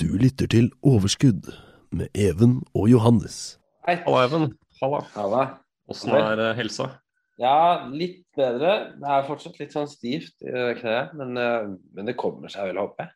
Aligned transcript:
Du 0.00 0.06
lytter 0.20 0.48
til 0.50 0.70
Overskudd 0.86 1.50
med 1.92 2.08
Even 2.16 2.60
og 2.76 2.88
Johannes. 2.90 3.58
Hei. 3.86 3.98
Halla, 4.06 4.24
Even. 4.28 4.46
Halla. 4.80 5.00
Halla. 5.16 5.42
Åssen 5.90 6.14
er 6.16 6.40
eh, 6.44 6.52
helsa? 6.58 6.86
Ja, 7.40 7.86
litt 7.92 8.22
bedre. 8.36 8.72
Det 9.00 9.10
er 9.16 9.26
fortsatt 9.28 9.58
litt 9.60 9.74
sånn 9.74 9.88
stivt 9.90 10.36
i 10.44 10.52
det 10.54 10.76
kneet, 10.80 11.12
men, 11.18 11.34
eh, 11.40 11.68
men 11.96 12.08
det 12.08 12.16
kommer 12.20 12.52
seg 12.52 12.70
vel, 12.70 12.80
håper 12.84 13.06
jeg. 13.08 13.14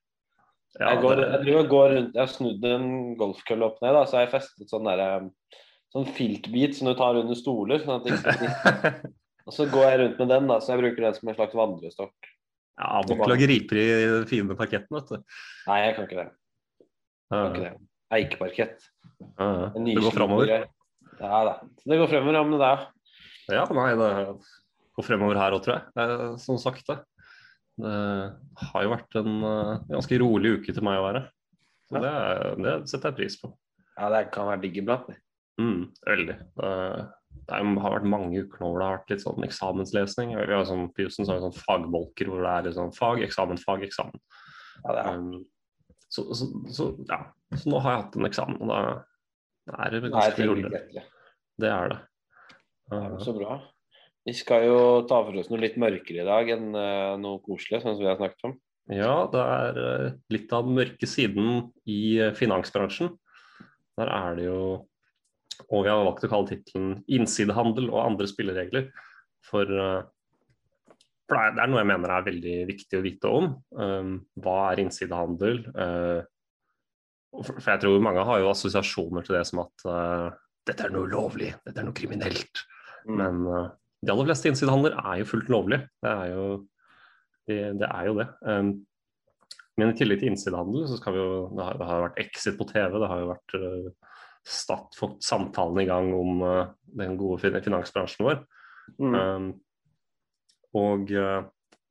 Ja, 0.81 0.89
jeg, 0.91 1.01
går, 1.05 1.17
det- 1.21 1.27
jeg 1.31 1.43
driver 1.47 1.61
og 1.63 1.71
går 1.71 1.89
rundt, 1.95 2.15
jeg 2.19 2.23
har 2.25 2.33
snudd 2.35 2.65
en 2.67 2.87
golfkølle 3.21 3.69
opp 3.69 3.77
ned, 3.85 3.95
da, 3.95 4.05
så 4.11 4.19
har 4.19 4.25
jeg 4.27 4.33
festet 4.35 4.73
sånn 4.75 4.89
derre 4.91 5.11
Sånn 5.95 6.09
filtbit 6.11 6.73
som 6.75 6.89
du 6.89 6.97
tar 6.99 7.15
under 7.21 7.37
stoler. 7.39 7.79
Sånn 7.79 8.01
at 8.01 8.03
det 8.03 8.17
ikke 8.17 8.33
skal 8.35 8.41
sitte. 8.41 9.11
Og 9.47 9.53
så 9.55 9.67
går 9.71 9.85
jeg 9.87 9.99
rundt 10.01 10.17
med 10.19 10.33
den, 10.33 10.49
da, 10.51 10.57
så 10.59 10.73
jeg 10.73 10.81
bruker 10.81 11.05
den 11.05 11.15
som 11.15 11.29
en 11.31 11.37
slags 11.37 11.55
vandrestokk. 11.55 12.31
ja, 12.81 12.89
må 13.07 13.15
ikke 13.15 13.29
lage 13.31 13.47
riper 13.47 13.79
i 13.79 13.85
den 14.11 14.25
fine 14.27 14.57
parketten, 14.59 14.91
vet 14.99 15.13
du. 15.13 15.37
Nei, 15.69 15.77
jeg 15.85 15.95
kan 15.95 16.09
ikke 16.09 16.19
det. 16.19 16.27
Ja, 17.35 17.47
ikke 17.51 17.65
det. 17.65 17.73
Eikeparkett. 18.15 18.87
ja, 19.39 19.49
ja. 19.49 19.71
Det 19.75 19.97
går 20.01 20.15
framover. 20.15 20.53
Ja 21.21 21.41
da. 21.47 21.55
Så 21.81 21.91
det 21.91 21.99
går 22.01 22.11
fremover, 22.11 22.39
ja, 22.39 22.45
men 22.47 22.61
det 22.61 22.69
er 22.69 22.85
Ja, 23.55 23.65
nei, 23.77 23.91
det 23.99 24.13
går 24.97 25.07
fremover 25.07 25.41
her 25.41 25.57
òg, 25.57 25.65
tror 25.65 25.77
jeg. 25.77 25.91
Det 25.95 26.07
er 26.07 26.39
Sånn 26.43 26.63
sakte. 26.63 27.01
Det 27.75 27.95
har 28.71 28.87
jo 28.87 28.93
vært 28.93 29.19
en 29.19 29.33
eh, 29.43 29.73
ganske 29.91 30.19
rolig 30.23 30.55
uke 30.61 30.75
til 30.75 30.87
meg 30.87 31.01
å 31.01 31.07
være. 31.09 31.25
Så 31.91 32.01
det, 32.01 32.15
det 32.63 32.75
setter 32.91 33.11
jeg 33.11 33.19
pris 33.19 33.37
på. 33.41 33.51
Ja, 33.99 34.09
det 34.15 34.29
kan 34.35 34.49
være 34.49 34.63
digg 34.63 34.79
iblant. 34.81 35.11
Mm, 35.61 35.91
veldig. 36.07 36.37
Det, 36.59 36.71
det 37.49 37.59
har 37.83 37.95
vært 37.97 38.09
mange 38.11 38.45
uker 38.45 38.63
nå 38.63 38.71
hvor 38.71 38.81
det 38.81 38.87
har 38.89 38.97
vært 38.99 39.13
litt 39.13 39.25
sånn 39.25 39.47
eksamenslesning. 39.47 40.35
Vi 40.39 40.55
har 40.55 40.65
sånn, 40.69 40.89
På 40.95 41.05
jussen 41.05 41.27
så 41.27 41.35
har 41.35 41.41
vi 41.43 41.49
sånn 41.49 41.59
fagbolker 41.67 42.31
hvor 42.31 42.47
det 42.47 42.55
er 42.55 42.69
litt 42.69 42.79
sånn 42.79 42.95
fag, 42.97 43.23
eksamen, 43.27 43.61
fag, 43.63 43.85
eksamen. 43.87 44.23
Ja, 44.85 44.95
det 44.95 45.03
er, 45.03 45.19
Um, 45.19 45.45
så, 46.15 46.25
så, 46.35 46.49
så, 46.71 46.89
ja. 47.09 47.21
så 47.57 47.71
nå 47.71 47.81
har 47.83 47.95
jeg 47.95 48.03
hatt 48.05 48.19
en 48.19 48.29
eksamen, 48.29 48.59
og 48.63 48.71
da 48.71 49.79
er 49.83 49.95
det 49.95 50.03
det 50.05 50.11
ganske 50.15 50.47
rolig. 50.47 50.83
Det 51.61 51.71
er 51.71 51.91
det. 51.91 52.01
Uh, 52.93 53.17
Så 53.23 53.35
bra. 53.35 53.59
Vi 54.25 54.33
skal 54.37 54.69
jo 54.69 54.79
ta 55.09 55.19
for 55.25 55.37
oss 55.41 55.51
noe 55.51 55.61
litt 55.61 55.77
mørkere 55.81 56.23
i 56.23 56.25
dag 56.25 56.49
enn 56.55 56.71
eh, 56.81 57.17
noe 57.21 57.43
koselig, 57.45 57.83
sånn 57.83 57.93
som 57.93 58.01
vi 58.01 58.09
har 58.09 58.17
snakket 58.17 58.47
om. 58.49 58.55
ja, 58.89 59.27
det 59.29 59.43
er 59.43 59.81
uh, 59.85 60.07
litt 60.33 60.55
av 60.57 60.65
den 60.65 60.79
mørke 60.79 61.09
siden 61.09 61.51
i 61.85 61.99
uh, 62.23 62.31
finansbransjen. 62.37 63.13
Der 64.01 64.11
er 64.11 64.39
det 64.39 64.49
jo 64.49 64.61
Og 65.71 65.85
vi 65.85 65.91
har 65.91 66.01
valgt 66.03 66.25
å 66.27 66.31
kalle 66.33 66.49
tittelen 66.49 67.05
'Innsidehandel 67.05 67.91
og 67.93 68.01
andre 68.01 68.27
spilleregler'. 68.27 68.89
For, 69.45 69.69
for 71.25 71.41
det, 71.41 71.63
er, 71.63 71.71
noe 71.73 71.81
jeg 71.81 71.89
mener 71.89 72.13
er 72.13 72.27
veldig 72.27 72.55
viktig 72.69 72.99
å 72.99 73.05
vite 73.05 73.33
om. 73.33 73.51
Um, 73.81 74.15
hva 74.45 74.59
er 74.71 74.83
innsidehandel? 74.83 75.63
Uh, 75.73 76.21
for, 77.35 77.59
jeg 77.65 77.83
tror 77.83 78.05
mange 78.05 78.25
har 78.29 78.43
jo 78.43 78.51
assosiasjoner 78.53 79.25
til 79.25 79.39
det 79.39 79.45
som 79.49 79.65
at 79.65 79.87
uh, 79.89 80.29
dette 80.69 80.85
er 80.87 80.93
noe 80.93 81.09
ulovlig, 81.09 81.51
dette 81.65 81.81
er 81.81 81.89
noe 81.89 81.97
kriminelt. 81.97 82.65
Mm. 83.09 83.17
Men 83.21 83.41
uh, 83.49 83.73
de 84.05 84.13
aller 84.13 84.29
fleste 84.29 84.51
innsidehandler 84.53 84.97
er 85.01 85.23
jo 85.23 85.31
fullt 85.33 85.53
lovlig. 85.53 85.81
Det 86.05 86.13
er 86.13 86.35
jo 86.35 86.45
det. 87.49 87.61
det, 87.81 87.89
er 87.89 88.11
jo 88.11 88.19
det. 88.21 88.29
Um, 88.45 88.75
men 89.81 89.91
i 89.91 89.99
tillegg 89.99 90.21
til 90.21 90.31
innsidehandel 90.31 90.87
så 90.87 91.01
skal 91.01 91.17
vi 91.17 91.23
jo 91.23 91.31
Det 91.57 91.65
har, 91.67 91.79
det 91.81 91.89
har 91.89 92.05
vært 92.05 92.21
Exit 92.23 92.59
på 92.61 92.67
TV, 92.69 92.99
det 93.01 93.11
har 93.11 93.23
jo 93.23 93.31
vært 93.33 93.57
uh, 93.59 94.15
Statt 94.45 94.97
fått 94.99 95.25
samtalen 95.25 95.81
i 95.81 95.89
gang 95.89 96.11
om 96.13 96.43
uh, 96.45 96.67
den 97.01 97.17
gode 97.17 97.41
fin 97.41 97.57
finansbransjen 97.65 98.27
vår. 98.27 98.43
Mm. 99.01 99.15
Um, 99.17 99.47
og, 100.79 101.11
uh, 101.15 101.45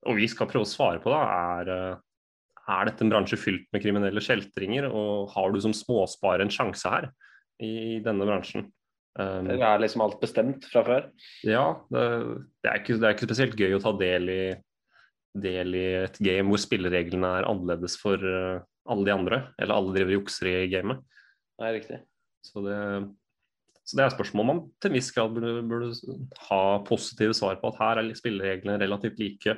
og 0.08 0.20
vi 0.20 0.28
skal 0.32 0.50
prøve 0.50 0.68
å 0.68 0.70
svare 0.70 1.02
på 1.04 1.12
da, 1.14 1.22
er, 1.58 1.72
uh, 1.72 2.70
er 2.74 2.90
dette 2.90 3.06
en 3.06 3.12
bransje 3.14 3.40
fylt 3.40 3.68
med 3.76 3.84
kriminelle 3.84 4.24
kjeltringer, 4.24 4.90
og 4.92 5.34
har 5.36 5.54
du 5.54 5.60
som 5.64 5.76
småsparer 5.76 6.46
en 6.46 6.54
sjanse 6.54 6.90
her 6.90 7.10
i 7.64 8.00
denne 8.04 8.28
bransjen? 8.28 8.70
Um, 9.14 9.46
Eller 9.46 9.68
er 9.68 9.82
liksom 9.84 10.02
alt 10.02 10.18
bestemt 10.24 10.66
fra 10.66 10.82
før? 10.88 11.10
ja, 11.46 11.66
det, 11.94 12.06
det, 12.64 12.70
er 12.70 12.80
ikke, 12.80 12.96
det 12.98 13.06
er 13.06 13.14
ikke 13.14 13.28
spesielt 13.28 13.60
gøy 13.60 13.76
å 13.78 13.82
ta 13.84 13.92
del 14.00 14.32
i, 14.34 14.44
del 15.38 15.78
i 15.78 15.88
et 16.00 16.18
game 16.18 16.50
hvor 16.50 16.62
spillereglene 16.62 17.30
er 17.40 17.50
annerledes 17.50 18.00
for 18.02 18.18
uh, 18.18 18.64
alle 18.90 19.06
de 19.08 19.14
andre, 19.14 19.44
eller 19.62 19.76
alle 19.76 19.94
driver 19.94 20.16
og 20.16 20.24
jukser 20.24 20.50
i 20.50 20.72
gamet. 20.72 21.04
Nei, 21.62 21.76
riktig. 21.78 22.02
Så 22.44 22.64
det, 22.66 22.78
så 23.84 23.98
det 24.00 24.06
er 24.06 24.14
spørsmål 24.14 24.48
man 24.48 24.62
til 24.80 24.92
en 24.92 24.96
viss 24.96 25.10
grad 25.12 25.34
burde, 25.36 25.64
burde 25.68 25.90
ha 26.48 26.62
positive 26.88 27.36
svar 27.36 27.58
på, 27.60 27.72
at 27.72 27.82
her 27.82 28.00
er 28.02 28.14
spillereglene 28.16 28.80
relativt 28.80 29.20
like. 29.20 29.58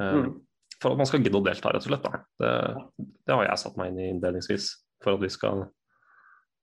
eh, 0.00 0.14
Mm. 0.20 0.38
For 0.80 0.94
at 0.94 0.96
man 0.96 1.04
skal 1.04 1.20
gidde 1.20 1.36
å 1.36 1.44
delta, 1.44 1.68
rett 1.74 1.84
og 1.84 1.90
slett. 1.90 2.06
Det, 2.40 2.52
det 3.28 3.34
har 3.36 3.44
jeg 3.44 3.60
satt 3.60 3.76
meg 3.76 3.90
inn 3.90 3.98
i 4.00 4.08
innledningsvis, 4.14 4.70
for 5.04 5.18
at 5.18 5.20
vi 5.20 5.28
skal 5.28 5.66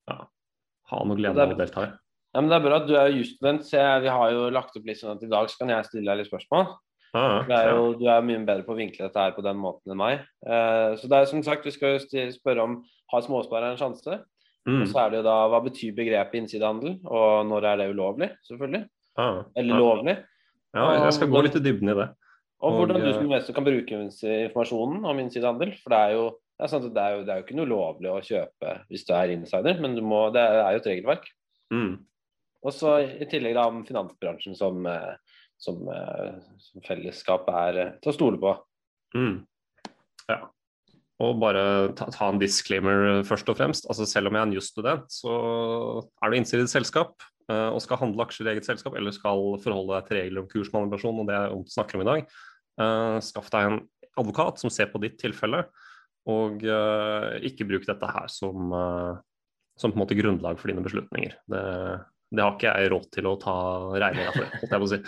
ja, 0.09 0.15
ha 0.89 1.01
noe 1.05 1.19
glede 1.19 1.43
av 1.43 1.53
å 1.53 1.59
delta 1.59 1.83
i. 1.85 1.91
Ja, 2.33 2.41
men 2.41 2.49
Det 2.49 2.57
er 2.57 2.65
bra 2.65 2.79
at 2.81 2.87
du 2.89 2.95
er 2.97 3.13
jusstudent, 3.13 3.67
så 3.67 3.77
jeg, 3.77 4.01
vi 4.07 4.15
har 4.15 4.33
jo 4.33 4.49
lagt 4.53 4.75
opp 4.77 4.89
litt 4.89 4.99
sånn 4.99 5.13
at 5.13 5.23
i 5.25 5.29
dag 5.29 5.51
så 5.51 5.61
kan 5.61 5.73
jeg 5.73 5.85
stille 5.85 6.09
deg 6.09 6.23
litt 6.23 6.31
spørsmål. 6.31 6.65
Ah, 7.15 7.27
ja, 7.27 7.37
Det 7.47 7.57
er 7.57 7.69
jo, 7.71 7.85
du 7.97 8.07
er 8.09 8.25
mye 8.25 8.41
bedre 8.45 8.65
på 8.65 8.73
å 8.73 8.77
vinkle 8.77 9.05
dette 9.05 9.21
her 9.21 9.37
på 9.37 9.45
den 9.45 9.61
måten 9.61 9.93
enn 9.93 10.01
meg. 10.01 10.25
Uh, 10.45 10.97
så 10.99 11.09
det 11.09 11.21
er 11.21 11.29
som 11.29 11.45
sagt, 11.45 11.65
vi 11.65 11.73
skal 11.73 11.95
jo 11.95 12.31
spørre 12.33 12.65
om 12.65 12.79
har 13.13 13.23
småsparere 13.23 13.75
en 13.75 13.79
sjanse? 13.79 14.19
Mm. 14.67 14.81
Og 14.83 14.89
så 14.91 14.99
er 15.01 15.11
det 15.11 15.21
jo 15.21 15.27
da 15.29 15.35
hva 15.51 15.59
betyr 15.63 15.95
begrepet 15.95 16.41
innsidehandel, 16.41 16.97
og 17.07 17.45
når 17.47 17.69
er 17.69 17.81
det 17.81 17.91
ulovlig, 17.93 18.31
selvfølgelig? 18.49 18.83
Ah, 19.17 19.43
Eller 19.57 19.77
ah. 19.77 19.83
lovlig? 19.83 20.17
Ja, 20.75 20.87
jeg 21.05 21.13
skal 21.15 21.31
gå 21.31 21.43
litt 21.45 21.55
i 21.57 21.63
dybden 21.63 21.93
i 21.93 21.95
det. 21.97 22.09
Og 22.57 22.73
Og, 22.73 22.75
hvordan 22.81 22.99
du 23.01 23.07
eh, 23.07 23.15
som 23.15 23.25
investor 23.29 23.55
kan 23.55 23.65
bruke 23.65 24.01
informasjonen 24.01 25.05
om 25.05 25.19
innsidehandel. 25.21 25.71
For 25.83 25.93
det 25.93 26.01
er 26.03 26.13
jo 26.17 26.27
det 26.57 26.65
er, 26.65 26.71
sant 26.71 26.87
det 26.89 27.01
er 27.01 27.13
jo, 27.13 27.23
det 27.23 27.33
er 27.33 27.39
jo 27.39 27.45
ikke 27.45 27.57
noe 27.59 27.69
lovlig 27.69 28.09
å 28.09 28.21
kjøpe 28.25 28.71
hvis 28.89 29.03
du 29.05 29.11
er 29.13 29.33
insider, 29.35 29.77
men 29.83 29.93
du 29.93 30.01
må, 30.01 30.23
det 30.33 30.41
er 30.41 30.71
jo 30.73 30.81
et 30.81 30.89
regelverk. 30.89 31.27
Mm. 31.69 31.91
Og 32.65 32.73
så 32.73 32.95
i 33.05 33.27
tillegg 33.29 33.53
da 33.53 33.67
om 33.69 33.83
finansbransjen 33.85 34.57
som, 34.57 34.81
eh, 34.89 35.37
som, 35.61 35.83
eh, 35.93 36.39
som 36.65 36.85
fellesskap 36.87 37.45
er 37.53 37.81
til 38.01 38.11
å 38.11 38.15
stole 38.15 38.41
på. 38.41 38.55
Mm. 39.13 39.35
Ja. 40.31 40.39
Og 41.23 41.39
bare 41.41 41.61
ta, 41.97 42.09
ta 42.13 42.27
en 42.29 42.37
disclaimer 42.41 43.07
eh, 43.07 43.23
først 43.25 43.49
og 43.49 43.57
fremst. 43.57 43.87
Altså 43.89 44.05
Selv 44.09 44.29
om 44.29 44.37
jeg 44.37 44.43
er 44.43 44.49
en 44.51 44.57
jusstudent, 44.57 45.09
så 45.09 45.33
er 46.21 46.29
du 46.29 46.37
innsidig 46.37 46.65
i 46.65 46.67
et 46.67 46.73
selskap 46.75 47.15
uh, 47.49 47.71
og 47.71 47.81
skal 47.81 48.01
handle 48.03 48.27
aksjer 48.27 48.49
i 48.49 48.53
eget 48.53 48.67
selskap, 48.67 48.97
eller 48.99 49.15
skal 49.15 49.55
forholde 49.63 49.95
deg 49.95 50.09
til 50.09 50.19
regler 50.21 50.43
om 50.43 50.49
kursmanipulasjon, 50.51 51.21
og 51.23 51.29
det 51.29 51.37
er 51.37 51.55
om 51.55 51.63
vi 51.65 51.73
snakker 51.73 51.97
om 51.97 52.05
i 52.05 52.09
dag. 52.11 52.35
uh, 52.81 53.17
skaff 53.25 53.49
deg 53.53 53.69
en 53.69 53.79
advokat 54.17 54.61
som 54.61 54.73
ser 54.73 54.91
på 54.91 55.01
ditt 55.01 55.17
tilfelle, 55.21 55.63
og 56.29 56.61
uh, 56.67 57.33
ikke 57.47 57.65
bruk 57.65 57.87
dette 57.87 58.11
her 58.11 58.27
som, 58.29 58.75
som 59.79 59.93
på 59.93 59.97
en 59.97 60.03
måte 60.03 60.17
grunnlag 60.17 60.59
for 60.59 60.69
dine 60.69 60.83
beslutninger. 60.85 61.37
Det, 61.49 61.63
det 62.35 62.43
har 62.43 62.57
ikke 62.57 62.73
jeg 62.75 62.91
råd 62.91 63.07
til 63.15 63.29
å 63.29 63.33
ta 63.41 63.55
regninga 63.95 64.35
for, 64.35 64.51
holdt 64.59 64.75
jeg 64.75 64.83
på 64.83 64.89
å 64.89 64.91
si. 64.91 64.99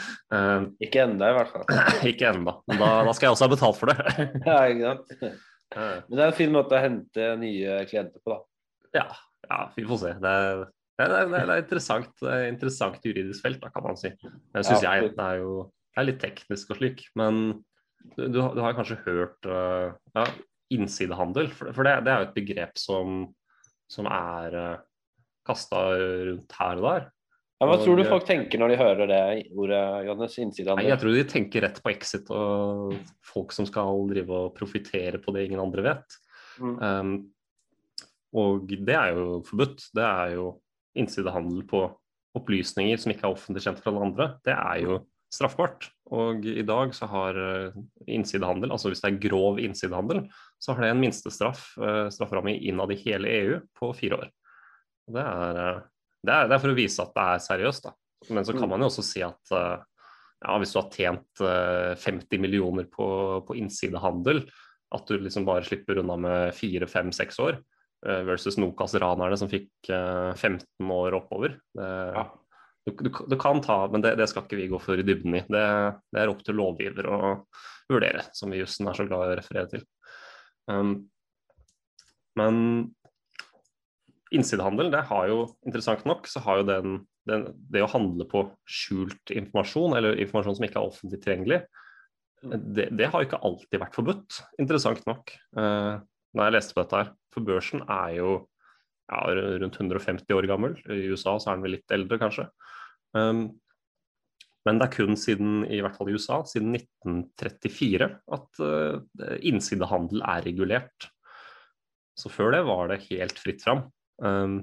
Ikke 0.88 1.04
ennå, 1.04 1.28
i 1.28 1.38
hvert 1.38 1.54
fall. 1.54 1.68
ikke 2.14 2.32
ennå, 2.32 2.56
da, 2.72 2.90
da 3.10 3.14
skal 3.14 3.28
jeg 3.28 3.36
også 3.36 3.50
ha 3.50 3.54
betalt 3.54 3.82
for 3.82 3.92
det. 3.92 4.28
Ja, 4.48 4.60
ikke 4.72 4.96
sant? 4.96 5.46
Eh, 5.76 6.00
Men 6.10 6.18
det 6.18 6.24
er 6.24 6.32
en 6.32 6.38
fin 6.40 6.52
måte 6.54 6.76
å 6.78 6.82
hente 6.82 7.30
nye 7.42 7.80
klienter 7.90 8.22
på, 8.26 8.34
da. 8.34 8.40
Ja, 8.98 9.08
ja, 9.50 9.60
vi 9.76 9.86
får 9.90 10.00
se. 10.02 10.14
Det 10.24 10.30
er, 10.34 10.64
det 11.00 11.08
er, 11.08 11.30
det 11.32 11.42
er 11.46 11.62
interessant, 11.64 12.10
det 12.22 12.32
er 12.36 12.48
interessant 12.50 13.06
juridisk 13.06 13.46
felt, 13.46 13.60
da, 13.62 13.70
kan 13.74 13.86
man 13.86 14.00
si. 14.00 14.10
Det 14.20 14.64
syns 14.66 14.82
Ja, 14.86 14.96
jeg. 15.00 15.12
Det 15.18 15.26
er 15.26 15.44
jo 15.44 15.54
det 15.70 16.02
er 16.04 16.08
litt 16.10 16.20
teknisk 16.24 16.70
og 16.74 16.80
slik. 16.80 17.04
Men 17.20 17.40
du, 18.16 18.24
du, 18.32 18.40
har- 18.42 18.54
du 18.56 18.62
har 18.64 18.76
kanskje 18.78 18.98
hørt 19.06 19.48
uh, 19.50 19.94
ja, 20.16 20.26
innsidehandel, 20.74 21.50
for, 21.52 21.74
for 21.76 21.84
det, 21.88 21.98
det 22.06 22.14
er 22.14 22.22
jo 22.24 22.28
et 22.30 22.36
begrep 22.38 22.78
som, 22.80 23.22
som 23.92 24.08
er 24.10 24.56
uh, 24.56 24.76
kasta 25.50 25.82
rundt 26.30 26.56
her 26.60 26.80
og 26.82 26.86
der. 26.90 27.08
Ja, 27.60 27.68
hva 27.68 27.76
Og, 27.76 27.84
tror 27.84 28.00
du 28.00 28.06
eh, 28.06 28.08
folk 28.08 28.24
tenker 28.28 28.62
når 28.62 28.72
de 28.72 28.80
hører 28.80 29.10
det 29.10 29.24
ordet, 29.52 29.82
Johannes? 30.08 30.38
Nei, 30.40 30.86
jeg 30.88 31.00
tror 31.02 31.18
de 31.18 31.26
tenker 31.28 31.66
rett 31.66 31.82
på 31.84 31.92
exit 31.92 32.30
og 32.32 32.96
folk 33.28 33.52
som 33.56 33.68
skal 33.68 34.06
drive 34.08 34.32
og 34.46 34.54
profitere 34.56 35.20
på 35.20 35.36
det 35.36 35.50
ingen 35.50 35.60
andre 35.60 35.84
vet. 35.90 36.20
Mm. 36.64 36.78
Um, 36.80 37.12
og 38.40 38.72
det 38.72 38.96
er 38.96 39.12
jo 39.18 39.42
forbudt. 39.48 39.90
Det 39.96 40.06
er 40.06 40.38
jo 40.38 40.54
innsidehandel 41.00 41.66
på 41.68 41.84
opplysninger 42.40 43.00
som 43.02 43.12
ikke 43.12 43.28
er 43.28 43.36
offentlig 43.36 43.66
kjent 43.66 43.84
for 43.84 43.92
alle 43.92 44.08
andre. 44.08 44.32
Det 44.46 44.56
er 44.56 44.82
jo 44.86 45.02
straffbart. 45.34 45.90
Og 46.16 46.46
i 46.48 46.64
dag 46.66 46.96
så 46.96 47.12
har 47.12 47.38
uh, 47.38 47.80
innsidehandel, 48.10 48.72
altså 48.74 48.90
hvis 48.90 49.04
det 49.04 49.12
er 49.12 49.22
grov 49.28 49.60
innsidehandel, 49.62 50.24
så 50.62 50.74
har 50.74 50.88
det 50.88 50.96
en 50.96 51.04
minstestraff, 51.04 51.68
uh, 51.82 52.08
strafferamme 52.14 52.56
innad 52.56 52.96
i 52.96 53.02
hele 53.04 53.36
EU, 53.44 53.60
på 53.78 53.92
fire 53.98 54.24
år. 54.24 54.32
Og 55.10 55.18
Det 55.20 55.26
er, 55.28 55.60
uh, 55.60 55.88
det, 56.26 56.34
er, 56.34 56.48
det 56.50 56.56
er 56.58 56.64
for 56.64 56.74
å 56.74 56.78
vise 56.78 57.04
at 57.04 57.14
det 57.16 57.26
er 57.34 57.44
seriøst, 57.46 57.86
da. 57.88 57.94
Men 58.36 58.44
så 58.48 58.52
kan 58.56 58.66
Mm. 58.68 58.74
man 58.76 58.82
jo 58.84 58.90
også 58.92 59.04
si 59.08 59.22
at 59.24 59.54
uh, 59.56 59.80
ja, 60.44 60.58
hvis 60.60 60.74
du 60.76 60.80
har 60.82 60.90
tjent 60.92 61.44
uh, 61.44 61.96
50 61.96 62.42
millioner 62.44 62.86
på, 62.92 63.08
på 63.48 63.56
innsidehandel, 63.60 64.44
at 64.92 65.06
du 65.08 65.20
liksom 65.22 65.46
bare 65.46 65.64
slipper 65.64 66.00
unna 66.02 66.16
med 66.18 66.56
fire, 66.58 66.88
fem, 66.90 67.12
seks 67.14 67.38
år, 67.40 67.60
eh, 68.08 68.24
versus 68.26 68.56
Nokas-ranerne 68.58 69.38
som 69.38 69.50
fikk 69.52 69.90
eh, 69.94 70.32
15 70.34 70.66
år 70.96 71.14
oppover. 71.20 71.60
Det, 71.78 71.90
Ja. 72.18 72.24
du, 72.88 72.96
du, 73.06 73.10
du 73.30 73.36
kan 73.38 73.62
ta, 73.62 73.84
men 73.94 74.02
det, 74.02 74.16
det 74.18 74.26
skal 74.32 74.48
ikke 74.48 74.58
vi 74.58 74.66
gå 74.72 74.80
for 74.82 74.98
i 74.98 75.06
dybden 75.06 75.36
i. 75.38 75.44
Det, 75.46 75.62
det 76.10 76.24
er 76.24 76.32
opp 76.34 76.42
til 76.42 76.58
lovgiver 76.58 77.06
å 77.06 77.20
vurdere, 77.92 78.26
som 78.34 78.50
vi 78.50 78.64
jussen 78.64 78.90
er 78.90 78.98
så 78.98 79.06
glad 79.06 79.28
i 79.28 79.36
å 79.36 79.38
referere 79.38 79.70
til. 79.76 79.86
Um, 80.74 80.96
Men 82.40 82.56
innsidehandel, 84.36 84.92
det 84.94 85.04
har 85.10 85.30
jo 85.32 85.42
interessant 85.66 86.06
nok, 86.08 86.28
så 86.30 86.42
har 86.46 86.62
jo 86.62 86.68
den, 86.70 86.98
den, 87.30 87.48
det 87.74 87.82
å 87.86 87.92
handle 87.92 88.28
på 88.30 88.44
skjult 88.70 89.34
informasjon, 89.34 89.96
eller 89.98 90.20
informasjon 90.22 90.60
som 90.60 90.68
ikke 90.68 90.82
er 90.82 90.92
offentlig 90.92 91.22
tilgjengelig, 91.24 91.64
det, 92.40 92.88
det 92.96 93.10
har 93.10 93.22
jo 93.22 93.28
ikke 93.28 93.42
alltid 93.44 93.82
vært 93.82 93.98
forbudt, 93.98 94.40
interessant 94.62 95.02
nok. 95.10 95.34
Uh, 95.58 96.00
når 96.36 96.46
jeg 96.46 96.56
leste 96.56 96.76
på 96.76 96.84
dette 96.84 97.02
her. 97.02 97.10
For 97.34 97.46
børsen 97.46 97.84
er 97.86 98.14
jo 98.20 98.30
ja, 99.10 99.24
rundt 99.62 99.80
150 99.80 100.38
år 100.38 100.48
gammel. 100.50 100.78
I 100.86 101.10
USA 101.10 101.36
så 101.40 101.52
er 101.52 101.58
den 101.58 101.66
vel 101.66 101.76
litt 101.78 101.96
eldre, 101.96 102.20
kanskje. 102.22 102.48
Um, 103.18 103.48
men 104.68 104.80
det 104.80 104.90
er 104.90 104.94
kun 104.94 105.18
siden 105.18 105.64
i 105.72 105.80
hvert 105.82 105.96
fall 105.98 106.12
i 106.12 106.18
USA, 106.18 106.42
siden 106.46 106.76
1934 106.78 108.10
at 108.38 108.62
uh, 108.62 109.00
innsidehandel 109.40 110.22
er 110.22 110.46
regulert. 110.46 111.10
Så 112.20 112.32
før 112.32 112.54
det 112.54 112.66
var 112.68 112.92
det 112.92 113.04
helt 113.08 113.40
fritt 113.42 113.64
fram. 113.66 113.88
Um, 114.20 114.60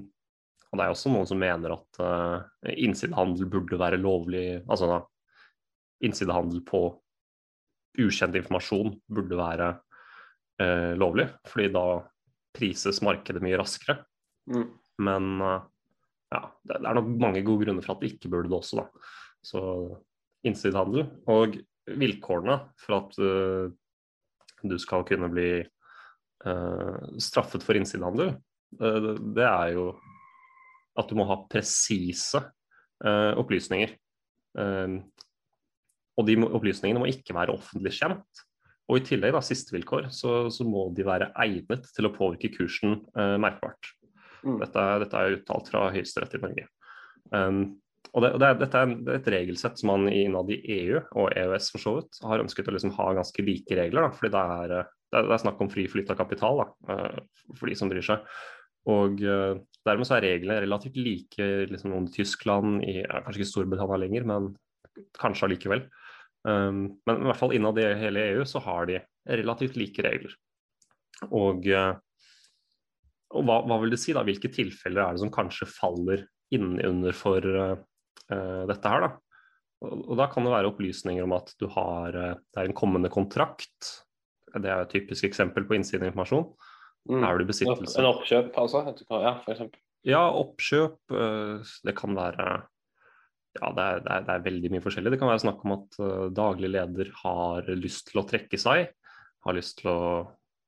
og 0.67 0.79
det 0.79 0.85
er 0.85 0.93
også 0.93 1.11
noen 1.11 1.27
som 1.29 1.39
mener 1.41 1.73
at 1.77 1.99
uh, 2.03 2.71
innsidehandel 2.75 3.47
burde 3.49 3.79
være 3.79 3.99
lovlig 4.01 4.59
Altså 4.67 4.89
da, 4.91 4.97
innsidehandel 6.05 6.61
på 6.67 6.81
ukjent 7.97 8.35
informasjon 8.37 8.91
burde 9.09 9.39
være 9.39 9.71
uh, 10.61 10.93
lovlig, 10.99 11.25
fordi 11.49 11.71
da 11.73 11.85
prises 12.57 12.99
markedet 13.05 13.41
mye 13.41 13.57
raskere. 13.57 13.95
Mm. 14.51 14.67
Men 15.07 15.31
uh, 15.41 15.63
ja, 16.33 16.43
det, 16.61 16.75
det, 16.75 16.83
er 16.83 16.99
nok 16.99 17.09
mange 17.23 17.41
gode 17.47 17.65
grunner 17.65 17.85
for 17.85 17.95
at 17.95 18.03
det 18.03 18.11
ikke 18.13 18.31
burde 18.33 18.51
det 18.51 18.59
også, 18.59 18.83
da. 18.83 19.09
Så 19.47 19.61
innsidehandel 20.45 21.07
og 21.31 21.57
vilkårene 21.97 22.59
for 22.83 22.97
at 22.99 23.15
du 24.67 24.75
skal 24.81 25.05
kunne 25.07 25.29
bli 25.31 25.49
straffet 27.23 27.63
for 27.63 27.79
innsidehandel, 27.79 28.33
Eh, 28.35 28.46
det 28.71 29.45
er 29.47 29.73
jo 29.77 29.91
at 30.97 31.09
du 31.09 31.17
må 31.19 31.27
ha 31.29 31.39
presise 31.49 32.41
uh, 32.41 33.33
opplysninger. 33.37 33.93
Uh, 34.57 34.99
og 36.17 36.25
de 36.25 36.37
opplysningene 36.41 37.01
må 37.03 37.09
ikke 37.11 37.35
være 37.37 37.53
offentlig 37.53 37.93
kjent. 37.99 38.45
Og 38.87 39.01
i 39.01 39.05
tillegg, 39.05 39.35
da, 39.35 39.43
siste 39.43 39.75
vilkår, 39.75 40.07
så, 40.15 40.47
så 40.53 40.65
må 40.65 40.87
de 40.95 41.05
være 41.05 41.29
egnet 41.43 41.89
til 41.93 42.07
å 42.07 42.13
påvirke 42.15 42.53
kursen 42.53 43.01
merkbart. 43.13 43.89
Mm. 44.47 44.61
Dette, 44.61 44.85
dette, 45.03 45.19
er 45.19 45.35
uttalt 45.35 45.67
fra 45.69 45.89
Høyesterett 45.91 46.37
i 46.37 46.41
Norge. 46.41 46.63
Um, 47.35 47.59
og 48.15 48.23
det, 48.23 48.31
det, 48.39 48.51
dette 48.63 48.81
er 48.81 48.93
et 49.17 49.29
regelsett 49.33 49.81
som 49.81 49.91
man 49.91 50.07
innad 50.09 50.49
i 50.55 50.61
EU 50.77 51.01
og 51.19 51.35
EØS 51.35 51.67
for 51.73 51.83
så 51.83 51.95
vidt 51.97 52.21
har 52.23 52.41
ønsket 52.41 52.71
å 52.71 52.73
liksom 52.77 52.95
ha 52.95 53.09
ganske 53.19 53.43
like 53.45 53.77
regler. 53.77 54.07
Da, 54.07 54.15
fordi 54.15 54.33
det 54.33 54.43
er, 54.55 54.91
det 55.13 55.23
er, 55.25 55.41
snakk 55.43 55.61
om 55.61 55.69
fri 55.73 55.85
flyt 55.91 56.13
av 56.15 56.17
kapital 56.23 56.63
da, 56.63 56.67
for 57.59 57.67
de 57.67 57.75
som 57.77 57.91
bryr 57.91 58.07
seg. 58.07 58.23
Og 58.87 59.19
uh, 59.23 59.59
dermed 59.87 60.07
så 60.07 60.17
er 60.17 60.25
reglene 60.27 60.61
relativt 60.63 60.97
like 60.99 61.47
liksom, 61.71 61.95
om 61.97 62.07
Tyskland, 62.11 62.81
i, 62.87 63.01
ja, 63.01 63.21
kanskje 63.25 63.43
ikke 63.43 63.51
Storbritannia 63.51 63.99
lenger, 64.01 64.27
men 64.29 64.51
kanskje 65.19 65.47
allikevel. 65.47 65.85
Um, 66.47 66.99
men 67.07 67.21
i 67.23 67.27
hvert 67.27 67.39
fall 67.39 67.55
innad 67.57 67.79
i 67.81 67.87
hele 67.99 68.23
EU 68.31 68.45
så 68.47 68.61
har 68.63 68.87
de 68.89 69.01
relativt 69.27 69.77
like 69.79 70.03
regler. 70.05 70.33
Og, 71.27 71.67
uh, 71.67 71.93
og 73.35 73.47
hva, 73.47 73.61
hva, 73.67 73.79
vil 73.83 73.93
det 73.93 74.01
si, 74.01 74.15
da? 74.15 74.23
Hvilke 74.27 74.51
tilfeller 74.53 75.03
er 75.03 75.15
det 75.15 75.23
som 75.25 75.33
kanskje 75.33 75.69
faller 75.69 76.27
innunder 76.55 77.15
for 77.17 77.43
uh, 77.43 77.75
dette 78.27 78.93
her, 78.93 79.07
da? 79.07 79.13
Og, 79.85 80.15
da 80.17 80.25
kan 80.31 80.47
det 80.47 80.55
være 80.55 80.71
opplysninger 80.71 81.21
om 81.21 81.35
at 81.35 81.51
du 81.61 81.67
har 81.69 82.15
Det 82.15 82.57
er 82.57 82.65
en 82.65 82.73
kommende 82.73 83.11
kontrakt. 83.13 83.91
Det 84.49 84.71
er 84.71 84.81
et 84.81 84.89
typisk 84.89 85.27
eksempel 85.27 85.67
på 85.69 85.75
innsideinformasjon. 85.77 86.47
Mm. 87.07 87.23
Er 87.23 87.39
du 87.39 87.47
besittelse 87.47 88.01
En 88.01 88.09
oppkjøp, 88.09 88.49
altså? 88.59 88.83
Ja, 89.09 89.37
for 89.43 89.53
eksempel. 89.53 89.79
Ja, 90.07 90.23
oppkjøp. 90.39 90.99
Eh, 91.11 91.75
det 91.87 91.95
kan 91.97 92.15
være 92.17 92.47
ja, 93.57 93.69
det 93.73 93.83
er, 93.83 94.01
det, 94.05 94.11
er, 94.13 94.25
det 94.25 94.33
er, 94.33 94.43
veldig 94.45 94.71
mye 94.73 94.83
forskjellig. 94.83 95.13
Det 95.13 95.19
kan 95.21 95.31
være 95.31 95.43
snakk 95.43 95.63
om 95.65 95.75
at 95.77 95.95
uh, 96.01 96.25
daglig 96.35 96.69
leder 96.73 97.07
har 97.23 97.69
lyst 97.79 98.11
til 98.11 98.21
å 98.21 98.25
trekke 98.27 98.59
seg. 98.61 98.91
Har 99.47 99.57
lyst 99.57 99.81
til 99.81 99.93
å 99.93 100.01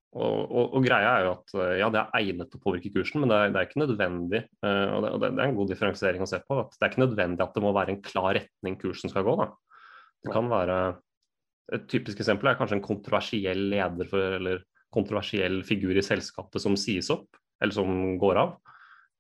Og, 0.10 0.40
og, 0.50 0.72
og 0.74 0.82
greia 0.82 1.10
er 1.20 1.28
jo 1.28 1.34
at 1.36 1.52
uh, 1.54 1.76
ja, 1.78 1.90
det 1.94 2.00
er 2.02 2.16
egnet 2.18 2.50
til 2.50 2.58
å 2.58 2.64
påvirke 2.64 2.90
kursen, 2.96 3.22
men 3.22 3.30
det 3.30 3.36
er, 3.38 3.52
det 3.54 3.60
er 3.62 3.68
ikke 3.68 3.84
nødvendig. 3.84 4.42
Uh, 4.66 4.88
og, 4.96 5.20
det, 5.22 5.30
er 5.30 5.44
en 5.44 5.60
god 5.60 5.70
differensiering 5.70 6.26
å 6.26 6.30
se 6.32 6.40
på. 6.42 6.58
at 6.64 6.74
Det 6.74 6.82
er 6.82 6.96
ikke 6.96 7.04
nødvendig 7.04 7.46
at 7.46 7.54
det 7.54 7.62
må 7.62 7.76
være 7.78 7.94
en 7.94 8.02
klar 8.02 8.32
retning 8.40 8.80
kursen 8.82 9.14
skal 9.14 9.28
gå. 9.28 9.38
Da. 9.44 9.52
Det 10.26 10.34
kan 10.34 10.50
være 10.52 10.80
Et 11.78 11.84
typisk 11.86 12.18
eksempel 12.18 12.50
er 12.50 12.58
kanskje 12.58 12.80
en 12.80 12.88
kontroversiell 12.88 13.68
leder 13.70 14.08
for, 14.10 14.40
eller 14.40 14.64
kontroversiell 14.94 15.62
figur 15.68 15.98
i 15.98 16.06
selskapet 16.06 16.64
som 16.64 16.78
sies 16.80 17.12
opp, 17.14 17.38
eller 17.62 17.76
som 17.76 18.18
går 18.22 18.40
av, 18.42 18.58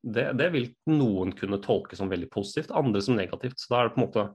det, 0.02 0.30
det, 0.40 0.48
vil 0.54 0.70
noen 0.92 1.34
kunne 1.36 1.60
tolke 1.64 1.98
som 2.00 2.12
veldig 2.12 2.30
positivt, 2.32 2.72
andre 2.76 3.02
som 3.04 3.18
negativt. 3.20 3.60
Så 3.60 3.74
da 3.74 3.82
er 3.82 3.90
det 3.90 3.96
på 3.96 4.02
en 4.02 4.06
måte 4.08 4.28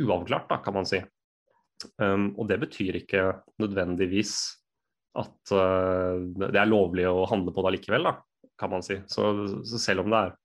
uavklart, 0.00 0.48
da, 0.50 0.60
kan 0.62 0.76
man 0.76 0.88
si. 0.88 1.00
Um, 1.98 2.30
og 2.38 2.46
det 2.50 2.60
betyr 2.62 3.00
ikke 3.00 3.24
nødvendigvis 3.60 4.34
at 5.18 5.54
uh, 5.56 6.20
det 6.38 6.54
er 6.54 6.70
lovlig 6.70 7.08
å 7.08 7.26
handle 7.28 7.54
på 7.54 7.64
det 7.64 7.72
allikevel, 7.72 8.06
da, 8.06 8.14
kan 8.60 8.72
man 8.72 8.86
si. 8.86 9.00
Så, 9.10 9.32
så 9.66 9.80
selv 9.82 10.04
om 10.04 10.14
det 10.14 10.22
er, 10.22 10.36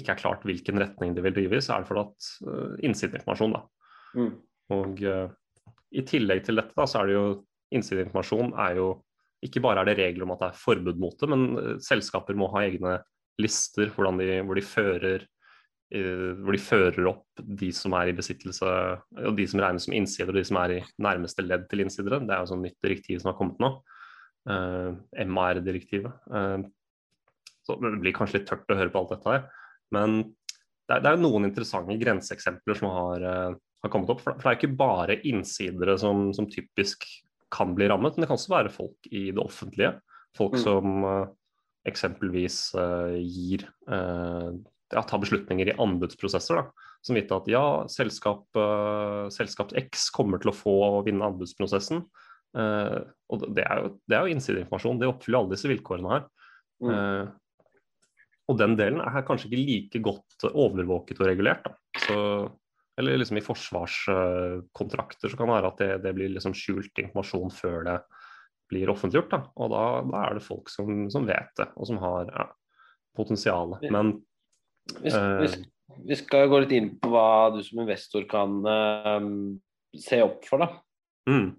ikke 0.00 0.14
er 0.14 0.22
klart 0.22 0.44
hvilken 0.48 0.80
retning 0.80 1.14
det 1.14 1.22
vil 1.26 1.36
drive 1.36 1.58
i, 1.58 1.62
så 1.62 1.76
er 1.76 1.84
det 1.84 1.92
fordi 1.92 2.04
at 2.08 2.32
uh, 2.48 2.74
innsideinformasjon, 2.88 3.54
da. 3.54 3.62
Mm. 4.18 4.34
Og 4.74 5.06
uh, 5.06 5.70
i 5.92 6.04
tillegg 6.08 6.42
til 6.48 6.58
dette, 6.58 6.74
da, 6.74 6.88
så 6.88 7.02
er 7.02 7.10
det 7.10 7.18
jo 7.18 7.26
innsideinformasjon 7.76 8.54
er 8.60 8.78
jo 8.80 8.90
ikke 9.42 9.62
bare 9.62 9.82
er 9.82 9.90
det 9.90 9.98
regler 9.98 10.26
om 10.26 10.34
at 10.34 10.42
det 10.42 10.50
er 10.52 10.62
forbud 10.62 10.98
mot 11.02 11.16
det, 11.18 11.28
men 11.30 11.46
eh, 11.58 11.78
selskaper 11.82 12.38
må 12.38 12.50
ha 12.54 12.64
egne 12.66 12.98
lister 13.40 13.88
de, 13.88 13.94
hvor, 14.44 14.58
de 14.58 14.64
fører, 14.64 15.24
eh, 15.94 16.28
hvor 16.42 16.54
de 16.54 16.60
fører 16.62 17.08
opp 17.10 17.42
de 17.62 17.70
som 17.74 17.96
er 17.98 18.12
i 18.12 18.16
besittelse, 18.16 18.74
og 19.22 19.38
de 19.38 19.46
som 19.48 19.62
regnes 19.64 19.88
som 19.88 19.96
innsider, 19.96 20.30
og 20.30 20.38
de 20.38 20.44
som 20.46 20.60
er 20.62 20.76
i 20.76 20.82
nærmeste 21.02 21.46
ledd 21.46 21.66
til 21.70 21.84
innsidere. 21.84 22.20
Det 22.22 22.36
er 22.36 22.44
jo 22.44 22.52
sånn 22.52 22.62
nytt 22.66 22.78
direktiv 22.84 23.22
som 23.22 23.32
har 23.32 23.40
kommet 23.40 23.62
nå. 23.62 23.74
Uh, 24.42 24.98
eh, 25.14 25.26
MAR-direktivet. 25.30 26.14
Uh, 26.26 26.62
så 27.62 27.76
Det 27.78 27.98
blir 28.02 28.14
kanskje 28.14 28.40
litt 28.40 28.48
tørt 28.50 28.72
å 28.74 28.78
høre 28.78 28.90
på 28.90 29.02
alt 29.02 29.12
dette 29.14 29.34
her. 29.36 29.44
Men 29.94 30.22
det 30.90 30.96
er, 30.96 31.02
det 31.04 31.12
er 31.12 31.20
noen 31.22 31.46
interessante 31.46 31.94
grenseeksempler 32.00 32.78
som 32.78 32.90
har, 32.90 33.22
har, 33.22 33.90
kommet 33.92 34.10
opp. 34.10 34.24
For 34.24 34.34
det 34.34 34.50
er 34.50 34.58
ikke 34.58 34.80
bare 34.80 35.20
innsidere 35.30 35.94
som, 36.00 36.32
som 36.34 36.48
typisk 36.50 37.06
kan 37.52 37.74
bli 37.76 37.88
rammet, 37.90 38.16
men 38.16 38.24
det 38.24 38.30
kan 38.30 38.38
også 38.38 38.54
være 38.54 38.72
folk 38.72 39.08
i 39.10 39.28
det 39.30 39.42
offentlige. 39.42 39.94
Folk 40.36 40.56
mm. 40.56 40.62
som 40.62 41.04
uh, 41.04 41.26
eksempelvis 41.88 42.58
uh, 42.78 43.18
gir 43.18 43.66
uh, 43.90 44.52
ja, 44.92 45.02
tar 45.02 45.20
beslutninger 45.22 45.72
i 45.72 45.76
anbudsprosesser. 45.82 46.62
Da, 46.62 46.88
som 47.02 47.18
vet 47.18 47.32
at 47.34 47.48
ja, 47.50 47.64
selskap, 47.90 48.44
selskap 49.34 49.72
X 49.88 50.04
kommer 50.14 50.38
til 50.38 50.52
å 50.52 50.54
få 50.54 50.74
vinne 51.02 51.26
anbudsprosessen. 51.26 52.04
og 52.54 53.46
det 53.56 53.64
er 53.64 53.80
jo, 53.80 53.88
det 54.06 54.14
er 54.14 54.22
jo 54.22 54.36
innsideinformasjon. 54.36 55.00
Det 55.00 55.08
oppfyller 55.10 55.40
alle 55.40 55.56
disse 55.56 55.70
vilkårene 55.72 56.12
her. 56.12 56.28
Mm. 56.82 57.32
og 58.50 58.56
den 58.58 58.72
delen 58.78 59.02
er 59.02 59.24
kanskje 59.26 59.48
ikke 59.48 59.64
like 59.64 60.02
godt 60.04 60.46
overvåket 60.52 61.24
og 61.24 61.30
regulert. 61.32 61.66
Da. 61.66 61.74
Så 62.04 62.20
eller 63.00 63.18
liksom 63.18 63.38
i 63.40 63.44
forsvarskontrakter 63.44 65.28
så 65.28 65.36
kan 65.36 65.48
det 65.48 65.54
være 65.54 65.70
at 65.70 65.78
det, 65.80 65.92
det 66.04 66.12
blir 66.16 66.32
liksom 66.34 66.54
skjult 66.56 66.98
informasjon 67.00 67.54
før 67.56 67.86
det 67.88 67.96
blir 68.72 68.92
offentliggjort. 68.92 69.32
Da. 69.32 69.40
Og 69.56 69.72
da, 69.72 69.84
da, 70.08 70.24
er 70.26 70.38
det 70.38 70.44
folk 70.44 70.70
som, 70.72 71.06
som, 71.12 71.26
vet 71.28 71.52
det, 71.60 71.68
og 71.76 71.88
som 71.88 72.00
har 72.02 72.28
ja, 72.28 72.46
potensial. 73.16 73.76
Men 73.88 74.14
vi, 74.98 75.12
uh, 75.12 75.46
vi, 76.04 76.18
skal 76.18 76.50
gå 76.52 76.62
litt 76.64 76.76
inn 76.76 76.92
på 77.00 77.12
hva 77.12 77.52
du 77.54 77.60
som 77.64 77.82
investor 77.84 78.28
kan 78.30 78.60
uh, 78.66 79.18
se 79.98 80.22
opp 80.24 80.48
for, 80.48 80.64
da. 80.64 80.70
Mm. 81.30 81.52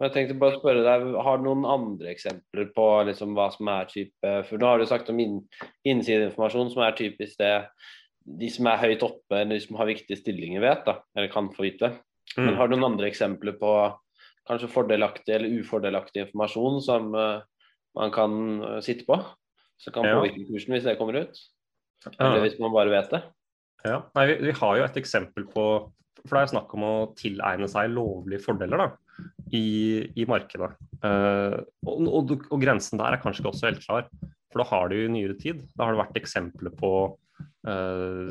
Jeg 0.00 0.12
tenkte 0.14 0.36
bare 0.40 0.56
å 0.56 0.60
spørre 0.62 0.84
deg, 0.84 1.02
Har 1.20 1.40
du 1.40 1.42
noen 1.44 1.66
andre 1.68 2.12
eksempler 2.14 2.70
på 2.72 2.84
liksom 3.04 3.34
hva 3.36 3.50
som 3.52 3.68
er 3.68 3.88
type 3.90 4.30
For 4.48 4.56
nå 4.56 4.68
har 4.70 4.80
du 4.80 4.86
sagt 4.88 5.10
om 5.12 5.18
inn, 5.20 5.42
innsideinformasjon, 5.84 6.70
som 6.72 6.86
er 6.86 6.96
typisk 6.96 7.36
det 7.42 7.50
de 8.24 8.50
som 8.52 8.68
er 8.70 8.80
høyt 8.82 9.02
oppe, 9.06 9.38
eller 9.38 9.56
de 9.56 9.64
som 9.64 9.78
har 9.80 9.88
viktige 9.88 10.18
stillinger, 10.20 10.62
vet, 10.64 10.84
da, 10.86 10.98
eller 11.16 11.32
kan 11.32 11.50
få 11.54 11.64
vite. 11.66 11.94
Mm. 12.36 12.44
Men 12.44 12.58
har 12.58 12.68
du 12.68 12.76
noen 12.76 12.92
andre 12.92 13.08
eksempler 13.10 13.56
på 13.60 13.72
kanskje 14.48 14.70
fordelaktig 14.72 15.34
eller 15.34 15.60
ufordelaktig 15.60 16.26
informasjon 16.26 16.80
som 16.84 17.14
uh, 17.14 17.42
man 17.98 18.12
kan 18.14 18.36
uh, 18.62 18.78
sitte 18.84 19.06
på? 19.08 19.18
Som 19.80 19.96
kan 19.96 20.08
påvirke 20.08 20.44
kursen 20.48 20.76
hvis 20.76 20.86
det 20.86 20.98
kommer 21.00 21.22
ut? 21.22 21.40
Eller 22.16 22.42
hvis 22.44 22.58
man 22.60 22.74
bare 22.74 22.92
vet 22.92 23.12
det? 23.12 23.22
Ja, 23.86 24.02
Nei, 24.16 24.26
vi, 24.28 24.36
vi, 24.48 24.56
har 24.56 24.76
jo 24.76 24.84
et 24.84 24.98
eksempel 25.00 25.46
på 25.48 25.64
For 26.20 26.36
det 26.36 26.40
er 26.42 26.50
snakk 26.52 26.72
om 26.76 26.84
å 26.84 26.94
tilegne 27.16 27.68
seg 27.70 27.94
lovlige 27.94 28.44
fordeler 28.44 28.82
da, 28.82 28.88
i, 29.56 30.04
i 30.20 30.26
markedet. 30.28 30.74
Uh, 31.00 31.56
og, 31.88 32.04
og, 32.04 32.34
og, 32.50 32.58
grensen 32.60 33.00
der 33.00 33.16
er 33.16 33.22
kanskje 33.22 33.40
ikke 33.40 33.54
også 33.54 33.70
helt 33.70 33.84
klar. 33.86 34.10
For 34.52 34.60
da 34.60 34.68
har 34.68 34.90
det 34.90 35.00
jo 35.00 35.08
i 35.08 35.14
nyere 35.14 35.38
tid 35.40 35.64
da 35.72 35.86
har 35.86 35.96
det 35.96 36.02
vært 36.02 36.20
eksempler 36.20 36.74
på 36.76 36.92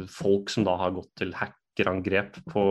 folk 0.10 0.50
som 0.50 0.66
da 0.66 0.74
har 0.80 0.94
gått 0.96 1.12
til 1.22 1.30
hackerangrep 1.38 2.40
på 2.50 2.64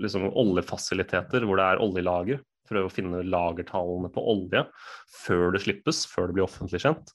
liksom, 0.00 0.30
oljefasiliteter 0.30 1.44
hvor 1.44 1.60
det 1.60 1.66
er 1.66 1.82
oljelager. 1.84 2.40
Prøve 2.70 2.88
å 2.88 2.94
finne 2.94 3.24
lagertallene 3.26 4.08
på 4.14 4.24
olje 4.32 4.64
før 5.24 5.52
det 5.52 5.64
slippes, 5.64 6.04
før 6.08 6.30
det 6.30 6.38
blir 6.38 6.46
offentlig 6.46 6.80
kjent. 6.84 7.12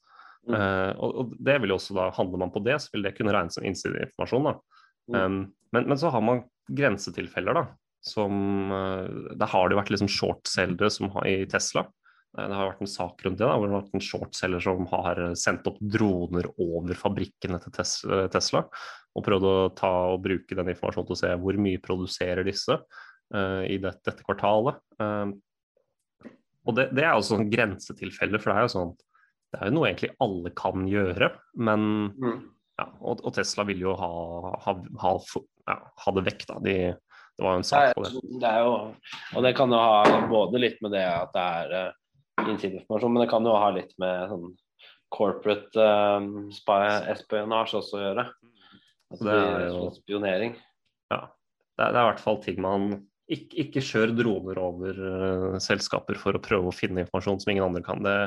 Mm. 0.48 0.56
Uh, 0.56 0.92
og, 1.04 1.34
det 1.44 1.58
vil 1.62 1.74
jo 1.74 1.78
også 1.80 1.96
da, 1.98 2.08
Handler 2.16 2.46
man 2.46 2.54
på 2.54 2.62
det, 2.64 2.78
så 2.80 2.94
vil 2.94 3.04
det 3.08 3.16
kunne 3.18 3.34
regnes 3.36 3.58
som 3.58 3.68
innsideinformasjon. 3.68 4.48
da. 4.48 4.84
Mm. 5.12 5.18
Um, 5.18 5.42
men, 5.76 5.90
men 5.92 6.00
så 6.00 6.12
har 6.14 6.24
man 6.24 6.46
grensetilfeller, 6.72 7.58
da. 7.58 7.66
Som 8.08 8.72
uh, 8.72 9.36
Der 9.36 9.52
har 9.52 9.70
det 9.70 9.80
vært 9.80 9.92
liksom 9.94 10.12
shortselgere 10.12 10.92
i 11.28 11.42
Tesla. 11.52 11.88
Eh, 12.38 12.48
Det 12.48 12.54
har 12.56 12.70
vært 12.70 12.84
en 12.86 12.92
sak 12.92 13.26
rundt 13.26 13.40
det, 13.40 13.46
da, 13.48 13.56
hvor 13.58 13.68
det 13.68 13.76
har 13.76 13.84
vært 13.84 13.98
en 13.98 14.06
shortselger 14.08 14.64
som 14.64 14.86
har 14.94 15.22
sendt 15.40 15.68
opp 15.70 15.80
droner 15.82 16.50
over 16.62 16.98
fabrikkene 16.98 17.60
til 17.64 17.74
eh, 18.14 18.28
Tesla, 18.34 18.64
og 19.18 19.26
prøvd 19.26 19.50
å 19.50 19.56
ta 19.78 19.92
og 20.14 20.22
bruke 20.26 20.58
den 20.58 20.70
informasjonen 20.74 21.10
til 21.10 21.18
å 21.18 21.22
se 21.24 21.34
hvor 21.42 21.58
mye 21.58 21.82
produserer 21.82 22.46
disse 22.46 22.76
uh, 22.78 23.64
i 23.66 23.80
det, 23.82 23.96
dette 24.06 24.22
kvartalet. 24.22 24.78
Uh, 25.02 25.34
og 26.68 26.76
det, 26.78 26.92
det 26.94 27.02
er 27.08 27.16
jo 27.16 27.26
sånn 27.26 27.50
grensetilfelle, 27.50 28.38
for 28.38 28.52
det 28.52 28.60
er 28.60 28.68
jo 28.68 28.74
sånn 28.76 28.94
Det 29.48 29.58
er 29.58 29.72
jo 29.72 29.74
noe 29.78 29.88
egentlig 29.90 30.12
alle 30.22 30.52
kan 30.54 30.86
gjøre, 30.92 31.32
men 31.56 31.88
Mm. 32.14 32.40
ja, 32.78 32.86
og, 33.02 33.24
og 33.26 33.34
Tesla 33.34 33.66
vil 33.66 33.82
jo 33.88 33.96
ha, 33.98 34.12
ha, 34.68 34.74
ha, 35.02 35.12
ja, 35.66 35.78
ha 36.04 36.14
det 36.20 36.26
vekk, 36.28 36.46
da. 36.52 36.60
De, 36.62 36.76
det 36.94 37.46
var 37.46 37.56
jo 37.56 37.62
en 37.64 37.70
sak 37.72 37.96
på 37.98 38.04
det. 38.06 38.12
Det 38.44 38.52
jo, 38.62 38.76
og 39.34 39.48
det 39.48 39.56
kan 39.58 39.74
jo 39.74 39.80
ha 39.82 40.20
både 40.30 40.62
litt 40.62 40.78
med 40.86 40.94
det 40.94 41.06
at 41.08 41.34
det 41.34 41.48
er 41.64 41.96
innsideinformasjon, 42.54 43.14
men 43.14 43.24
det 43.24 43.30
kan 43.32 43.46
jo 43.48 43.56
ha 43.58 43.70
litt 43.76 43.94
med 44.02 44.32
sånn 44.32 44.48
corporate 45.14 45.88
um, 46.20 46.48
espionasje 46.52 47.80
også 47.80 47.98
å 48.00 48.04
gjøre. 48.04 48.26
At 49.14 49.24
Det 49.24 49.36
er 49.36 49.68
jo- 49.68 49.78
sånn 49.78 49.96
spionering. 50.02 50.58
Ja. 51.14 51.22
Det 51.78 51.86
er, 51.86 51.94
det 51.94 52.00
er 52.00 52.04
i 52.04 52.10
hvert 52.12 52.24
fall 52.24 52.42
ting 52.44 52.60
man 52.64 52.90
ikke, 53.28 53.54
ikke 53.68 53.84
kjør 53.84 54.14
droner 54.18 54.60
over 54.62 55.00
uh, 55.00 55.58
selskaper 55.64 56.20
for 56.20 56.36
å 56.36 56.44
prøve 56.44 56.72
å 56.72 56.76
finne 56.76 57.04
informasjon 57.04 57.42
som 57.44 57.54
ingen 57.54 57.68
andre 57.68 57.84
kan. 57.86 58.04
Det, 58.04 58.18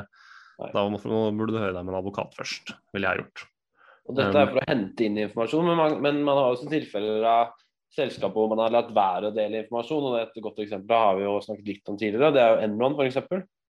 da 0.71 0.83
må, 0.89 0.99
burde 1.01 1.55
du 1.55 1.61
høre 1.61 1.73
deg 1.75 1.85
med 1.85 1.93
en 1.93 2.01
advokat 2.01 2.37
først, 2.37 2.75
ville 2.93 3.09
jeg 3.09 3.23
gjort. 3.23 3.47
Og 4.09 4.17
dette 4.17 4.37
er 4.37 4.49
for 4.49 4.61
å 4.61 4.67
hente 4.69 5.05
inn 5.05 5.19
informasjon, 5.21 5.67
men 5.67 5.77
man, 5.77 5.97
men 6.03 6.21
man 6.25 6.39
har 6.39 6.55
også 6.55 6.69
tilfeller 6.71 7.25
av 7.27 7.51
selskaper 7.95 8.39
hvor 8.39 8.51
man 8.53 8.61
har 8.63 8.73
latt 8.73 8.91
være 8.95 9.29
å 9.29 9.35
dele 9.35 9.63
informasjon. 9.63 10.07
og 10.11 10.19
Et 10.21 10.43
godt 10.43 10.61
eksempel 10.63 11.03
har 11.03 11.17
vi 11.19 11.25
jo 11.25 11.35
snakket 11.43 11.71
litt 11.73 11.91
om 11.91 11.99
tidligere, 11.99 12.31
det 12.35 12.43
er 12.43 12.53
jo 12.53 12.67
Enron 12.67 12.97
f.eks. 12.97 13.19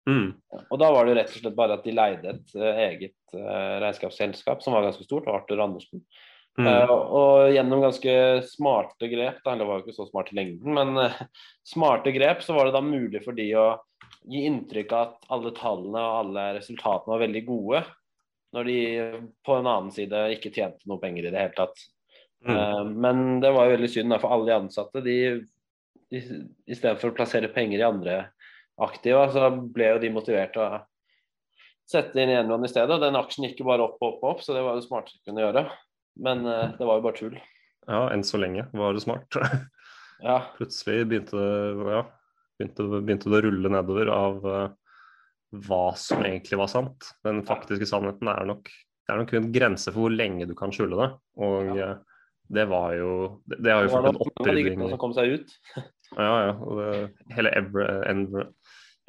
Mm. 0.08 0.32
Og 0.70 0.80
da 0.80 0.88
var 0.94 1.06
det 1.06 1.18
rett 1.18 1.32
og 1.34 1.42
slett 1.42 1.56
bare 1.58 1.76
at 1.76 1.84
de 1.86 1.94
leide 1.94 2.32
et 2.32 2.54
eh, 2.56 2.82
eget 2.86 3.36
eh, 3.36 3.74
regnskapsselskap 3.84 4.62
som 4.64 4.74
var 4.74 4.86
ganske 4.86 5.04
stort, 5.06 5.28
Arthur 5.30 5.62
Andersen. 5.64 6.04
Mm. 6.58 6.66
Uh, 6.66 6.90
og 6.90 7.52
gjennom 7.54 7.84
ganske 7.84 8.14
smarte 8.50 9.08
grep, 9.08 9.38
da, 9.44 9.52
eller 9.52 9.62
det 9.62 9.68
var 9.68 9.78
jo 9.78 9.84
ikke 9.84 9.96
så 9.96 10.06
smart 10.08 10.32
i 10.32 10.36
lengden, 10.40 10.74
men 10.76 10.98
uh, 10.98 11.20
smarte 11.72 12.12
grep, 12.12 12.42
så 12.44 12.56
var 12.56 12.68
det 12.68 12.74
da 12.76 12.82
mulig 12.84 13.22
for 13.24 13.36
de 13.36 13.46
å 13.56 13.68
gi 14.28 14.42
inntrykk 14.48 14.92
av 14.92 15.06
at 15.06 15.30
alle 15.36 15.54
tallene 15.56 16.02
og 16.02 16.18
alle 16.24 16.48
resultatene 16.58 17.14
var 17.14 17.22
veldig 17.22 17.44
gode, 17.46 17.84
når 18.50 18.66
de 18.66 18.80
på 19.46 19.56
en 19.56 19.70
annen 19.70 19.94
side 19.94 20.26
ikke 20.34 20.52
tjente 20.52 20.90
noe 20.90 21.00
penger 21.00 21.28
i 21.28 21.32
det 21.32 21.38
hele 21.38 21.56
tatt. 21.56 21.86
Mm. 22.44 22.50
Uh, 22.50 22.84
men 23.06 23.24
det 23.44 23.54
var 23.54 23.68
jo 23.68 23.76
veldig 23.76 23.92
synd 23.94 24.12
da, 24.12 24.20
for 24.20 24.34
alle 24.34 24.50
de 24.50 24.56
ansatte. 24.58 25.04
De, 25.06 25.16
de, 26.10 26.22
istedenfor 26.66 27.12
å 27.12 27.16
plassere 27.16 27.52
penger 27.54 27.78
i 27.78 27.88
andre 27.88 28.20
aktiva, 28.86 29.26
så 29.32 29.50
ble 29.50 29.94
jo 29.94 30.00
de 30.02 30.12
motivert 30.14 30.54
til 30.54 30.64
å 30.64 30.80
sette 31.90 32.20
inn 32.22 32.32
Enron 32.34 32.64
i 32.66 32.70
stedet. 32.70 33.00
Den 33.02 33.18
aksjen 33.18 33.48
gikk 33.48 33.62
jo 33.62 33.70
bare 33.70 33.86
opp 33.86 33.98
og 34.00 34.14
opp, 34.14 34.26
opp, 34.32 34.44
så 34.44 34.54
det 34.56 34.64
var 34.66 34.78
jo 34.78 34.86
smarteste 34.86 35.22
å 35.22 35.30
kunne 35.30 35.46
gjøre. 35.46 35.64
Men 36.20 36.44
eh, 36.46 36.76
det 36.78 36.86
var 36.86 37.00
jo 37.00 37.06
bare 37.06 37.18
tull. 37.18 37.36
Ja, 37.88 38.04
enn 38.12 38.24
så 38.26 38.38
lenge 38.40 38.68
var 38.76 38.96
det 38.96 39.04
smart. 39.06 39.40
Ja, 40.20 40.34
Plutselig 40.58 41.06
begynte, 41.08 41.40
ja, 41.88 42.02
begynte, 42.60 42.84
begynte 43.00 43.30
det 43.32 43.38
å 43.38 43.44
rulle 43.46 43.70
nedover 43.72 44.10
av 44.12 44.42
uh, 44.44 44.66
hva 45.64 45.94
som 45.96 46.20
egentlig 46.28 46.58
var 46.60 46.68
sant. 46.68 47.06
Den 47.24 47.40
faktiske 47.48 47.88
sannheten 47.88 48.28
er 48.28 48.44
nok 48.50 48.68
det 49.10 49.14
er 49.16 49.22
nok 49.24 49.32
en 49.34 49.50
grense 49.50 49.90
for 49.90 50.04
hvor 50.04 50.12
lenge 50.14 50.46
du 50.46 50.52
kan 50.54 50.70
skjule 50.70 50.94
det. 50.94 51.08
Og 51.42 51.72
ja. 51.74 51.88
det 52.54 52.66
var 52.70 52.92
jo 52.94 53.08
Det, 53.48 53.56
det 53.64 53.72
har 53.74 53.88
jo 53.88 54.02
det 54.04 54.12
til 54.20 54.52
en 54.52 54.66
guttene 54.68 54.90
som 54.92 55.00
kom 55.02 55.16
seg 55.16 55.32
ut. 55.34 55.56
Ja, 56.14 56.34
ja. 56.44 56.52
Og 56.62 56.78
det, 56.78 56.92
hele 57.34 57.50
Ever- 57.58 58.44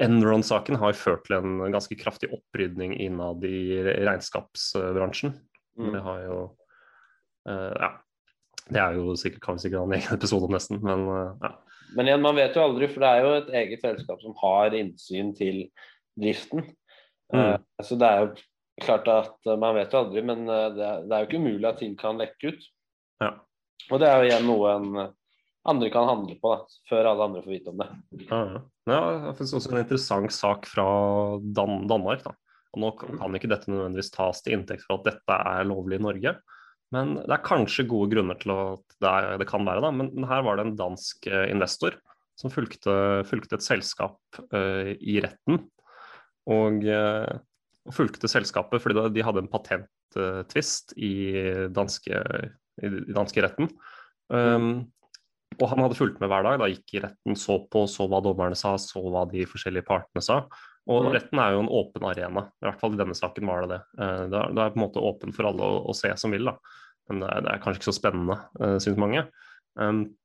Enron-saken 0.01 0.79
har 0.81 0.97
ført 0.97 1.25
til 1.27 1.37
en 1.37 1.61
ganske 1.73 1.95
kraftig 1.99 2.31
opprydning 2.33 2.95
innad 3.03 3.43
i 3.47 3.81
regnskapsbransjen. 4.01 5.35
Mm. 5.79 5.91
Det 5.95 6.05
har 6.07 6.23
jo 6.27 6.39
uh, 7.49 7.75
Ja. 7.79 7.91
Det 8.71 8.79
er 8.79 8.95
jo 8.95 9.15
sikkert, 9.19 9.41
kan 9.43 9.57
vi 9.57 9.65
sikkert 9.65 9.81
ha 9.81 9.87
en 9.89 9.97
egen 9.97 10.15
episode 10.15 10.47
om 10.47 10.53
nesten, 10.55 10.79
men 10.85 11.07
uh, 11.09 11.33
ja. 11.41 11.55
Men 11.91 12.07
igjen, 12.07 12.21
man 12.23 12.37
vet 12.37 12.55
jo 12.55 12.63
aldri, 12.63 12.87
for 12.87 13.03
det 13.03 13.09
er 13.09 13.25
jo 13.25 13.31
et 13.35 13.49
eget 13.61 13.81
selskap 13.83 14.21
som 14.23 14.35
har 14.39 14.77
innsyn 14.77 15.33
til 15.35 15.65
driften. 16.15 16.63
Mm. 17.33 17.41
Uh, 17.41 17.83
så 17.83 17.97
det 17.99 18.07
er 18.07 18.21
jo 18.21 18.29
klart 18.85 19.09
at 19.11 19.49
man 19.59 19.75
vet 19.75 19.91
jo 19.91 20.05
aldri, 20.05 20.23
men 20.23 20.45
det 20.47 20.85
er, 20.85 21.01
det 21.03 21.15
er 21.17 21.25
jo 21.25 21.27
ikke 21.27 21.41
umulig 21.41 21.67
at 21.67 21.81
ting 21.83 21.97
kan 21.99 22.21
lekke 22.21 22.53
ut. 22.53 22.69
Ja. 23.21 23.33
Og 23.91 23.99
det 23.99 24.07
er 24.07 24.21
jo 24.21 24.29
igjen 24.29 24.47
noe 24.47 24.71
en 24.77 25.01
andre 25.69 25.89
kan 25.93 26.07
handle 26.09 26.37
på, 26.41 26.53
da, 26.53 26.79
før 26.89 27.09
alle 27.11 27.27
andre 27.27 27.41
får 27.43 27.53
vite 27.53 27.73
om 27.73 27.81
det. 27.81 27.89
Ja, 28.31 29.01
det 29.27 29.35
finnes 29.37 29.53
også 29.57 29.73
en 29.73 29.83
interessant 29.83 30.33
sak 30.33 30.65
fra 30.69 30.85
Dan 31.41 31.85
Danmark. 31.89 32.23
Da. 32.25 32.33
Og 32.71 32.81
nå 32.81 32.93
kan 32.97 33.37
ikke 33.37 33.51
dette 33.51 33.69
nødvendigvis 33.69 34.13
tas 34.13 34.41
til 34.41 34.57
inntekt 34.57 34.87
for 34.87 34.99
at 34.99 35.11
dette 35.11 35.37
er 35.53 35.67
lovlig 35.69 35.99
i 35.99 36.05
Norge, 36.05 36.35
men 36.91 37.13
det 37.19 37.31
er 37.31 37.45
kanskje 37.45 37.87
gode 37.87 38.11
grunner 38.11 38.39
til 38.39 38.51
at 38.55 38.95
det, 38.97 39.11
er, 39.11 39.35
det 39.39 39.47
kan 39.47 39.67
være 39.67 39.83
det. 39.85 39.91
Men, 39.99 40.09
men 40.15 40.27
her 40.27 40.41
var 40.43 40.57
det 40.57 40.65
en 40.65 40.79
dansk 40.79 41.29
eh, 41.29 41.45
investor 41.53 41.95
som 42.39 42.51
fulgte, 42.51 42.93
fulgte 43.29 43.57
et 43.57 43.63
selskap 43.63 44.17
uh, 44.55 44.91
i 44.97 45.19
retten. 45.23 45.59
Og, 46.49 46.83
uh, 46.87 47.91
fulgte 47.93 48.29
selskapet 48.29 48.81
fordi 48.81 49.05
de 49.13 49.23
hadde 49.25 49.43
en 49.43 49.51
patenttvist 49.51 50.95
i 50.97 51.13
danske, 51.73 52.23
i, 52.81 52.89
i 52.89 53.15
danske 53.15 53.43
retten. 53.45 53.71
Um, 54.31 54.89
og 55.59 55.67
han 55.69 55.79
hadde 55.83 55.97
fulgt 55.97 56.19
med 56.21 56.29
hver 56.31 56.43
dag, 56.47 56.59
da 56.61 56.67
gikk 56.71 56.93
i 56.95 57.01
retten, 57.03 57.35
så 57.37 57.57
på, 57.69 57.83
så 57.89 58.07
hva 58.09 58.21
dommerne 58.23 58.55
sa, 58.57 58.75
så 58.79 59.01
hva 59.03 59.25
de 59.29 59.43
forskjellige 59.49 59.85
partene 59.87 60.23
sa. 60.23 60.45
Og 60.89 61.03
Mm. 61.05 61.11
retten 61.13 61.39
er 61.39 61.51
jo 61.53 61.59
en 61.61 61.69
åpen 61.69 62.03
arena, 62.09 62.47
i 62.61 62.65
hvert 62.65 62.79
fall 62.79 62.93
i 62.93 62.97
denne 62.97 63.13
saken 63.13 63.45
var 63.45 63.61
det 63.61 63.69
det. 63.75 63.81
Eh, 63.99 64.23
Det 64.31 64.37
er, 64.39 64.53
det 64.55 64.61
er 64.63 64.71
på 64.71 64.79
en 64.79 64.85
måte 64.87 65.03
åpen 65.03 65.33
for 65.35 65.45
alle 65.45 65.61
å, 65.61 65.83
å 65.89 65.93
se 65.93 66.09
som 66.17 66.31
vil, 66.31 66.45
da. 66.45 66.55
Men 67.09 67.19
det 67.21 67.29
er, 67.29 67.41
det 67.41 67.51
er 67.51 67.59
kanskje 67.59 67.79
ikke 67.81 67.91
så 67.91 67.99
spennende, 67.99 68.37
uh, 68.61 68.77
syns 68.79 68.97
mange. 68.97 69.27
Um, 69.75 70.15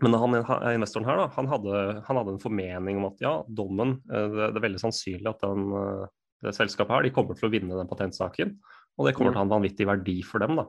men 0.00 0.14
han, 0.14 0.34
investoren 0.74 1.04
her 1.06 1.16
da, 1.20 1.26
han 1.36 1.46
hadde, 1.46 2.02
han 2.06 2.16
hadde 2.16 2.32
en 2.32 2.40
formening 2.42 2.96
om 2.98 3.10
at 3.12 3.20
ja, 3.20 3.42
dommen 3.46 4.00
eh, 4.10 4.28
det, 4.32 4.46
det 4.54 4.56
er 4.56 4.64
veldig 4.66 4.80
sannsynlig 4.80 5.28
at 5.28 5.42
den, 5.44 5.66
eh, 5.76 6.06
det 6.42 6.54
selskapet 6.56 6.90
her 6.96 7.02
de 7.04 7.10
kommer 7.14 7.36
til 7.36 7.48
å 7.48 7.52
vinne 7.52 7.76
den 7.76 7.90
patentsaken. 7.90 8.56
Og 8.98 9.06
det 9.06 9.14
kommer 9.14 9.30
Mm. 9.30 9.34
til 9.34 9.38
å 9.38 9.42
ha 9.42 9.46
en 9.46 9.54
vanvittig 9.62 9.86
verdi 9.86 10.22
for 10.24 10.38
dem. 10.40 10.56
da. 10.56 10.64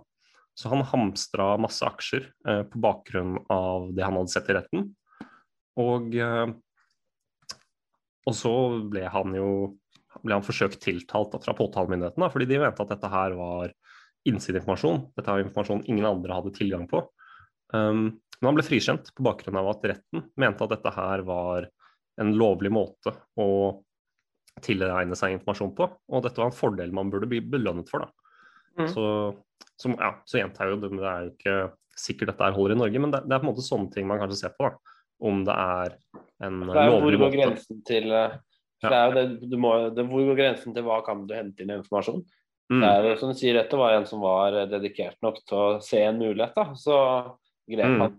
Så 0.53 0.69
han 0.69 0.85
hamstra 0.85 1.53
masse 1.61 1.85
aksjer 1.87 2.27
eh, 2.47 2.63
på 2.69 2.81
bakgrunn 2.81 3.39
av 3.53 3.89
det 3.95 4.05
han 4.05 4.19
hadde 4.19 4.33
sett 4.33 4.51
i 4.51 4.57
retten. 4.57 4.91
Og, 5.81 6.13
eh, 6.15 6.51
og 8.29 8.37
så 8.37 8.53
ble 8.91 9.07
han 9.09 9.33
jo 9.37 9.49
ble 10.21 10.37
han 10.37 10.45
forsøkt 10.45 10.81
tiltalt 10.83 11.33
fra 11.41 11.55
påtalemyndigheten, 11.57 12.25
fordi 12.31 12.47
de 12.49 12.59
mente 12.61 12.83
at 12.83 12.91
dette 12.93 13.09
her 13.09 13.33
var 13.37 13.71
innsideinformasjon. 14.29 15.07
Dette 15.17 15.31
var 15.31 15.43
informasjon 15.43 15.81
ingen 15.89 16.05
andre 16.07 16.37
hadde 16.37 16.53
tilgang 16.55 16.85
på. 16.87 17.01
Um, 17.73 18.21
men 18.39 18.49
han 18.49 18.59
ble 18.59 18.65
frikjent 18.67 19.09
på 19.15 19.25
bakgrunn 19.25 19.57
av 19.59 19.71
at 19.71 19.87
retten 19.93 20.27
mente 20.39 20.65
at 20.65 20.75
dette 20.75 20.93
her 20.93 21.23
var 21.27 21.67
en 22.21 22.33
lovlig 22.37 22.69
måte 22.73 23.15
å 23.41 23.49
tilegne 24.63 25.17
seg 25.17 25.33
informasjon 25.33 25.73
på, 25.75 25.87
og 25.89 26.23
dette 26.25 26.37
var 26.37 26.51
en 26.51 26.55
fordel 26.55 26.93
man 26.93 27.09
burde 27.09 27.29
bli 27.31 27.41
belønnet 27.41 27.89
for. 27.89 28.05
da. 28.05 28.27
Mm. 28.77 28.89
Så, 28.91 29.05
så, 29.81 29.91
ja, 29.99 30.11
så 30.29 30.39
gjentar 30.39 30.69
jo 30.71 30.79
det, 30.81 30.89
men 30.93 31.01
det 31.01 31.09
er 31.11 31.23
jo 31.25 31.31
ikke 31.33 31.55
sikkert 32.03 32.31
dette 32.33 32.45
her 32.47 32.55
holder 32.57 32.75
i 32.75 32.79
Norge, 32.79 32.99
men 33.03 33.11
det, 33.13 33.21
det 33.29 33.35
er 33.35 33.41
på 33.41 33.47
en 33.47 33.51
måte 33.51 33.65
sånne 33.65 33.91
ting 33.93 34.07
man 34.09 34.19
kanskje 34.21 34.39
ser 34.45 34.53
på. 34.57 34.69
da. 34.69 34.97
Om 35.23 35.43
det 35.47 35.53
er 35.55 35.93
en 36.43 36.61
For 36.65 36.73
det 36.73 36.81
er 36.81 36.89
jo 36.89 36.93
hvor 36.93 37.03
lovlig 37.05 37.19
går 37.21 37.27
måte. 37.27 37.37
grensen 37.37 37.83
til 37.87 38.07
eh, 38.17 38.33
det 38.83 38.95
er 38.97 39.05
jo 39.05 39.13
det, 39.15 39.49
du 39.51 39.57
må, 39.63 39.69
det, 39.95 40.03
Hvor 40.09 40.25
går 40.27 40.35
grensen 40.41 40.73
til 40.75 40.83
hva 40.83 40.97
kan 41.05 41.21
du 41.29 41.35
hente 41.37 41.63
inn 41.63 41.71
informasjon? 41.77 42.23
Mm. 42.73 42.81
Det 42.81 42.89
er 42.89 43.05
jo 43.07 43.13
som 43.21 43.29
du 43.31 43.37
sier, 43.39 43.55
dette 43.55 43.77
var 43.79 43.93
en 43.95 44.07
som 44.09 44.23
var 44.23 44.57
eh, 44.57 44.67
dedikert 44.71 45.15
nok 45.23 45.37
til 45.47 45.59
å 45.59 45.67
se 45.83 46.01
en 46.03 46.19
mulighet, 46.19 46.55
da. 46.57 46.65
Så 46.79 46.97
grep 47.69 47.93
Mm. 47.93 48.01
han. 48.01 48.17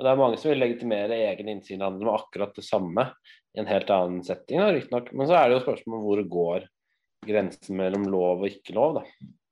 Og 0.00 0.06
det 0.06 0.10
er 0.10 0.18
mange 0.18 0.38
som 0.40 0.50
vil 0.50 0.58
legitimere 0.64 1.18
egen 1.28 1.48
innsidehandel 1.52 2.08
med 2.08 2.14
akkurat 2.16 2.54
det 2.56 2.64
samme 2.66 3.04
i 3.54 3.60
en 3.60 3.68
helt 3.68 3.90
annen 3.94 4.22
setting, 4.26 4.58
riktignok. 4.74 5.12
Men 5.14 5.28
så 5.28 5.36
er 5.38 5.48
det 5.52 5.58
jo 5.60 5.64
spørsmål 5.68 5.98
om 6.00 6.06
hvor 6.08 6.22
går 6.32 6.64
grensen 7.28 7.76
mellom 7.78 8.08
lov 8.10 8.42
og 8.42 8.48
ikke 8.48 8.74
lov, 8.74 8.96
da. 8.98 9.04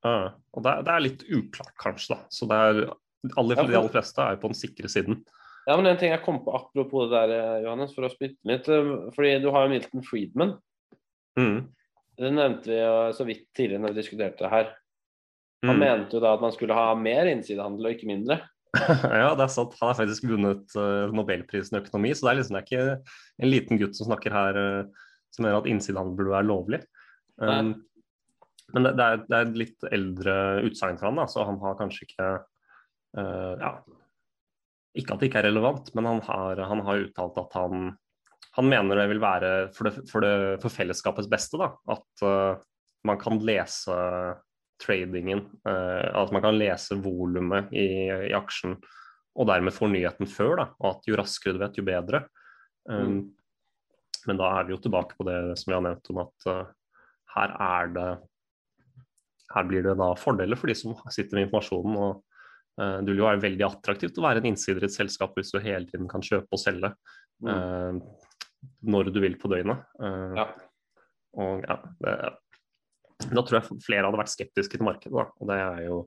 Ja, 0.03 0.31
og 0.53 0.63
det, 0.65 0.73
det 0.87 0.93
er 0.95 1.03
litt 1.05 1.23
uklart, 1.29 1.75
kanskje. 1.81 2.15
da. 2.15 2.23
Så 2.33 2.47
det 2.49 2.57
er, 2.57 2.79
alle, 3.37 3.55
De 3.55 3.61
aller 3.77 3.91
fleste 3.93 4.23
er 4.25 4.39
på 4.41 4.49
den 4.49 4.57
sikre 4.57 4.89
siden. 4.89 5.19
Ja, 5.67 5.75
men 5.77 5.85
en 5.91 5.97
ting 6.01 6.09
jeg 6.09 6.23
kom 6.25 6.39
på 6.41 6.55
apropos 6.57 7.05
det 7.11 7.19
der, 7.19 7.33
eh, 7.37 7.63
Johannes, 7.67 7.93
for 7.93 8.07
å 8.07 8.09
spytte 8.09 8.39
litt. 8.49 8.65
eh, 8.67 8.93
Fordi 9.13 9.35
du 9.43 9.51
har 9.53 9.67
jo 9.67 9.73
Milton 9.75 10.05
Friedman. 10.07 10.55
Mm. 11.37 11.67
Det 12.17 12.31
nevnte 12.33 12.71
vi 12.71 12.79
jo 12.79 12.95
så 13.15 13.25
vidt 13.27 13.45
tidligere 13.57 13.83
når 13.83 13.93
vi 13.93 14.01
diskuterte 14.01 14.41
det 14.45 14.49
her. 14.51 14.71
Han 15.63 15.77
Mm. 15.77 15.83
mente 15.83 16.17
jo 16.17 16.19
da 16.23 16.33
at 16.33 16.41
man 16.41 16.51
skulle 16.51 16.73
ha 16.73 16.95
mer 16.97 17.29
innsidehandel 17.29 17.85
og 17.85 17.93
ikke 17.93 18.09
mindre. 18.09 18.39
ja, 19.21 19.35
det 19.37 19.45
er 19.45 19.51
sant. 19.53 19.75
Han 19.81 19.91
har 19.91 19.99
faktisk 19.99 20.25
vunnet 20.25 20.73
uh, 20.79 21.11
nobelprisen 21.13 21.77
i 21.77 21.81
økonomi, 21.83 22.15
så 22.17 22.25
det 22.25 22.31
er 22.31 22.39
liksom 22.39 22.55
det 22.57 22.61
er 22.61 22.67
ikke 22.71 22.85
en 23.45 23.51
liten 23.51 23.77
gutt 23.81 23.95
som 23.99 24.07
snakker 24.09 24.33
her 24.33 24.57
uh, 24.57 25.05
som 25.29 25.45
mener 25.45 25.59
at 25.61 25.69
innsidehandel 25.69 26.17
burde 26.17 26.33
være 26.33 26.49
lovlig. 26.49 26.81
Um, 27.37 27.75
Men 28.73 28.85
det, 28.85 28.93
det, 28.97 29.05
er, 29.05 29.23
det 29.27 29.37
er 29.37 29.47
et 29.47 29.57
litt 29.59 29.87
eldre 29.91 30.35
utsagn 30.67 30.99
fra 30.99 31.09
han, 31.09 31.19
da, 31.19 31.27
så 31.29 31.45
han 31.47 31.59
har 31.63 31.79
kanskje 31.79 32.07
ikke 32.07 32.29
uh, 33.19 33.55
ja, 33.59 33.71
Ikke 34.99 35.15
at 35.15 35.23
det 35.23 35.31
ikke 35.31 35.41
er 35.43 35.49
relevant, 35.49 35.91
men 35.97 36.07
han 36.07 36.21
har, 36.27 36.61
han 36.69 36.83
har 36.87 37.03
uttalt 37.05 37.39
at 37.41 37.57
han, 37.59 37.91
han 38.57 38.69
mener 38.71 39.01
det 39.01 39.09
vil 39.11 39.23
være 39.23 39.51
for, 39.75 39.89
det, 39.89 40.05
for, 40.11 40.27
for 40.63 40.77
fellesskapets 40.77 41.29
beste 41.31 41.59
da, 41.61 41.71
at 41.95 42.25
uh, 42.25 42.63
man 43.07 43.19
kan 43.21 43.41
lese 43.43 43.97
tradingen, 44.81 45.45
uh, 45.67 46.23
at 46.23 46.33
man 46.33 46.43
kan 46.43 46.57
lese 46.57 46.97
volumet 47.03 47.71
i, 47.75 47.87
i, 48.07 48.33
aksjen 48.37 48.79
og 49.31 49.47
dermed 49.47 49.71
få 49.75 49.87
nyheten 49.91 50.27
før. 50.27 50.57
Da, 50.59 50.65
og 50.81 50.95
at 50.95 51.07
jo 51.07 51.19
raskere 51.19 51.55
du 51.55 51.61
vet, 51.61 51.77
jo 51.79 51.87
bedre. 51.87 52.25
Um, 52.89 53.03
mm. 53.07 53.21
Men 54.27 54.37
da 54.37 54.49
er 54.57 54.67
vi 54.67 54.75
jo 54.75 54.81
tilbake 54.83 55.15
på 55.17 55.25
det 55.25 55.37
som 55.57 55.71
vi 55.71 55.75
har 55.77 55.83
nevnt 55.85 56.09
om 56.11 56.19
at 56.21 56.45
her 57.35 57.53
er 57.55 57.93
det 57.95 58.09
her 59.55 59.67
blir 59.69 59.85
det 59.85 59.95
da 59.99 60.11
fordeler 60.19 60.59
for 60.59 60.71
de 60.71 60.75
som 60.77 60.95
sitter 61.13 61.37
med 61.37 61.47
informasjonen. 61.47 61.95
og 61.97 62.81
uh, 62.81 62.97
Det 63.01 63.11
vil 63.11 63.23
jo 63.23 63.29
være 63.29 63.45
veldig 63.45 63.67
attraktivt 63.67 64.19
å 64.19 64.25
være 64.25 64.43
en 64.43 64.51
innsider 64.51 64.85
i 64.85 64.89
et 64.89 64.95
selskap 64.95 65.37
hvis 65.37 65.53
du 65.53 65.61
hele 65.63 65.87
tiden 65.89 66.09
kan 66.11 66.23
kjøpe 66.25 66.51
og 66.51 66.61
selge 66.61 66.93
uh, 67.47 67.97
når 68.85 69.11
du 69.11 69.21
vil 69.23 69.39
på 69.41 69.51
døgnet. 69.51 69.83
Uh, 70.01 70.37
ja. 70.39 70.47
Og 71.41 71.65
ja, 71.67 71.79
det, 72.03 72.15
Da 73.31 73.45
tror 73.45 73.59
jeg 73.59 73.81
flere 73.85 74.07
hadde 74.07 74.19
vært 74.19 74.33
skeptiske 74.33 74.77
til 74.77 74.87
markedet, 74.87 75.13
da. 75.15 75.27
og 75.29 75.51
det 75.51 75.59
er 75.61 75.81
jo, 75.85 75.97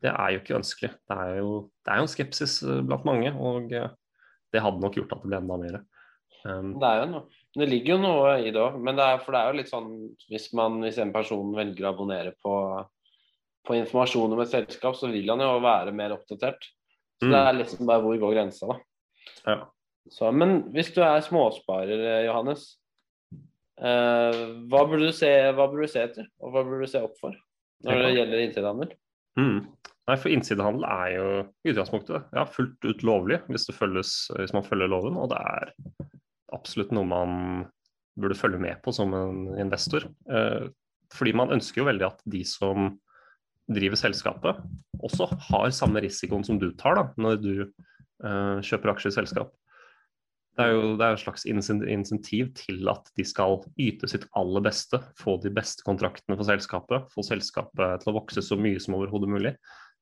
det 0.00 0.12
er 0.12 0.34
jo 0.34 0.42
ikke 0.42 0.58
ønskelig. 0.60 0.92
Det 1.10 1.16
er 1.24 1.40
jo, 1.40 1.54
det 1.84 1.92
er 1.92 2.00
jo 2.00 2.06
en 2.06 2.12
skepsis 2.14 2.60
blant 2.86 3.08
mange, 3.08 3.32
og 3.34 3.72
det 3.74 4.62
hadde 4.62 4.82
nok 4.82 4.96
gjort 4.96 5.16
at 5.16 5.24
det 5.24 5.30
ble 5.32 5.40
enda 5.42 5.58
mer. 5.60 5.80
Um, 6.44 6.76
det 6.80 6.88
er 6.88 7.02
jo 7.02 7.08
noe. 7.10 7.39
Det 7.56 7.66
ligger 7.66 7.96
jo 7.96 8.02
noe 8.04 8.34
i 8.44 8.52
det 8.54 8.60
òg, 8.62 8.78
men 8.78 8.98
det 8.98 9.06
er, 9.06 9.20
for 9.24 9.34
det 9.34 9.40
er 9.40 9.50
jo 9.50 9.58
litt 9.58 9.70
sånn 9.72 9.88
hvis, 10.30 10.50
man, 10.54 10.78
hvis 10.84 11.00
en 11.02 11.10
person 11.14 11.50
velger 11.56 11.88
å 11.88 11.90
abonnere 11.90 12.34
på, 12.38 12.54
på, 13.66 13.74
informasjon 13.80 14.36
om 14.36 14.42
et 14.44 14.52
selskap, 14.52 14.94
så 14.98 15.10
vil 15.10 15.32
han 15.32 15.42
jo 15.42 15.56
være 15.64 15.94
mer 15.96 16.14
oppdatert. 16.14 16.68
Så 17.18 17.26
mm. 17.26 17.34
det 17.34 17.40
er 17.40 17.58
liksom 17.58 17.90
bare 17.90 18.04
hvor 18.04 18.20
går 18.22 18.36
grensa, 18.36 18.70
da. 18.70 18.78
Ja. 19.48 19.58
Så, 20.10 20.30
men 20.32 20.60
hvis 20.74 20.92
du 20.94 21.02
er 21.04 21.26
småsparer, 21.26 22.06
eh, 22.12 22.22
Johannes, 22.28 22.64
eh, 23.82 24.40
hva, 24.70 24.86
burde 24.86 25.10
du 25.10 25.14
se, 25.14 25.30
hva 25.50 25.66
burde 25.66 25.90
du 25.90 25.92
se 25.92 26.06
etter? 26.06 26.30
Og 26.40 26.54
hva 26.54 26.64
burde 26.66 26.86
du 26.86 26.92
se 26.92 27.02
opp 27.04 27.18
for 27.20 27.36
når 27.84 28.04
det 28.04 28.14
gjelder 28.14 28.44
innsidehandel? 28.46 28.94
Mm. 29.38 29.60
Nei, 30.10 30.16
for 30.18 30.32
Innsidehandel 30.32 30.86
er 30.88 31.10
jo 31.14 31.26
i 31.62 31.70
utgangspunktet 31.70 32.32
ja, 32.34 32.42
fullt 32.50 32.82
ut 32.82 33.04
lovlig 33.06 33.38
hvis, 33.46 33.68
følges, 33.76 34.14
hvis 34.34 34.54
man 34.56 34.64
følger 34.66 34.90
loven. 34.90 35.18
Og 35.20 35.30
det 35.30 35.38
er 35.38 35.70
absolutt 36.56 36.92
noe 36.96 37.08
man 37.08 37.38
burde 38.20 38.38
følge 38.38 38.60
med 38.60 38.80
på 38.84 38.92
som 38.94 39.14
en 39.16 39.46
investor. 39.60 40.08
Eh, 40.30 40.68
fordi 41.14 41.34
man 41.36 41.54
ønsker 41.54 41.82
jo 41.82 41.88
veldig 41.88 42.06
at 42.06 42.20
de 42.30 42.42
som 42.46 42.92
driver 43.70 43.98
selskapet, 43.98 44.60
også 45.00 45.28
har 45.50 45.70
samme 45.74 46.02
risikoen 46.02 46.44
som 46.46 46.58
du 46.60 46.70
tar 46.78 46.98
da, 46.98 47.04
når 47.22 47.38
du 47.38 47.52
uh, 47.62 48.58
kjøper 48.66 48.92
aksjer 48.92 49.12
i 49.12 49.16
selskap. 49.20 49.52
Det 50.58 50.66
er 50.66 50.74
jo 50.74 50.96
det 50.98 51.06
er 51.06 51.14
en 51.14 51.20
slags 51.22 51.46
insentiv 51.46 52.50
til 52.58 52.90
at 52.90 53.06
de 53.16 53.24
skal 53.24 53.60
yte 53.80 54.10
sitt 54.10 54.26
aller 54.36 54.64
beste, 54.66 54.98
få 55.18 55.36
de 55.42 55.52
beste 55.54 55.86
kontraktene 55.86 56.36
for 56.36 56.48
selskapet, 56.48 57.06
få 57.14 57.24
selskapet 57.26 58.02
til 58.02 58.12
å 58.12 58.16
vokse 58.18 58.42
så 58.44 58.58
mye 58.58 58.82
som 58.82 58.98
overhodet 58.98 59.30
mulig. 59.30 59.54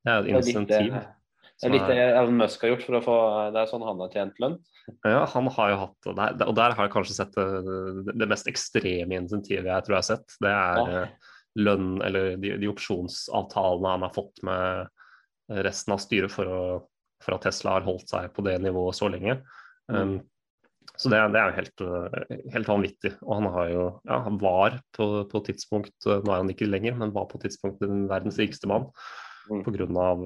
Det 0.02 0.14
er 0.14 0.24
et 0.24 0.32
insentiv. 0.32 0.66
Det 0.70 0.80
er 0.80 0.88
litt 0.88 1.17
det 1.58 1.66
er 1.66 1.74
litt 1.74 1.88
Elon 1.90 2.36
Musk 2.38 2.62
har 2.62 2.70
gjort 2.70 2.84
for 2.86 2.96
å 2.98 3.00
få 3.02 3.14
Det 3.54 3.58
er 3.58 3.70
sånn 3.70 3.82
han 3.82 4.02
har 4.04 4.12
tjent 4.14 4.36
lønn. 4.42 4.54
Ja, 5.02 5.24
han 5.32 5.48
har 5.56 5.72
jo 5.72 5.80
hatt 5.80 6.08
Og 6.10 6.14
der, 6.16 6.36
og 6.46 6.54
der 6.56 6.76
har 6.78 6.86
jeg 6.86 6.92
kanskje 6.94 7.16
sett 7.16 7.34
det, 7.34 8.12
det, 8.12 8.28
mest 8.30 8.50
ekstreme 8.50 9.18
insentivet 9.18 9.66
jeg 9.66 9.86
tror 9.86 9.96
jeg 9.96 10.04
har 10.04 10.06
sett. 10.06 10.36
Det 10.44 10.52
er 10.52 10.78
ja. 10.78 11.02
Eh, 11.02 11.34
lønn, 11.58 11.96
eller 12.06 12.36
de, 12.38 12.54
de, 12.62 12.70
opsjonsavtalene 12.70 13.96
han 13.96 14.06
har 14.06 14.14
fått 14.14 14.44
med 14.46 15.58
resten 15.66 15.94
av 15.96 16.02
styret 16.02 16.30
for, 16.30 16.46
å, 16.46 16.60
for, 17.24 17.34
at 17.34 17.48
Tesla 17.48 17.78
har 17.78 17.86
holdt 17.88 18.12
seg 18.12 18.28
på 18.36 18.44
det 18.46 18.58
nivået 18.62 18.94
så 18.94 19.08
lenge. 19.10 19.40
Mm. 19.90 19.96
Um, 19.98 20.12
så 20.98 21.10
det, 21.10 21.18
det, 21.34 21.40
er 21.40 21.50
jo 21.50 21.56
helt, 21.56 21.82
eh, 21.82 22.38
helt, 22.54 22.70
vanvittig. 22.70 23.12
Og 23.24 23.32
han 23.40 23.50
har 23.54 23.72
jo 23.72 23.82
Ja, 24.08 24.20
han 24.28 24.38
var 24.42 24.78
på, 24.94 25.08
på 25.30 25.42
tidspunkt 25.46 26.06
Nå 26.06 26.22
er 26.30 26.40
han 26.40 26.52
ikke 26.52 26.70
lenger, 26.70 26.96
men 27.00 27.14
var 27.16 27.26
på 27.32 27.40
tidspunkt 27.42 27.82
den 27.82 28.06
verdens 28.10 28.38
rikeste 28.40 28.70
mann. 28.70 28.88
Mm. 29.50 29.64
Av 29.98 30.24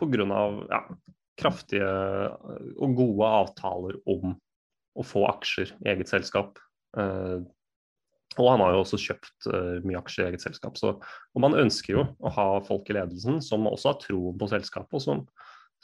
pga. 0.00 0.26
Ja, 0.70 0.84
kraftige 1.40 1.88
og 2.76 2.96
gode 2.98 3.28
avtaler 3.40 3.98
om 4.10 4.34
å 4.98 5.04
få 5.06 5.24
aksjer 5.30 5.72
i 5.82 5.92
eget 5.94 6.10
selskap. 6.12 6.60
Uh, 6.96 7.40
og 8.40 8.48
han 8.48 8.62
har 8.64 8.74
jo 8.74 8.82
også 8.82 9.00
kjøpt 9.00 9.48
uh, 9.48 9.78
mye 9.84 10.00
aksjer 10.00 10.26
i 10.26 10.30
eget 10.30 10.44
selskap. 10.44 10.76
Så, 10.80 10.94
og 11.00 11.44
man 11.44 11.56
ønsker 11.58 11.96
jo 11.96 12.04
å 12.20 12.32
ha 12.36 12.46
folk 12.66 12.88
i 12.90 12.96
ledelsen 12.96 13.40
som 13.44 13.68
også 13.70 13.92
har 13.92 14.00
troen 14.04 14.38
på 14.40 14.48
selskapet, 14.52 14.98
og 14.98 15.04
som, 15.04 15.24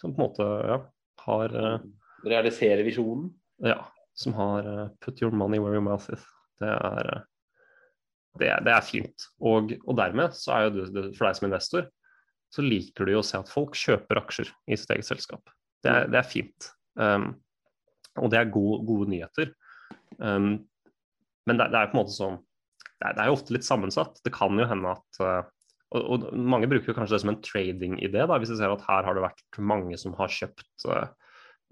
som, 0.01 0.13
på 0.13 0.21
en 0.21 0.27
måte 0.27 0.49
ja, 0.73 0.81
har 1.27 1.57
uh, 1.57 1.89
Realisere 2.29 2.83
visjonen? 2.87 3.31
Ja. 3.63 3.81
Som 4.19 4.35
har 4.35 4.67
put 5.05 5.21
your 5.23 5.31
money 5.31 5.61
where 5.63 5.77
your 5.77 5.85
mouth 5.85 6.11
is. 6.11 6.25
Det 6.59 6.73
er, 6.75 7.11
det, 8.41 8.49
det 8.67 8.73
er 8.75 8.83
fint. 8.83 9.29
Og, 9.39 9.71
og, 9.85 9.93
dermed 10.01 10.35
så 10.35 10.57
er 10.57 10.65
jo 10.67 10.89
det, 10.91 11.05
for 11.15 11.29
deg 11.29 11.39
som 11.39 11.47
investor, 11.47 11.87
så 12.55 12.65
liker 12.65 13.07
du 13.07 13.15
jo 13.15 13.23
å 13.23 13.27
se 13.27 13.39
at 13.39 13.51
folk 13.53 13.77
kjøper 13.77 14.23
aksjer 14.23 14.51
i 14.69 14.79
sitt 14.79 14.91
eget 14.95 15.09
selskap. 15.09 15.53
Det 15.85 15.93
er, 15.93 16.09
det 16.11 16.21
er 16.21 16.29
fint. 16.29 16.71
Um, 16.99 17.31
og 18.19 18.33
det 18.33 18.41
er 18.41 18.53
gode, 18.53 18.81
gode 18.89 19.11
nyheter. 19.13 19.53
Um, 20.19 20.55
men 21.49 21.61
det, 21.61 21.69
det, 21.73 21.81
er 21.81 21.93
på 21.93 21.99
en 21.99 22.03
måte 22.03 22.17
sånn 22.17 22.41
det 22.99 23.07
er, 23.07 23.15
det 23.15 23.23
er, 23.23 23.29
jo 23.31 23.37
ofte 23.37 23.55
litt 23.55 23.67
sammensatt. 23.67 24.19
Det 24.25 24.33
kan 24.35 24.59
jo 24.59 24.67
hende 24.69 24.97
at 24.97 25.21
uh, 25.23 25.53
og, 25.95 26.03
og, 26.03 26.27
mange 26.37 26.69
bruker 26.69 26.97
kanskje 26.97 27.17
det 27.17 27.23
som 27.23 27.33
en 27.33 27.41
trading-idé, 27.45 28.27
hvis 28.29 28.53
de 28.53 28.59
ser 28.59 28.75
at 28.75 28.85
her 28.89 29.07
har 29.07 29.17
det 29.17 29.25
vært 29.25 29.61
mange 29.71 29.97
som 30.01 30.17
har 30.19 30.33
kjøpt 30.33 30.89
uh, 30.91 31.07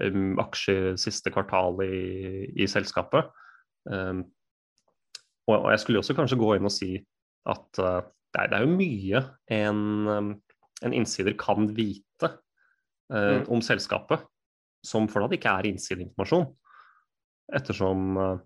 um, 0.05 0.37
aksjer 0.41 0.95
siste 1.01 1.33
kvartal 1.35 1.83
i, 1.85 2.47
i 2.57 2.69
selskapet. 2.71 3.29
Um, 3.91 4.25
og, 5.47 5.59
og, 5.59 5.71
jeg 5.75 5.83
skulle 5.83 6.03
også 6.03 6.17
kanskje 6.19 6.41
gå 6.41 6.55
inn 6.57 6.69
og 6.69 6.75
si 6.75 6.93
at 7.47 7.83
uh, 7.83 8.01
det, 8.33 8.41
er, 8.41 8.49
det, 8.51 8.59
er, 8.59 8.65
jo 8.65 8.79
mye 8.79 9.23
en 9.59 9.83
um, 10.09 10.33
en 10.85 10.93
innsider 10.93 11.37
kan 11.39 11.69
vite 11.77 12.31
eh, 13.12 13.33
mm. 13.41 13.47
om 13.53 13.62
selskapet, 13.65 14.27
som 14.87 15.09
fortsatt 15.11 15.37
ikke 15.39 15.55
er 15.59 15.71
innsideinformasjon. 15.71 16.47
Ettersom 17.57 18.21
eh, 18.21 18.37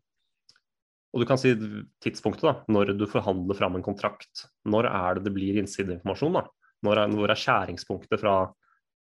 Og 1.10 1.22
du 1.22 1.26
kan 1.26 1.40
si 1.40 1.56
tidspunktet, 2.04 2.44
da, 2.46 2.52
når 2.70 2.94
du 2.94 3.06
forhandler 3.10 3.58
fram 3.58 3.74
en 3.76 3.82
kontrakt. 3.82 4.44
Når 4.62 4.86
er 4.86 5.18
det 5.18 5.26
det 5.26 5.34
blir 5.34 5.58
innsideinformasjon? 5.58 6.38
da? 6.38 6.44
Når 6.86 7.00
er, 7.02 7.16
hvor 7.18 7.32
er 7.32 7.40
skjæringspunktet 7.40 8.22
fra 8.22 8.34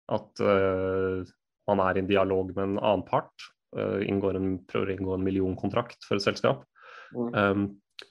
at 0.09 0.41
uh, 0.41 1.21
man 1.69 1.83
er 1.83 1.99
i 1.99 2.01
en 2.01 2.09
dialog 2.09 2.49
med 2.55 2.63
en 2.63 2.79
annen 2.79 3.05
part, 3.05 3.45
uh, 3.77 4.01
en, 4.01 4.57
prøver 4.65 4.89
å 4.89 4.95
inngå 4.95 5.13
en 5.13 5.27
millionkontrakt 5.27 6.01
for 6.07 6.17
et 6.17 6.25
selskap? 6.25 6.65
Mm. 7.13 7.29
Um, 7.29 7.61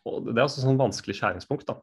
og 0.07 0.31
Det 0.31 0.37
er 0.37 0.45
altså 0.45 0.63
sånn 0.63 0.79
vanskelig 0.79 1.19
skjæringspunkt. 1.19 1.67
da. 1.67 1.81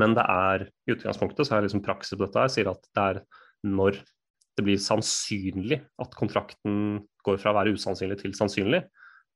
Men 0.00 0.14
det 0.16 0.24
er 0.28 0.66
i 0.86 0.94
utgangspunktet 0.94 1.48
så 1.48 1.56
er 1.56 1.66
liksom 1.66 1.84
praksis 1.84 2.16
på 2.16 2.24
dette 2.26 2.42
her, 2.42 2.52
sier 2.52 2.70
at 2.72 2.84
det 2.96 3.06
er 3.10 3.22
når 3.66 3.98
det 4.56 4.64
blir 4.64 4.80
sannsynlig 4.80 5.80
at 6.00 6.14
kontrakten 6.16 7.02
går 7.26 7.40
fra 7.40 7.52
å 7.52 7.58
være 7.58 7.74
usannsynlig 7.76 8.20
til 8.22 8.32
sannsynlig, 8.36 8.82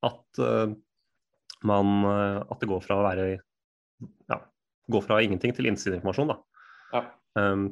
at, 0.06 0.40
uh, 0.40 0.72
man, 1.68 1.90
uh, 2.06 2.38
at 2.46 2.62
det 2.62 2.70
går 2.70 2.80
fra 2.84 3.00
å 3.00 3.04
være 3.04 3.26
ja, 3.34 4.38
går 4.90 5.04
fra 5.04 5.20
ingenting 5.24 5.52
til 5.56 5.68
innsideinformasjon. 5.68 6.32
Ja. 6.94 7.04
Um, 7.36 7.66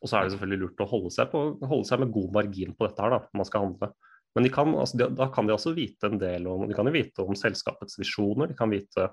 og 0.00 0.10
så 0.10 0.18
er 0.18 0.26
det 0.26 0.34
selvfølgelig 0.34 0.60
lurt 0.62 0.84
å 0.84 0.88
holde 0.90 1.10
seg, 1.14 1.30
på, 1.32 1.42
holde 1.64 1.88
seg, 1.88 2.02
med 2.02 2.12
god 2.14 2.30
margin 2.36 2.74
på 2.76 2.86
dette 2.86 3.02
her 3.02 3.14
da, 3.14 3.20
når 3.24 3.40
man 3.40 3.48
skal 3.48 3.66
handle. 3.66 3.90
Men 4.34 4.48
kan, 4.52 4.72
altså, 4.74 4.98
de, 5.00 5.08
da 5.16 5.28
kan 5.34 5.48
de 5.48 5.54
også 5.54 5.74
vite 5.76 6.10
en 6.10 6.20
del 6.20 6.48
om, 6.50 6.66
de 6.68 6.76
kan 6.76 6.90
vite 6.94 7.24
om 7.24 7.36
selskapets 7.38 7.98
visjoner, 8.00 8.50
de 8.50 8.58
kan 8.58 8.72
vite 8.72 9.08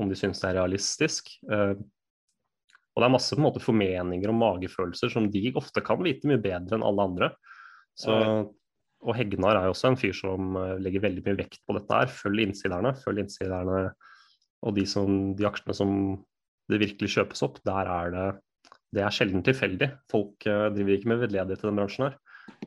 om 0.00 0.08
de 0.08 0.16
syns 0.16 0.40
det 0.40 0.50
er 0.50 0.58
realistisk. 0.60 1.32
Uh, 1.48 1.76
og 2.92 3.00
det 3.00 3.06
er 3.06 3.14
masse 3.14 3.32
på 3.36 3.40
en 3.40 3.46
måte 3.46 3.62
formeninger 3.64 4.32
og 4.32 4.36
magefølelser 4.36 5.12
som 5.14 5.30
de 5.32 5.52
ofte 5.56 5.80
kan 5.84 6.00
vite 6.04 6.28
mye 6.28 6.40
bedre 6.42 6.76
enn 6.76 6.84
alle 6.84 7.06
andre. 7.08 7.30
Så, 7.96 8.12
og 9.02 9.16
Hegnar 9.16 9.58
er 9.58 9.68
jo 9.68 9.74
også 9.74 9.90
en 9.90 9.98
fyr 10.00 10.14
som 10.16 10.56
eh, 10.60 10.76
legger 10.80 11.04
veldig 11.06 11.24
mye 11.26 11.38
vekt 11.40 11.62
på 11.66 11.76
dette 11.76 11.98
her. 11.98 12.12
Følg 12.12 12.44
innsiderne. 12.44 12.92
Følg 13.00 13.24
innsiderne 13.24 13.80
og 14.62 14.76
de, 14.76 14.84
som, 14.86 15.32
de 15.36 15.48
aksjene 15.48 15.74
som 15.74 15.94
det 16.70 16.78
virkelig 16.84 17.16
kjøpes 17.16 17.42
opp, 17.44 17.58
der 17.66 17.88
er 17.90 18.12
det 18.14 18.26
det 18.92 19.00
er 19.00 19.14
sjelden 19.14 19.40
tilfeldig. 19.44 19.88
Folk 20.12 20.44
uh, 20.44 20.68
driver 20.74 20.98
ikke 20.98 21.08
med 21.08 21.22
vedledighet 21.24 21.64
i 21.64 21.68
den 21.68 21.80
bransjen 21.80 22.06
her. 22.10 22.18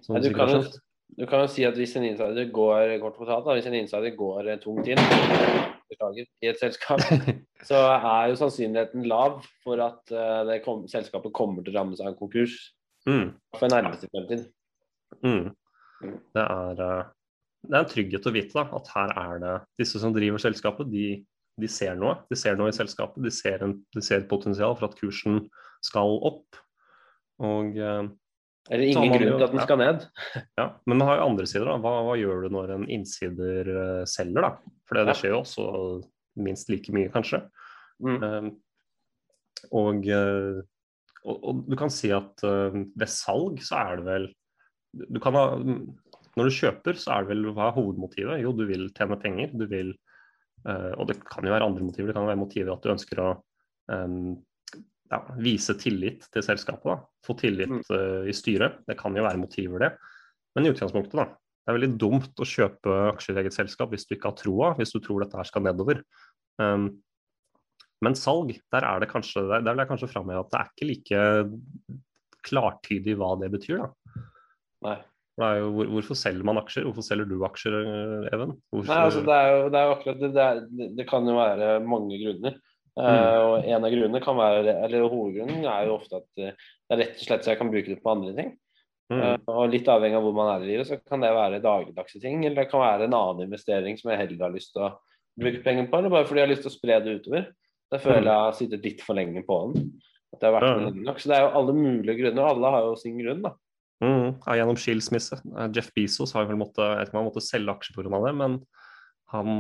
Ja, 0.08 0.22
du, 0.24 0.32
kan 0.34 0.56
du, 0.66 1.26
kan 1.30 1.44
jo, 1.44 1.50
si 1.54 1.66
at 1.68 1.78
hvis 1.78 1.94
en 2.00 2.08
insider 2.08 2.50
går 2.54 2.96
kort 3.04 3.20
fortalt, 3.20 3.46
da, 3.46 3.54
hvis 3.54 3.70
en 3.70 3.78
insider 3.78 4.16
går 4.18 4.56
tungt 4.64 4.90
inn 4.90 5.02
beklager, 5.92 6.30
i 6.44 6.50
et 6.52 6.62
selskap, 6.62 7.04
så 7.70 7.82
er 7.96 8.32
jo 8.32 8.40
sannsynligheten 8.40 9.06
lav 9.10 9.42
for 9.66 9.82
at 9.86 10.16
uh, 10.16 10.56
kom, 10.66 10.86
selskapet 10.92 11.34
kommer 11.36 11.66
til 11.66 11.76
å 11.76 11.80
rammes 11.82 12.02
av 12.04 12.12
en 12.12 12.18
konkurs 12.20 12.58
mm. 13.10 13.30
for 13.60 13.72
nærmeste 13.72 14.10
fremtid. 14.12 14.48
Mm. 15.22 15.54
Det, 16.02 16.44
er, 16.44 16.82
uh, 16.82 17.06
det 17.66 17.78
er 17.78 17.82
en 17.84 17.94
trygghet 17.94 18.28
å 18.28 18.36
vite 18.36 18.58
da, 18.58 18.68
at 18.80 18.92
her 18.96 19.16
er 19.24 19.42
det 19.46 19.56
disse 19.84 20.02
som 20.02 20.16
driver 20.16 20.42
selskapet, 20.42 20.92
de 20.92 21.08
de 21.62 21.70
ser 21.72 21.96
noe. 22.00 22.18
De 22.28 22.38
ser 22.38 22.58
noe 22.60 22.72
i 22.72 22.76
selskapet. 22.76 23.24
De 23.24 23.32
ser, 23.32 23.64
en, 23.64 23.78
de 23.96 24.04
ser 24.04 24.22
et 24.22 24.30
potensial 24.30 24.76
for 24.76 24.90
at 24.90 24.98
kursen 25.00 25.46
skal 25.86 26.18
opp. 26.28 26.60
Og 27.44 27.78
eh, 27.80 28.04
Eller 28.70 28.90
ingen 28.90 29.14
grunn 29.14 29.36
til 29.38 29.46
at 29.46 29.54
den 29.54 29.62
skal 29.62 29.82
ned. 29.82 30.06
ja, 30.60 30.68
Men 30.90 30.98
man 30.98 31.08
har 31.10 31.20
jo 31.20 31.28
andre 31.30 31.48
sider. 31.50 31.68
da. 31.70 31.78
Hva, 31.84 31.98
hva 32.08 32.16
gjør 32.18 32.46
du 32.46 32.54
når 32.56 32.76
en 32.78 32.86
innsider 32.90 33.70
eh, 33.70 34.06
selger? 34.10 34.48
da? 34.48 34.78
For 34.90 34.98
det, 34.98 35.06
det 35.12 35.18
skjer 35.20 35.36
jo 35.36 35.42
også 35.44 35.66
minst 36.46 36.72
like 36.74 36.94
mye, 36.96 37.12
kanskje. 37.14 37.44
Mm. 38.02 38.18
Eh, 38.18 38.48
og, 39.70 40.10
eh, 40.10 40.64
og, 41.26 41.38
og 41.38 41.62
du 41.70 41.78
kan 41.80 41.94
si 41.94 42.10
at 42.14 42.42
eh, 42.46 42.82
ved 42.98 43.12
salg 43.12 43.62
så 43.66 43.84
er 43.84 44.02
det 44.02 44.08
vel 44.10 44.28
du 44.96 45.20
kan 45.20 45.36
ha, 45.36 45.46
Når 46.36 46.50
du 46.50 46.56
kjøper, 46.56 46.98
så 47.00 47.16
er 47.16 47.26
det 47.26 47.34
vel 47.34 47.50
hva 47.56 47.70
er 47.70 47.78
hovedmotivet? 47.78 48.42
Jo, 48.44 48.54
du 48.56 48.66
vil 48.70 48.90
tjene 48.96 49.18
penger. 49.20 49.54
Du 49.56 49.66
vil 49.72 49.94
uh, 50.68 50.92
Og 51.00 51.10
det 51.10 51.20
kan 51.28 51.46
jo 51.46 51.54
være 51.54 51.68
andre 51.68 51.84
motiver. 51.84 52.12
Det 52.12 52.18
kan 52.18 52.28
være 52.30 52.40
motiver 52.40 52.74
at 52.74 52.84
du 52.84 52.94
ønsker 52.94 53.22
å 53.24 53.30
eh, 53.92 54.16
ja, 55.12 55.22
vise 55.42 55.76
tillit 55.80 56.28
til 56.34 56.46
selskapet. 56.46 56.88
da. 56.92 56.98
Få 57.26 57.36
tillit 57.40 57.92
eh, 57.94 58.30
i 58.30 58.36
styret. 58.36 58.82
Det 58.88 58.98
kan 59.00 59.16
jo 59.16 59.26
være 59.26 59.42
motiver, 59.42 59.86
det. 59.86 59.92
Men 60.56 60.68
i 60.68 60.72
utgangspunktet, 60.74 61.18
da. 61.20 61.28
Det 61.66 61.74
er 61.74 61.80
veldig 61.80 61.96
dumt 61.98 62.42
å 62.42 62.46
kjøpe 62.46 62.96
aksjer 63.16 63.40
i 63.40 63.42
eget 63.42 63.56
selskap 63.56 63.94
hvis 63.94 64.06
du 64.06 64.14
ikke 64.16 64.30
har 64.30 64.38
troa, 64.38 64.68
hvis 64.78 64.94
du 64.94 65.00
tror 65.02 65.24
dette 65.24 65.40
her 65.40 65.48
skal 65.50 65.64
nedover. 65.66 66.04
Um, 66.62 66.92
men 68.06 68.18
salg, 68.20 68.52
der 68.74 68.86
er 68.86 69.02
det 69.02 69.10
kanskje, 69.10 69.42
der, 69.50 69.64
der 69.66 69.74
vil 69.74 69.82
jeg 69.82 69.90
kanskje 69.90 70.12
framheve 70.12 70.44
at 70.44 70.52
det 70.52 70.60
er 70.60 70.70
ikke 70.70 70.90
like 70.92 71.24
klartydig 72.46 73.16
hva 73.18 73.32
det 73.42 73.50
betyr. 73.56 73.82
da. 73.82 74.22
Nei. 74.86 75.00
Det 75.36 75.48
jo, 75.60 75.72
hvor, 75.76 75.90
hvorfor 75.98 76.16
selger 76.16 76.48
man 76.48 76.62
aksjer? 76.62 76.86
Hvorfor 76.88 77.04
selger 77.04 77.28
du 77.28 77.42
aksjer, 77.44 77.74
eh, 77.82 78.28
Even? 78.32 78.54
Hvorfor, 78.72 78.92
Nei, 78.94 79.00
altså 79.10 79.24
det 79.26 79.36
er 79.36 79.50
jo, 79.52 79.66
det 79.74 79.80
er 79.80 79.90
jo 79.90 79.96
akkurat 79.98 80.22
det. 80.22 80.30
Det, 80.38 80.46
er, 80.46 80.92
det 80.96 81.08
kan 81.10 81.28
jo 81.28 81.36
være 81.36 81.72
mange 81.84 82.20
grunner. 82.22 82.56
Mm. 82.96 83.06
og 83.44 83.66
En 83.68 83.84
av 83.84 83.92
grunnene 83.92 84.22
kan 84.24 84.38
være, 84.40 84.76
eller 84.86 85.10
hovedgrunnen 85.12 85.66
er 85.68 85.88
jo 85.90 85.98
ofte 85.98 86.22
at 86.22 86.44
eh, 86.44 86.54
det 86.56 86.96
er 86.96 87.02
rett 87.02 87.18
og 87.18 87.26
slett 87.26 87.44
så 87.44 87.52
jeg 87.52 87.60
kan 87.60 87.72
bruke 87.74 87.92
det 87.92 88.00
på 88.04 88.14
andre 88.14 88.32
ting. 88.38 88.54
Mm, 89.12 89.20
Eh, 89.22 89.36
og 89.52 89.70
Litt 89.70 89.90
avhengig 89.92 90.18
av 90.18 90.24
hvor 90.26 90.34
man 90.38 90.52
er 90.56 90.66
i 90.66 90.72
livet, 90.72 90.90
så 90.90 90.98
kan 91.02 91.22
det 91.22 91.34
være 91.36 91.62
dagligdagse 91.64 92.22
ting. 92.24 92.46
Eller 92.46 92.64
det 92.64 92.72
kan 92.72 92.84
være 92.84 93.08
en 93.08 93.18
annen 93.18 93.46
investering 93.46 94.00
som 94.00 94.12
jeg 94.12 94.24
heller 94.24 94.48
har 94.48 94.56
lyst 94.56 94.74
til 94.74 94.88
å 94.88 94.96
bruke 95.42 95.62
penger 95.66 95.92
på. 95.92 96.00
Eller 96.00 96.14
bare 96.14 96.30
fordi 96.30 96.42
jeg 96.42 96.48
har 96.48 96.54
lyst 96.54 96.66
til 96.66 96.74
å 96.74 96.78
spre 96.78 96.98
det 97.04 97.20
utover. 97.20 97.52
Da 97.94 98.02
føler 98.02 98.24
jeg 98.24 98.32
jeg 98.32 98.48
har 98.48 98.58
sittet 98.58 98.88
litt 98.90 99.06
for 99.06 99.18
lenge 99.18 99.46
på 99.46 99.60
den. 99.74 99.86
At 100.34 100.42
det 100.42 100.50
har 100.50 100.58
vært 100.58 100.72
mm. 100.72 100.88
lenge 100.88 101.06
nok. 101.12 101.22
Så 101.22 101.32
det 101.32 101.38
er 101.38 101.46
jo 101.46 101.54
alle 101.62 101.78
mulige 101.78 102.18
grunner, 102.24 102.42
og 102.42 102.56
alle 102.56 102.74
har 102.76 102.90
jo 102.90 102.98
sin 103.04 103.22
grunn. 103.22 103.46
da. 103.46 103.54
mm, 104.04 104.28
ja, 104.48 104.58
gjennom 104.60 104.82
skilsmisse. 104.82 105.40
Jeff 105.76 105.94
Bezos 105.96 106.34
har 106.36 106.50
vel 106.50 106.60
måttet, 106.60 106.82
jeg 106.84 107.00
vet 107.00 107.12
ikke 107.12 107.18
om 107.18 107.22
han 107.22 107.30
måtte 107.30 107.46
selge 107.46 107.78
aksjer 107.78 108.00
pga. 108.00 108.22
det, 108.26 108.36
men 108.42 108.60
han, 109.36 109.54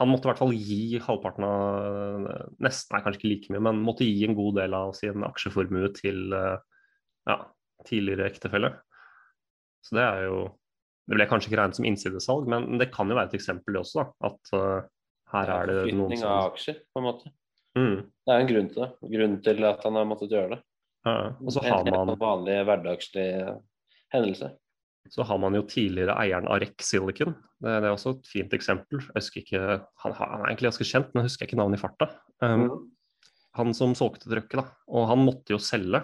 han 0.00 0.08
måtte 0.08 0.26
i 0.26 0.30
hvert 0.30 0.40
fall 0.40 0.54
gi 0.56 1.00
halvparten 1.04 1.44
av 1.46 2.28
Nesten, 2.64 2.96
er 2.96 3.04
kanskje 3.04 3.20
ikke 3.20 3.30
like 3.30 3.52
mye, 3.52 3.64
men 3.68 3.82
måtte 3.84 4.06
gi 4.08 4.24
en 4.26 4.36
god 4.38 4.56
del 4.62 4.76
av 4.76 4.94
sin 4.96 5.24
aksjeformue 5.26 5.90
til 5.98 6.32
eh, 6.36 6.56
ja, 7.28 7.36
tidligere 7.88 8.30
ektefelle. 8.30 8.72
Så 9.82 9.98
det 9.98 10.06
er 10.06 10.26
jo 10.28 10.42
Det 11.10 11.16
ble 11.18 11.24
kanskje 11.26 11.50
ikke 11.50 11.58
regnet 11.58 11.76
som 11.76 11.86
innsidesalg, 11.88 12.44
men 12.46 12.78
det 12.78 12.92
kan 12.94 13.10
jo 13.10 13.16
være 13.18 13.32
et 13.32 13.32
eksempel 13.34 13.80
også, 13.80 14.04
da. 14.04 14.28
At 14.28 14.50
uh, 14.54 14.84
her 15.32 15.50
er 15.50 15.64
det 15.66 15.74
noen 15.90 16.12
Forflytning 16.12 16.22
av 16.30 16.52
aksjer, 16.52 16.76
på 16.94 17.00
en 17.00 17.06
måte. 17.08 17.32
mm, 17.74 17.96
Det 18.22 18.34
er 18.34 18.42
en 18.44 18.50
grunn 18.52 18.68
til 18.70 18.84
det. 18.84 18.88
Grunnen 19.16 19.40
til 19.42 19.66
at 19.66 19.82
han 19.88 19.98
har 19.98 20.06
måttet 20.06 20.30
gjøre 20.30 20.52
det. 20.54 20.60
ja, 21.10 21.16
Og 21.42 21.50
så 21.56 21.64
har 21.66 21.90
man 21.90 22.14
En 22.14 22.20
vanlig 22.22 22.54
hverdagslig 22.68 23.26
hendelse. 24.14 24.52
Så 25.10 25.24
har 25.26 25.38
man 25.42 25.56
jo 25.58 25.64
tidligere 25.66 26.14
eieren 26.22 26.46
av 26.46 26.60
REC 26.62 26.84
Silicon. 26.86 27.34
Det, 27.58 27.74
det 27.82 27.88
er 27.88 27.92
også 27.92 28.14
et 28.16 28.28
fint 28.30 28.54
eksempel. 28.54 29.02
Jeg 29.16 29.42
ikke, 29.42 29.62
Han, 30.04 30.14
han 30.18 30.40
er 30.40 30.50
egentlig 30.52 30.70
ganske 30.70 30.88
kjent, 30.88 31.10
men 31.12 31.22
jeg 31.22 31.32
husker 31.32 31.48
ikke 31.48 31.58
navnet 31.60 31.80
i 31.80 31.82
farta. 31.82 32.10
Um, 32.44 32.66
Mm. 32.68 32.90
Han 33.58 33.74
som 33.76 33.92
solgte 33.92 34.30
trøkket, 34.30 34.62
da. 34.62 34.62
Og 34.88 35.10
han 35.10 35.26
måtte 35.26 35.52
jo 35.52 35.58
selge 35.60 36.00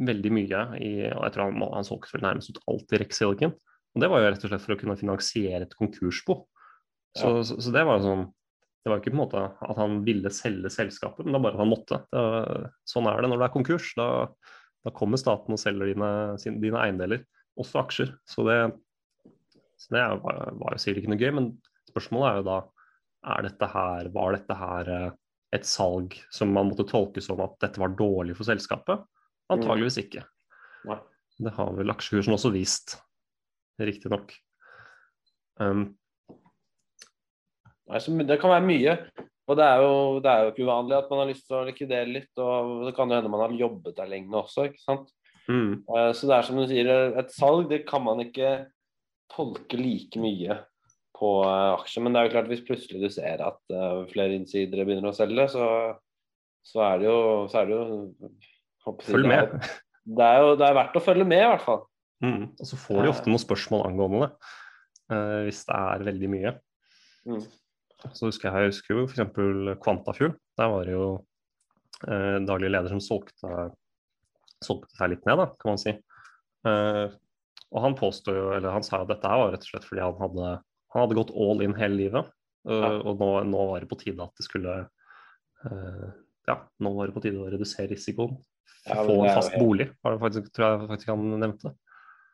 veldig 0.00 0.30
mye. 0.32 0.60
I, 0.78 0.90
og 1.10 1.24
jeg 1.26 1.34
tror 1.34 1.48
han, 1.48 1.64
han 1.74 1.86
solgte 1.88 2.14
vel 2.14 2.22
nærmest 2.22 2.52
ut 2.52 2.60
alt 2.70 2.94
i 2.94 3.00
REC 3.00 3.16
Silicon. 3.16 3.56
Og 3.90 4.04
det 4.04 4.10
var 4.12 4.22
jo 4.22 4.28
rett 4.30 4.44
og 4.46 4.52
slett 4.52 4.62
for 4.62 4.76
å 4.76 4.78
kunne 4.78 4.98
finansiere 5.00 5.66
et 5.66 5.74
konkursbo. 5.74 6.44
Så, 7.18 7.40
så, 7.42 7.56
så 7.58 7.72
det 7.74 7.82
var 7.82 7.98
jo 7.98 8.04
sånn 8.04 8.20
Det 8.30 8.86
var 8.86 9.00
jo 9.00 9.02
ikke 9.02 9.10
på 9.10 9.16
en 9.16 9.22
måte 9.24 9.40
at 9.66 9.78
han 9.80 9.96
ville 10.06 10.30
selge 10.30 10.70
selskapet, 10.70 11.24
men 11.26 11.34
det 11.34 11.40
var 11.40 11.42
bare 11.48 11.58
at 11.58 11.62
han 11.64 11.72
måtte. 11.72 11.98
Det 12.06 12.22
var, 12.22 12.68
sånn 12.88 13.08
er 13.10 13.18
det 13.20 13.32
når 13.32 13.42
det 13.42 13.48
er 13.48 13.56
konkurs. 13.56 13.90
Da, 13.98 14.06
da 14.86 14.92
kommer 14.96 15.20
staten 15.20 15.56
og 15.56 15.60
selger 15.60 15.90
dine, 15.90 16.12
sine, 16.40 16.62
dine 16.62 16.80
eiendeler, 16.86 17.26
også 17.60 17.82
aksjer. 17.82 18.12
Så 18.28 18.44
det, 18.48 18.58
så 19.80 19.96
det 19.96 20.04
var, 20.24 20.42
var 20.60 20.76
jo 20.76 20.82
sikkert 20.82 21.04
ikke 21.04 21.12
noe 21.14 21.22
gøy, 21.22 21.32
men 21.38 21.50
spørsmålet 21.90 22.30
er 22.30 22.40
jo 22.40 22.46
da 22.50 22.58
er 23.30 23.44
dette 23.44 23.68
her, 23.68 24.08
Var 24.14 24.36
dette 24.36 24.56
her 24.56 24.90
eh, 24.96 25.08
et 25.56 25.66
salg 25.68 26.14
som 26.32 26.52
man 26.54 26.70
måtte 26.70 26.86
tolke 26.88 27.20
som 27.24 27.40
at 27.44 27.58
dette 27.60 27.80
var 27.82 27.96
dårlig 27.98 28.36
for 28.38 28.48
selskapet? 28.48 29.02
Antageligvis 29.50 29.98
ikke. 30.04 30.24
Nei. 30.88 31.00
Det 31.40 31.52
har 31.56 31.72
vel 31.76 31.92
aksjekursen 31.92 32.36
også 32.36 32.52
vist, 32.54 32.98
riktignok. 33.80 34.32
Um, 35.60 35.96
Det 37.88 38.38
kan 38.40 38.52
være 38.52 38.66
mye. 38.66 38.96
Og 39.50 39.56
det 39.58 39.64
er, 39.66 39.80
jo, 39.82 39.94
det 40.22 40.30
er 40.30 40.44
jo 40.44 40.50
ikke 40.52 40.66
uvanlig 40.68 40.94
at 40.94 41.08
man 41.10 41.22
har 41.24 41.30
lyst 41.32 41.48
til 41.48 41.56
å 41.58 41.64
likvidere 41.66 42.06
litt. 42.06 42.30
Og 42.38 42.84
det 42.86 42.92
kan 42.94 43.10
jo 43.10 43.16
hende 43.18 43.32
man 43.32 43.42
har 43.42 43.56
jobbet 43.58 43.96
der 43.96 44.10
lenge 44.12 44.36
også, 44.38 44.68
ikke 44.68 44.82
sant. 44.84 45.10
Mm, 45.50 45.70
Eh, 45.90 46.10
Så 46.16 46.28
det 46.30 46.36
er 46.36 46.46
som 46.46 46.58
du 46.60 46.66
sier, 46.70 46.90
et 47.20 47.34
salg 47.34 47.68
det 47.70 47.84
kan 47.88 48.04
man 48.06 48.22
ikke 48.22 48.52
tolke 49.30 49.78
like 49.78 50.20
mye 50.22 50.60
på 51.18 51.32
eh, 51.44 51.72
aksjer. 51.76 52.04
Men 52.04 52.14
det 52.14 52.20
er 52.20 52.28
jo 52.28 52.34
klart 52.36 52.50
hvis 52.52 52.64
plutselig 52.66 53.02
du 53.02 53.10
ser 53.12 53.42
at 53.46 53.74
eh, 53.74 54.00
flere 54.12 54.38
innsidere 54.38 54.86
begynner 54.88 55.12
å 55.12 55.16
selge, 55.16 55.48
så, 55.52 55.66
så 56.66 56.86
er 56.86 57.02
det 57.02 57.10
jo, 57.10 57.20
så 57.50 57.62
er 57.62 57.70
det 57.70 57.78
jo 57.78 57.86
følg 59.06 59.28
med. 59.30 59.54
Det 60.10 60.26
er 60.26 60.42
jo 60.42 60.56
det 60.58 60.66
er 60.66 60.76
verdt 60.78 60.96
å 60.98 61.04
følge 61.04 61.28
med, 61.28 61.44
i 61.44 61.50
hvert 61.52 61.66
fall. 61.66 61.82
Mm, 62.24 62.44
og 62.52 62.66
så 62.68 62.76
får 62.76 63.04
de 63.04 63.10
ofte 63.12 63.30
noen 63.32 63.40
spørsmål 63.40 63.86
angående 63.88 64.26
det, 64.26 64.30
hvis 65.46 65.60
det 65.68 65.76
er 65.76 66.02
veldig 66.08 66.30
mye. 66.32 66.52
Mm. 67.28 67.42
Så 68.16 68.28
husker 68.28 68.48
jeg, 68.48 68.64
jeg 68.64 68.72
husker 68.72 68.94
jo 68.96 69.04
f.eks. 69.08 69.80
Quantafuel. 69.84 70.32
Der 70.58 70.72
var 70.72 70.88
det 70.88 70.94
jo 70.96 71.06
eh, 72.08 72.38
daglig 72.48 72.72
leder 72.72 72.92
som 72.92 73.02
solgte, 73.04 73.70
solgte 74.64 74.96
seg 74.98 75.10
litt 75.14 75.26
ned, 75.28 75.38
da, 75.40 75.46
kan 75.60 75.72
man 75.74 75.80
si. 75.80 75.94
Eh, 76.68 77.06
og 77.70 77.82
han 77.84 77.94
påstod 77.98 78.34
jo, 78.36 78.46
eller 78.56 78.74
han 78.74 78.82
sa 78.86 78.98
jo 78.98 79.06
at 79.06 79.12
dette 79.14 79.28
her 79.30 79.38
var 79.44 79.52
rett 79.54 79.64
og 79.64 79.70
slett 79.72 79.86
fordi 79.88 80.02
han 80.04 80.16
hadde, 80.20 80.48
han 80.94 81.04
hadde 81.04 81.16
gått 81.20 81.30
all 81.36 81.62
in 81.64 81.74
hele 81.78 81.96
livet. 81.96 82.30
eh, 82.68 82.80
Ja. 82.80 82.90
Og 83.00 83.18
nå, 83.20 83.28
nå 83.48 83.66
var 83.70 83.80
det 83.80 83.88
på 83.88 83.98
tide 84.00 84.22
at 84.22 84.34
det 84.36 84.44
skulle 84.44 84.74
eh, 85.64 86.08
Ja, 86.48 86.56
nå 86.80 86.94
var 86.96 87.06
det 87.06 87.14
på 87.14 87.22
tide 87.22 87.38
å 87.38 87.50
redusere 87.52 87.88
risikoen. 87.92 88.36
Ja, 88.88 89.02
Få 89.04 89.20
en 89.24 89.34
fast 89.36 89.52
helt- 89.52 89.62
bolig, 89.62 89.86
var 90.02 90.12
det 90.16 90.20
faktisk, 90.24 90.52
tror 90.56 90.66
jeg 90.66 90.88
faktisk 90.88 91.08
han 91.12 91.40
nevnte. 91.40 91.74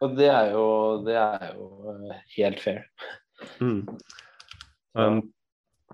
Og 0.01 0.17
det 0.17 0.29
er 0.29 0.51
jo, 0.53 0.65
det 1.05 1.15
er 1.17 1.55
jo 1.57 2.11
helt 2.37 2.61
fair. 2.61 2.83
Mm. 3.61 3.87
Um, 4.95 5.33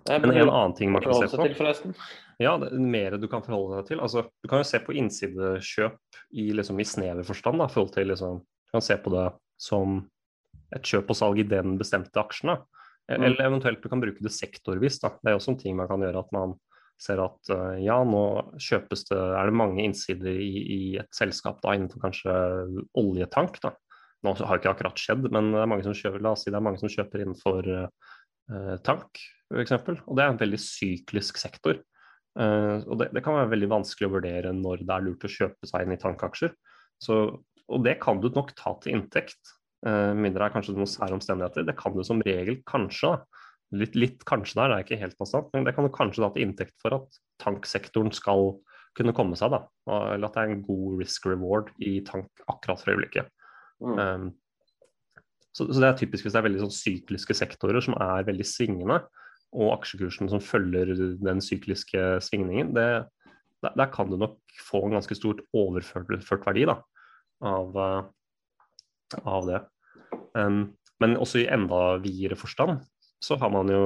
men 0.09 0.31
en 0.37 0.49
annen 0.51 0.75
ting 0.75 0.91
man 0.93 1.03
kan 1.03 1.15
se 1.29 1.37
på. 1.37 1.95
Ja, 2.43 2.57
det 2.61 2.73
er 2.73 2.83
mer 2.83 3.17
du 3.21 3.29
kan 3.31 3.45
forholde 3.45 3.81
deg 3.81 3.93
til. 3.93 4.03
Altså, 4.05 4.27
du 4.43 4.51
kan 4.51 4.63
jo 4.63 4.69
se 4.69 4.81
på 4.83 4.95
innsidekjøp 4.99 6.19
i, 6.35 6.51
liksom, 6.59 6.81
i 6.83 6.89
snever 6.89 7.27
forstand. 7.27 7.63
Da, 7.63 7.71
forhold 7.71 7.95
til, 7.95 8.11
liksom, 8.13 8.43
du 8.43 8.75
kan 8.75 8.85
se 8.85 8.99
på 9.01 9.13
det 9.15 9.29
som 9.63 10.01
et 10.73 10.89
kjøp 10.89 11.11
og 11.13 11.19
salg 11.19 11.43
i 11.43 11.49
den 11.49 11.77
bestemte 11.81 12.21
aksjen. 12.23 12.55
Da. 12.55 12.61
E- 13.11 13.19
Mm. 13.19 13.25
Eller 13.27 13.45
eventuelt 13.45 13.83
du 13.83 13.89
kan 13.91 14.01
bruke 14.01 14.23
det 14.23 14.31
sektorvis. 14.33 15.01
Da. 15.03 15.11
Det 15.21 15.33
er 15.33 15.37
også 15.37 15.53
en 15.53 15.59
ting 15.59 15.77
man 15.77 15.89
kan 15.91 16.01
gjøre. 16.01 16.23
At 16.23 16.33
man 16.33 16.55
ser 17.03 17.21
at 17.21 17.51
uh, 17.51 17.75
ja, 17.83 17.99
nå 18.07 18.23
kjøpes 18.63 19.09
det, 19.09 19.19
er 19.19 19.51
det 19.51 19.59
mange 19.59 19.83
innsider 19.83 20.39
i, 20.39 20.53
i 20.63 20.81
et 21.03 21.11
selskap 21.17 21.59
da, 21.65 21.75
innenfor 21.75 22.05
kanskje 22.05 22.37
oljetank. 23.03 23.59
Da. 23.65 23.75
Nå 24.23 24.37
har 24.39 24.61
ikke 24.61 24.71
akkurat 24.71 25.03
skjedd, 25.03 25.27
men 25.35 25.51
det 25.51 25.65
er 25.65 25.71
mange 25.71 25.87
som 25.87 25.97
kjøper, 25.99 26.23
la 26.23 26.37
oss 26.37 26.47
si 26.47 26.53
det 26.53 26.61
er 26.61 26.67
mange 26.69 26.79
som 26.79 26.93
kjøper 26.93 27.25
innenfor 27.25 27.71
uh, 27.75 28.77
tank, 28.87 29.19
f.eks. 29.51 29.75
Og 30.07 30.15
det 30.17 30.25
er 30.25 30.31
en 30.31 30.41
veldig 30.41 30.63
syklisk 30.63 31.43
sektor. 31.43 31.83
Eh, 32.41 32.77
og 32.89 32.99
det, 33.01 33.11
det 33.13 33.23
kan 33.25 33.37
være 33.37 33.53
veldig 33.53 33.71
vanskelig 33.73 34.09
å 34.09 34.15
vurdere 34.15 34.53
når 34.57 34.87
det 34.87 34.95
er 34.95 35.05
lurt 35.07 35.27
å 35.27 35.33
kjøpe 35.33 35.69
seg 35.69 35.85
inn 35.85 35.97
i 35.97 36.01
tankaksjer. 36.01 36.55
Så, 37.03 37.19
og 37.69 37.85
det 37.87 37.99
kan 38.03 38.23
du 38.23 38.31
nok 38.33 38.55
ta 38.59 38.75
til 38.83 38.97
inntekt, 38.97 39.41
uh, 39.87 40.13
mindre 40.15 40.47
er 40.47 40.55
kanskje 40.55 40.77
noen 40.77 40.91
sære 40.91 41.17
omstendigheter. 41.17 41.67
Det 41.67 41.77
kan 41.79 41.97
du 41.97 42.03
som 42.07 42.23
regel 42.23 42.61
kanskje. 42.69 43.17
Litt, 43.75 43.97
litt 43.97 44.23
kanskje 44.29 44.59
der, 44.59 44.69
det 44.69 44.77
er 44.77 44.85
ikke 44.87 45.01
helt 45.01 45.17
bastant, 45.19 45.49
men 45.55 45.65
det 45.67 45.73
kan 45.75 45.87
du 45.87 45.91
kanskje 45.95 46.23
ta 46.23 46.29
til 46.35 46.45
inntekt 46.45 46.77
for 46.83 46.95
at 46.99 47.19
tanksektoren 47.43 48.13
skal 48.15 48.53
kunne 48.99 49.15
komme 49.17 49.39
seg, 49.41 49.55
da. 49.55 49.63
Eller 50.13 50.29
at 50.29 50.37
det 50.37 50.43
er 50.43 50.53
en 50.53 50.65
god 50.67 51.01
risk 51.01 51.27
reward 51.31 51.73
i 51.81 51.97
tank 52.05 52.29
akkurat 52.53 52.83
for 52.83 52.93
øyeblikket. 52.93 53.33
Mm. 53.83 53.97
Um, 53.99 54.29
så, 55.57 55.67
så 55.67 55.81
det 55.81 55.89
er 55.89 55.99
typisk 56.01 56.27
hvis 56.27 56.37
det 56.37 56.43
er 56.43 56.47
veldig 56.47 56.63
sånn 56.67 56.77
sykliske 56.77 57.37
sektorer 57.37 57.85
som 57.85 57.97
er 58.01 58.29
veldig 58.29 58.47
svingende, 58.47 59.01
og 59.53 59.75
aksjekursen 59.77 60.31
som 60.33 60.43
følger 60.43 60.95
den 61.21 61.43
sykliske 61.45 62.21
svingningen, 62.25 62.73
det, 62.77 62.87
der, 63.63 63.75
der 63.79 63.91
kan 63.93 64.11
du 64.11 64.17
nok 64.21 64.39
få 64.65 64.85
en 64.87 64.97
ganske 64.97 65.17
stort 65.19 65.43
overført 65.57 66.11
verdi 66.47 66.65
da, 66.69 66.79
av, 67.45 67.77
eh, 67.77 69.21
av 69.23 69.51
det. 69.51 69.61
Um, 70.33 70.73
men 71.03 71.19
også 71.21 71.43
i 71.43 71.51
enda 71.53 71.99
videre 72.03 72.39
forstand 72.39 72.81
så 73.23 73.37
har 73.39 73.53
man 73.53 73.69
jo 73.71 73.85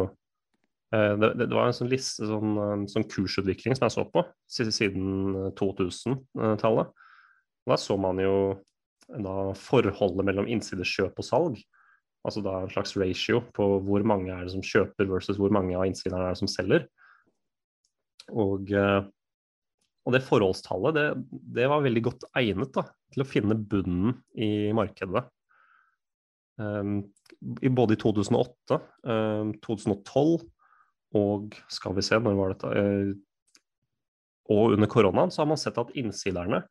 Eh, 0.95 1.19
det, 1.19 1.33
det, 1.35 1.51
var 1.51 1.69
en 1.69 1.77
sånn 1.77 1.91
liste, 1.91 2.27
sånn, 2.29 2.87
sånn, 2.91 3.07
kursutvikling 3.11 3.75
som 3.77 3.89
jeg 3.89 3.97
så 3.97 4.05
på 4.13 4.23
siden 4.51 5.51
2000-tallet. 5.59 6.93
Da 7.67 7.79
så 7.81 7.97
man 7.99 8.23
jo 8.23 8.37
da 9.07 9.53
forholdet 9.59 10.27
mellom 10.27 10.51
innsideskjøp 10.51 11.19
og 11.19 11.27
salg. 11.27 11.59
Altså 12.27 12.43
da 12.43 12.57
en 12.61 12.73
slags 12.73 12.97
ratio 12.99 13.41
på 13.55 13.69
hvor 13.87 14.07
mange 14.09 14.33
er 14.35 14.47
det 14.47 14.55
som 14.57 14.65
kjøper 14.65 15.09
versus 15.11 15.39
hvor 15.39 15.55
mange 15.55 15.77
av 15.79 15.87
innsiderne 15.87 16.27
er 16.27 16.35
det 16.35 16.41
som 16.43 16.51
selger. 16.51 16.89
Og, 18.35 18.73
og 18.75 20.11
det 20.11 20.25
forholdstallet 20.27 20.97
det, 20.97 21.05
det, 21.55 21.69
var 21.71 21.85
veldig 21.85 22.03
godt 22.09 22.27
egnet 22.41 22.73
da, 22.75 22.83
til 23.15 23.23
å 23.23 23.29
finne 23.29 23.55
bunnen 23.55 24.17
i 24.35 24.73
markedet. 24.75 25.23
Um, 26.59 27.05
både 27.77 27.95
i 27.95 28.01
2008, 28.01 28.81
um, 29.05 29.53
2012 29.63 30.47
og 31.17 31.57
skal 31.73 31.97
vi 31.97 32.05
se, 32.05 32.19
når 32.21 32.39
var 32.39 32.55
dette 32.55 32.71
uh, 32.73 33.11
Og 34.55 34.77
under 34.77 34.89
koronaen 34.91 35.33
så 35.33 35.43
har 35.43 35.51
man 35.51 35.61
sett 35.61 35.79
at 35.81 35.93
innsiderne 35.99 36.63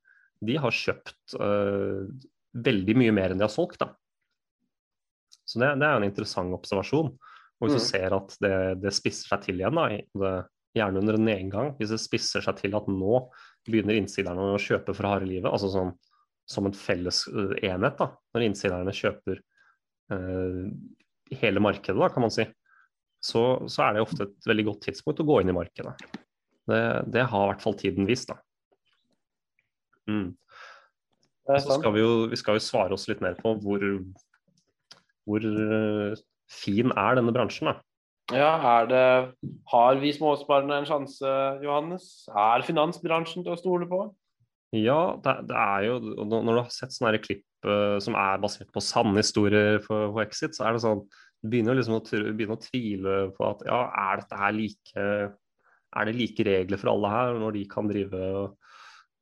de 0.45 0.57
har 0.59 0.73
kjøpt 0.73 1.37
uh, 1.39 2.07
veldig 2.65 2.95
mye 2.99 3.13
mer 3.15 3.31
enn 3.31 3.39
de 3.39 3.45
har 3.45 3.53
solgt. 3.53 3.79
da. 3.83 3.93
Så 5.45 5.61
det, 5.61 5.71
det 5.81 5.87
er 5.87 5.99
en 5.99 6.07
interessant 6.07 6.53
observasjon. 6.57 7.13
Og 7.55 7.67
hvis 7.67 7.75
mm. 7.75 7.79
du 7.79 7.85
ser 7.85 8.15
at 8.17 8.35
det, 8.43 8.57
det, 8.83 8.93
spisser 8.95 9.29
seg 9.31 9.45
til 9.45 9.61
igjen, 9.61 9.77
da, 9.77 9.87
det, 10.21 10.33
gjerne 10.75 10.99
under 10.99 11.17
en 11.17 11.29
nedgang, 11.29 11.71
hvis 11.77 11.93
det 11.93 12.01
spisser 12.03 12.43
seg 12.43 12.57
til 12.59 12.75
at 12.75 12.89
nå 12.91 13.21
begynner 13.65 13.95
innsiderne 13.95 14.51
å 14.53 14.61
kjøpe 14.61 14.95
for 14.95 15.07
harde 15.07 15.29
livet, 15.29 15.47
altså 15.47 15.71
sånn, 15.71 15.93
som 16.49 16.67
en 16.67 16.75
felles 16.77 17.23
uh, 17.31 17.55
enhet, 17.63 17.95
da, 17.97 18.09
når 18.35 18.43
innsiderne 18.45 18.93
kjøper 18.93 19.39
eh, 20.13 20.59
hele 21.39 21.63
markedet, 21.63 21.97
da, 21.97 22.09
kan 22.13 22.25
man 22.25 22.33
si, 22.33 22.45
så, 23.23 23.41
så, 23.71 23.87
er 23.87 23.95
det 23.95 24.03
ofte 24.03 24.27
et 24.27 24.49
veldig 24.51 24.67
godt 24.67 24.83
tidspunkt 24.89 25.23
å 25.23 25.25
gå 25.25 25.39
inn 25.41 25.49
i 25.49 25.55
markedet. 25.57 25.95
Det, 26.69 26.81
det 27.15 27.23
har 27.31 27.47
i 27.47 27.49
hvert 27.53 27.63
fall 27.63 27.77
tiden 27.79 28.05
vist. 28.05 28.29
da. 28.29 28.37
Mm. 30.11 30.35
Så 31.45 31.79
skal 31.79 31.93
vi, 31.95 32.03
jo, 32.03 32.13
vi 32.29 32.37
skal 32.37 32.59
jo 32.59 32.65
svare 32.67 32.93
oss 32.93 33.07
litt 33.09 33.23
mer 33.25 33.37
på 33.39 33.55
hvor, 33.63 33.81
hvor 35.25 35.45
eh, 35.45 36.23
fin 36.51 36.93
er 36.93 37.19
denne 37.19 37.33
bransjen, 37.35 37.71
da. 37.71 37.79
Ja, 38.33 38.53
er 38.79 38.87
det 38.89 39.07
Har 39.69 39.99
vi 40.01 40.09
småsparerne 40.15 40.79
en 40.81 40.87
sjanse, 40.89 41.29
Johannes? 41.61 42.25
Er 42.33 42.65
finansbransjen 42.65 43.45
til 43.45 43.53
å 43.53 43.59
stole 43.59 43.85
på? 43.89 43.99
Ja, 44.73 45.13
det, 45.21 45.35
det 45.51 45.59
er 45.61 45.83
jo 45.85 45.99
Når 46.25 46.49
du 46.49 46.57
har 46.57 46.71
sett 46.73 46.95
sånne 46.95 47.21
klipp 47.21 47.45
uh, 47.69 48.01
som 48.01 48.17
er 48.17 48.41
basert 48.41 48.71
på 48.73 48.81
sanne 48.81 49.21
historier 49.21 49.77
for, 49.83 50.09
for, 50.09 50.23
Exit, 50.25 50.57
så 50.57 50.65
er 50.65 50.73
det 50.73 50.81
sånn 50.87 51.03
Du 51.05 51.51
begynner 51.53 51.77
liksom 51.77 51.99
å, 51.99 52.01
begynner 52.01 52.57
å 52.57 52.65
tvile 52.65 53.19
på 53.37 53.45
at 53.45 53.61
ja, 53.69 53.79
er 54.07 54.23
dette 54.23 54.41
her 54.41 54.57
like 54.57 55.05
Er 55.05 56.09
det 56.09 56.17
like 56.17 56.49
regler 56.49 56.81
for 56.81 56.95
alle 56.95 57.13
her, 57.13 57.37
når 57.45 57.59
de 57.59 57.67
kan 57.69 57.93
drive 57.93 58.25
og 58.41 58.57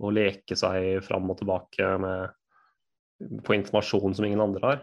og 0.03 0.15
leke 0.15 0.57
seg 0.57 1.03
fram 1.05 1.29
og 1.31 1.39
tilbake 1.39 1.91
med, 2.01 2.33
på 3.45 3.55
informasjon 3.57 4.17
som 4.17 4.27
ingen 4.27 4.43
andre 4.43 4.65
har. 4.65 4.81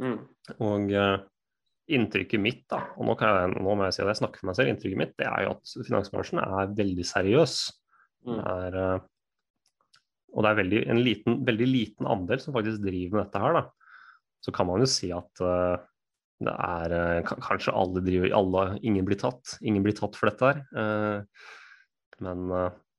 Mm. 0.00 0.18
Og 0.64 0.92
uh, 0.96 1.20
inntrykket 1.92 2.40
mitt, 2.42 2.64
da, 2.70 2.80
og 2.96 3.06
nå, 3.08 3.16
jeg, 3.20 3.52
nå, 3.58 3.76
må 3.76 3.86
jeg 3.86 3.96
si 3.96 4.02
at 4.04 4.12
jeg 4.12 4.20
snakker 4.22 4.42
for 4.42 4.50
meg 4.50 4.58
selv, 4.58 4.72
inntrykket 4.72 5.00
mitt 5.02 5.14
det 5.20 5.28
er 5.28 5.46
jo 5.46 5.54
at 5.56 5.74
finansbransjen 5.88 6.42
er 6.42 6.74
veldig 6.78 7.06
seriøs. 7.06 7.56
Mm. 8.26 8.34
Det 8.34 8.56
er, 8.56 8.78
uh, 8.80 9.96
og 10.32 10.44
det 10.44 10.50
er 10.50 10.60
veldig, 10.62 10.82
en 10.94 11.02
liten, 11.04 11.40
veldig 11.46 11.68
liten 11.68 12.10
andel 12.10 12.40
som 12.42 12.56
faktisk 12.56 12.84
driver 12.84 13.18
med 13.18 13.26
dette 13.26 13.42
her. 13.42 13.58
da. 13.58 13.64
Så 14.42 14.54
kan 14.54 14.66
man 14.70 14.82
jo 14.82 14.90
si 14.90 15.12
at 15.14 15.44
uh, 15.44 15.74
det 16.42 16.54
er 16.58 17.22
kanskje 17.28 17.74
alle 17.78 18.00
driver 18.02 18.32
alle, 18.34 18.62
Ingen 18.82 19.04
blir 19.06 19.20
tatt. 19.20 19.58
Ingen 19.62 19.84
blir 19.84 19.94
tatt 19.94 20.16
for 20.18 20.26
dette 20.26 20.48
her. 20.48 21.22
men 22.18 22.40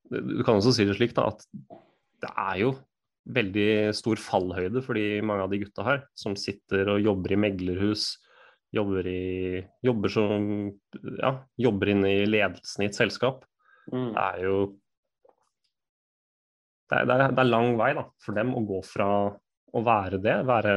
du 0.07 0.43
kan 0.45 0.55
også 0.55 0.71
si 0.77 0.85
det 0.87 0.95
slik 0.95 1.11
da, 1.17 1.25
at 1.33 1.43
det 2.23 2.29
er 2.31 2.61
jo 2.61 2.69
veldig 3.23 3.93
stor 3.95 4.19
fallhøyde 4.19 4.83
for 4.83 4.99
de 4.99 5.21
mange 5.25 5.45
av 5.45 5.51
de 5.53 5.61
gutta 5.61 5.85
her, 5.87 6.03
som 6.17 6.35
sitter 6.39 6.91
og 6.91 7.03
jobber 7.03 7.35
i 7.35 7.39
meglerhus, 7.39 8.07
jobber, 8.73 9.07
i, 9.07 9.61
jobber 9.85 10.11
som 10.11 10.47
ja, 11.19 11.35
jobber 11.61 11.93
inne 11.93 12.13
i 12.23 12.25
ledelsen 12.27 12.83
i 12.83 12.89
et 12.89 12.97
selskap. 12.97 13.45
Mm. 13.91 14.11
Det 14.15 14.25
er 14.25 14.41
jo 14.47 14.57
det 16.91 16.99
er, 16.99 17.07
det, 17.07 17.15
er, 17.15 17.31
det 17.31 17.41
er, 17.41 17.49
lang 17.49 17.77
vei 17.79 17.93
da, 17.97 18.03
for 18.21 18.37
dem 18.37 18.51
å 18.53 18.65
gå 18.67 18.81
fra 18.85 19.07
å 19.73 19.81
være 19.81 20.19
det, 20.21 20.35
være 20.45 20.73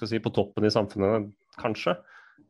si, 0.00 0.18
på 0.18 0.32
toppen 0.34 0.66
i 0.66 0.72
samfunnet 0.72 1.28
kanskje, 1.60 1.94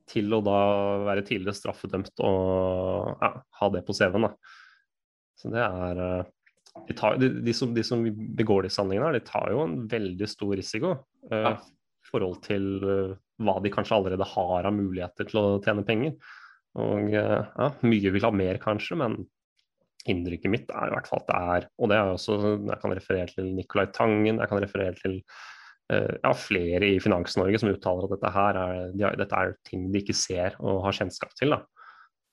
til 0.09 0.33
å 0.33 0.41
da 0.45 0.59
være 1.07 1.25
tidligere 1.27 1.57
straffedømt 1.57 2.23
og 2.25 3.19
ja, 3.21 3.33
ha 3.59 3.69
det 3.75 3.83
på 3.87 3.97
CV-en. 3.97 4.31
Så 5.39 5.51
det 5.53 5.63
er 5.63 6.01
eh, 6.07 6.31
de, 6.89 6.95
tar, 6.97 7.17
de, 7.17 7.29
de, 7.29 7.55
som, 7.55 7.75
de, 7.75 7.85
som, 7.85 8.03
begår 8.37 8.67
disse 8.67 8.81
handlingene, 8.81 9.13
de 9.17 9.25
tar 9.27 9.53
jo 9.53 9.63
en 9.65 9.77
veldig 9.91 10.29
stor 10.31 10.55
risiko 10.59 10.95
uh, 11.33 11.55
forhold 12.09 12.41
til 12.47 12.69
uh, 12.85 13.13
hva 13.43 13.59
de 13.63 13.73
kanskje 13.73 13.99
allerede 13.99 14.29
har 14.33 14.69
av 14.69 14.75
muligheter 14.77 15.29
til 15.29 15.41
å 15.41 15.47
tjene 15.65 15.85
penger. 15.87 16.17
Og 16.81 17.13
uh, 17.13 17.39
ja, 17.45 17.71
mye 17.85 18.15
vil 18.15 18.27
ha 18.27 18.33
mer, 18.35 18.61
kanskje, 18.63 18.99
men 19.03 19.21
inntrykket 20.09 20.51
mitt 20.51 20.73
er 20.75 20.91
i 20.91 20.95
hvert 20.97 21.07
fall 21.07 21.21
at 21.23 21.29
det 21.29 21.41
er 21.55 21.67
Og 21.79 21.91
det 21.93 21.99
er 21.99 22.09
også, 22.11 22.39
jeg 22.67 22.79
kan 22.83 22.95
referere 22.99 23.35
til 23.37 23.53
Nicolai 23.55 23.87
Tangen, 23.95 24.41
jeg 24.41 24.51
kan 24.51 24.63
referere 24.65 24.97
til 24.99 25.21
ja, 25.93 26.31
flere 26.39 26.87
i 26.89 27.01
Finans-Norge 27.03 27.59
som 27.61 27.69
uttaler 27.69 28.07
at 28.07 28.13
dette 28.15 28.31
her 28.33 28.57
er, 28.57 28.79
de, 28.97 29.05
dette 29.21 29.41
er 29.45 29.51
ting 29.69 29.83
de 29.93 30.01
ikke 30.01 30.15
ser 30.17 30.55
og 30.63 30.79
har 30.87 30.97
kjennskap 30.97 31.35
til. 31.37 31.53
da 31.53 31.82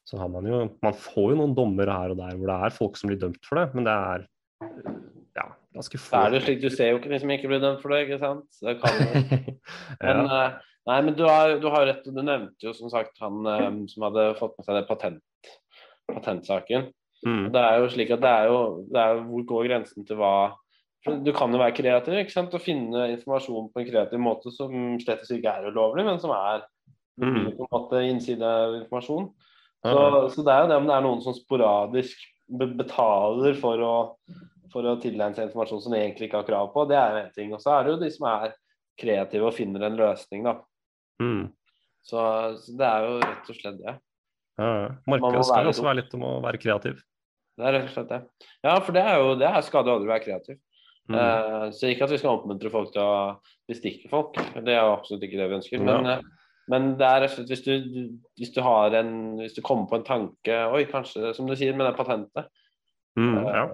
så 0.09 0.17
har 0.17 0.29
man 0.33 0.47
jo 0.49 0.63
Man 0.81 0.95
får 0.97 1.33
jo 1.33 1.37
noen 1.37 1.55
dommer 1.57 1.91
her 1.93 2.13
og 2.13 2.19
der 2.19 2.37
hvor 2.37 2.49
det 2.49 2.57
er 2.65 2.75
folk 2.75 2.97
som 2.97 3.11
blir 3.11 3.21
dømt 3.21 3.43
for 3.45 3.61
det, 3.61 3.67
men 3.77 3.85
det 3.85 3.93
er 3.93 4.25
ja, 5.37 5.45
ganske 5.75 5.99
få. 6.01 6.09
Det 6.09 6.21
er 6.21 6.35
det 6.35 6.41
slik, 6.45 6.61
Du 6.63 6.69
ser 6.73 6.91
jo 6.91 6.99
ikke 6.99 7.11
de 7.11 7.19
som 7.21 7.33
ikke 7.35 7.51
blir 7.51 7.61
dømt 7.63 7.83
for 7.83 7.93
det, 7.93 8.01
ikke 8.05 8.19
sant? 8.21 8.47
Det 8.63 8.77
kan 8.81 8.97
jo. 8.97 9.09
men, 10.03 10.23
ja. 10.23 10.39
Eh, 10.39 10.55
nei, 10.89 11.01
men 11.07 11.17
du 11.17 11.25
har, 11.29 11.57
du 11.61 11.67
har 11.71 11.85
rett. 11.89 12.07
Du 12.07 12.21
nevnte 12.21 12.69
jo 12.69 12.73
som 12.75 12.91
sagt 12.93 13.21
han 13.23 13.43
um, 13.45 13.83
som 13.91 14.07
hadde 14.07 14.31
fått 14.39 14.57
med 14.57 14.67
seg 14.67 14.79
det 14.79 14.87
patent, 14.89 15.53
patentsaken. 16.09 16.89
Mm. 17.27 17.45
Det 17.53 17.61
er 17.61 17.83
jo 17.83 17.91
slik 17.93 18.15
at 18.15 18.23
det 18.23 18.31
er 18.31 18.47
jo, 18.47 18.59
det 18.87 18.99
er 19.03 19.21
Hvor 19.27 19.45
går 19.47 19.65
grensen 19.67 20.05
til 20.07 20.15
hva 20.15 20.53
Du 21.25 21.33
kan 21.35 21.51
jo 21.51 21.59
være 21.59 21.75
kreativ 21.75 22.15
ikke 22.15 22.31
sant? 22.31 22.53
og 22.55 22.63
finne 22.63 23.09
informasjon 23.11 23.67
på 23.73 23.81
en 23.81 23.89
kreativ 23.89 24.21
måte 24.23 24.53
som 24.55 24.95
slett 25.03 25.25
ikke 25.27 25.51
er 25.51 25.67
ulovlig, 25.67 26.05
men 26.07 26.19
som 26.23 26.31
er 26.35 26.63
mm. 27.19 27.57
på 27.57 27.67
en 27.67 27.71
måte 27.75 28.03
innsideinformasjon. 28.07 29.27
Så, 29.85 30.29
så, 30.33 30.43
det 30.43 30.53
er 30.53 30.63
jo 30.63 30.69
det 30.71 30.77
om 30.81 30.87
det 30.89 30.95
er 30.95 31.05
noen 31.05 31.21
som 31.23 31.35
sporadisk 31.35 32.23
betaler 32.49 33.55
for 33.59 33.83
å, 33.85 33.93
for 34.73 34.87
å 34.89 34.97
tilegne 34.99 35.37
seg 35.37 35.47
informasjon 35.47 35.83
som 35.85 35.93
de 35.95 36.01
egentlig 36.01 36.27
ikke 36.27 36.41
har 36.41 36.49
krav 36.49 36.71
på, 36.73 36.83
det 36.89 36.97
er 36.99 37.13
jo 37.13 37.21
én 37.21 37.31
ting. 37.35 37.53
Og 37.55 37.63
så 37.63 37.77
er 37.77 37.85
det 37.85 37.93
jo 37.93 38.01
de 38.01 38.09
som 38.11 38.27
er 38.31 38.55
kreative 38.99 39.47
og 39.47 39.55
finner 39.55 39.87
en 39.87 39.99
løsning, 39.99 40.43
da. 40.47 40.57
Mm. 41.23 41.45
Så, 42.03 42.23
så, 42.63 42.75
det 42.79 42.87
er 42.87 43.05
jo 43.05 43.19
rett 43.21 43.51
og 43.53 43.59
slett 43.59 43.77
det. 43.83 43.93
Ja, 44.59 44.71
ja. 44.83 44.89
Markedet 45.07 45.45
skal 45.47 45.69
også 45.71 45.85
være 45.85 46.01
litt 46.01 46.17
om 46.17 46.25
å 46.27 46.33
være 46.43 46.59
kreativ. 46.59 47.03
Det 47.59 47.67
er 47.67 47.75
rett 47.75 47.87
og 47.87 47.93
slett 47.93 48.11
det. 48.11 48.19
Ja, 48.65 48.73
for 48.79 48.95
det 48.95 49.03
er 49.03 49.21
jo 49.21 49.37
det 49.39 49.47
er 49.47 49.63
skal 49.67 49.85
du 49.85 49.93
aldri 49.93 50.11
være 50.11 50.25
kreativ. 50.25 50.59
Mm. 51.09 51.15
Uh, 51.15 51.63
så 51.73 51.89
ikke 51.89 52.05
at 52.05 52.13
vi 52.13 52.19
skal 52.21 52.35
oppmuntre 52.37 52.71
folk 52.73 52.91
til 52.93 53.01
å 53.01 53.69
bestikke 53.69 54.11
folk, 54.11 54.35
det 54.59 54.75
er 54.75 54.83
jo 54.83 54.93
absolutt 54.93 55.23
ikke 55.25 55.39
det 55.39 55.47
vi 55.49 55.57
ønsker. 55.57 55.85
Men, 55.85 56.09
uh, 56.19 56.38
men 56.69 56.91
det 56.99 57.07
er 57.07 57.23
rett 57.25 57.49
hvis 57.49 57.63
du, 57.65 57.71
hvis 58.37 58.53
du 58.53 58.61
har 58.65 58.93
en 58.99 59.13
Hvis 59.39 59.55
du 59.57 59.63
kommer 59.65 59.89
på 59.89 59.99
en 59.99 60.05
tanke 60.07 60.59
Oi, 60.69 60.85
kanskje, 60.89 61.33
som 61.37 61.49
du 61.49 61.55
sier, 61.57 61.75
med 61.77 61.89
det 61.89 61.95
patentet. 61.97 62.51
Mm, 63.17 63.39
eh, 63.41 63.49
ja. 63.57 63.65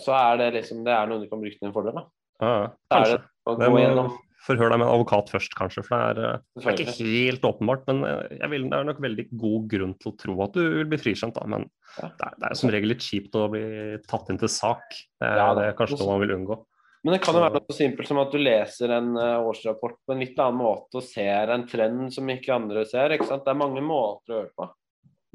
Så 0.00 0.14
er 0.14 0.38
det 0.40 0.52
liksom 0.60 0.84
Det 0.86 0.94
er 0.94 1.10
noe 1.10 1.22
du 1.22 1.28
kan 1.30 1.42
bruke 1.42 1.56
til 1.56 1.68
din 1.68 1.74
fordel, 1.74 1.98
da. 1.98 2.06
Ja, 2.38 2.54
kanskje. 2.94 3.20
Det 3.58 3.70
må 3.74 4.06
forhøre 4.46 4.70
deg 4.70 4.78
med 4.78 4.86
en 4.86 4.94
advokat 4.94 5.32
først, 5.32 5.54
kanskje. 5.58 5.82
For 5.84 5.98
det 5.98 6.24
er, 6.24 6.38
eh, 6.38 6.62
det 6.62 6.70
er, 6.70 6.82
ikke 6.84 7.08
helt 7.10 7.48
åpenbart. 7.50 7.82
Men 7.90 8.04
jeg 8.38 8.52
vil, 8.54 8.68
det 8.70 8.78
er 8.78 8.86
nok 8.86 9.02
veldig 9.02 9.26
god 9.42 9.66
grunn 9.74 9.96
til 9.98 10.12
å 10.12 10.16
tro 10.22 10.38
at 10.46 10.54
du 10.54 10.62
vil 10.62 10.88
bli 10.92 11.00
frikjent, 11.02 11.34
da. 11.36 11.48
Men 11.50 11.66
det, 11.98 12.06
er, 12.06 12.38
det, 12.38 12.52
er, 12.52 12.58
som 12.60 12.72
regel 12.72 12.94
litt 12.94 13.04
kjipt 13.04 13.34
å 13.36 13.48
bli 13.52 13.66
tatt 14.06 14.30
inn 14.30 14.38
til 14.40 14.52
sak. 14.52 14.86
Det 15.18 15.26
er, 15.26 15.42
ja, 15.42 15.50
det 15.58 15.66
er 15.66 15.78
kanskje 15.80 15.98
noe 15.98 16.14
man 16.14 16.22
vil 16.22 16.36
unngå. 16.38 16.60
Men 17.08 17.14
det 17.14 17.22
kan 17.24 17.36
jo 17.38 17.40
være 17.40 17.54
noe 17.54 17.64
så 17.70 17.74
simpelt 17.78 18.08
som 18.10 18.18
at 18.20 18.34
du 18.34 18.40
leser 18.42 18.92
en 18.92 19.14
uh, 19.16 19.46
årsrapport 19.48 19.94
på 20.04 20.12
en 20.12 20.20
litt 20.20 20.36
annen 20.44 20.58
måte 20.60 20.98
og 21.00 21.06
ser 21.06 21.48
en 21.54 21.62
trend 21.64 22.10
som 22.12 22.28
ikke 22.28 22.52
andre 22.52 22.82
ser. 22.90 23.14
ikke 23.14 23.28
sant? 23.30 23.46
Det 23.46 23.54
er 23.54 23.62
mange 23.62 23.80
måter 23.80 24.34
å 24.34 24.36
gjøre 24.36 24.50
det 24.50 24.58
på. 24.58 24.66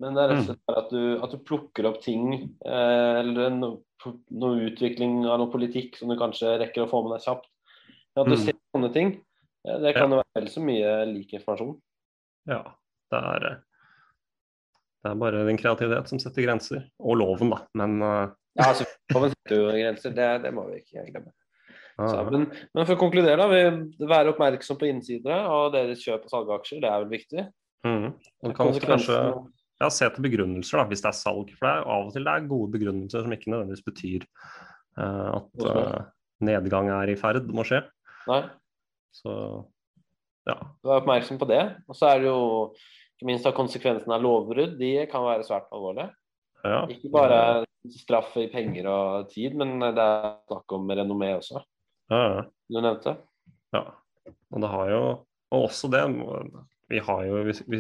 Men 0.04 0.16
det 0.18 0.22
er 0.22 0.32
rett 0.32 0.38
og 0.38 0.44
mm. 0.44 0.60
slett 0.60 0.78
at 0.82 0.94
du, 0.94 1.02
at 1.26 1.34
du 1.34 1.42
plukker 1.50 1.88
opp 1.90 2.00
ting, 2.04 2.32
eh, 2.66 3.18
eller 3.22 3.54
noe, 3.56 4.14
noe, 4.36 4.70
utvikling 4.70 5.22
av 5.24 5.42
noe 5.42 5.52
politikk 5.54 6.00
som 6.00 6.10
du 6.12 6.18
kanskje 6.20 6.56
rekker 6.62 6.86
å 6.86 6.90
få 6.92 7.04
med 7.06 7.16
deg 7.16 7.28
kjapt. 7.28 7.50
At 8.14 8.30
du 8.30 8.36
mm. 8.36 8.42
ser 8.42 8.58
sånne 8.74 8.90
ting, 8.94 9.14
eh, 9.66 9.78
det 9.82 9.94
kan 9.98 10.14
jo 10.14 10.22
være 10.22 10.42
vel 10.42 10.50
så 10.54 10.66
mye 10.66 10.96
lik 11.12 11.36
informasjon. 11.38 11.78
Ja, 12.50 12.64
det 13.14 13.22
er, 13.34 13.48
eh, 13.52 13.94
det 15.04 15.14
er 15.14 15.22
bare 15.26 15.46
din 15.50 15.62
kreativitet 15.62 16.10
som 16.10 16.22
setter 16.22 16.46
grenser. 16.46 16.90
Og 17.02 17.22
loven, 17.22 17.54
da. 17.54 17.64
Men 17.78 17.96
uh... 18.02 18.34
Ja, 18.58 18.70
altså, 18.72 18.90
loven 19.14 19.34
setter 19.34 19.62
jo 19.62 19.72
grenser, 19.74 20.14
det, 20.18 20.30
det 20.44 20.54
må 20.54 20.68
vi 20.70 20.82
ikke 20.82 21.06
glemme. 21.10 21.34
Så, 21.94 22.24
men, 22.32 22.48
men, 22.74 22.86
for 22.88 22.96
å 22.96 23.02
konkludere, 23.04 23.38
da, 23.38 23.46
vi 23.52 24.08
være 24.10 24.32
oppmerksom 24.34 24.80
på 24.82 24.88
innsidere 24.90 25.44
og 25.46 25.76
deres 25.76 26.02
kjøp 26.02 26.26
og 26.26 26.32
salg 26.32 26.48
av 26.50 26.56
aksjer. 26.58 26.82
Det 26.82 26.90
er 26.90 27.04
vel 27.04 27.12
viktig. 27.12 27.44
Mm. 27.86 28.08
Man 28.46 28.56
kan 28.58 28.72
kanskje 28.82 29.20
ja, 29.84 29.90
se 29.92 30.08
til 30.16 30.26
begrunnelser 30.26 30.82
da, 30.82 30.88
hvis 30.90 31.04
det 31.04 31.12
er 31.12 31.20
salg. 31.20 31.52
For 31.58 31.68
det 31.68 31.74
er 31.76 31.92
av 31.96 32.08
og 32.08 32.16
til 32.16 32.26
det 32.26 32.34
er 32.34 32.50
gode 32.50 32.74
begrunnelser 32.74 33.26
som 33.26 33.36
ikke 33.36 33.54
nødvendigvis 33.54 33.86
betyr 33.86 34.26
uh, 34.98 35.38
at 35.38 35.68
uh, 35.68 36.00
nedgang 36.50 36.90
er 36.96 37.14
i 37.14 37.20
ferd 37.20 37.46
med 37.52 37.66
å 37.66 37.68
skje. 37.68 37.84
Nei. 38.32 38.42
Så 39.14 39.36
ja. 40.50 40.58
Vær 40.84 41.04
oppmerksom 41.04 41.40
på 41.42 41.50
det. 41.52 41.62
Og 41.86 41.98
så 41.98 42.10
er 42.10 42.24
det 42.24 42.32
jo 42.32 42.40
ikke 43.14 43.30
minst 43.30 43.46
at 43.50 43.58
konsekvensene 43.58 44.18
av 44.18 44.26
lovbrudd. 44.26 44.80
De 44.80 44.96
kan 45.12 45.26
være 45.28 45.46
svært 45.48 45.70
alvorlige. 45.76 46.10
ja. 46.66 46.82
Ikke 46.90 47.14
bare 47.14 47.38
straff 47.92 48.34
i 48.40 48.48
penger 48.52 48.88
og 48.88 49.30
tid, 49.34 49.58
men 49.60 49.76
det 49.84 50.00
er 50.00 50.28
snakk 50.48 50.76
om 50.78 50.92
renommé 50.96 51.34
også. 51.36 51.62
Du 52.12 52.80
nevnte. 52.80 53.16
Ja, 53.74 53.84
og 54.54 54.64
det 54.64 54.70
har 54.70 54.90
jo 54.92 55.04
Og 55.54 55.68
også 55.68 55.90
det 55.92 56.04
Vi 56.92 57.00
har 57.02 57.24
jo 57.26 57.42
vi, 57.44 57.80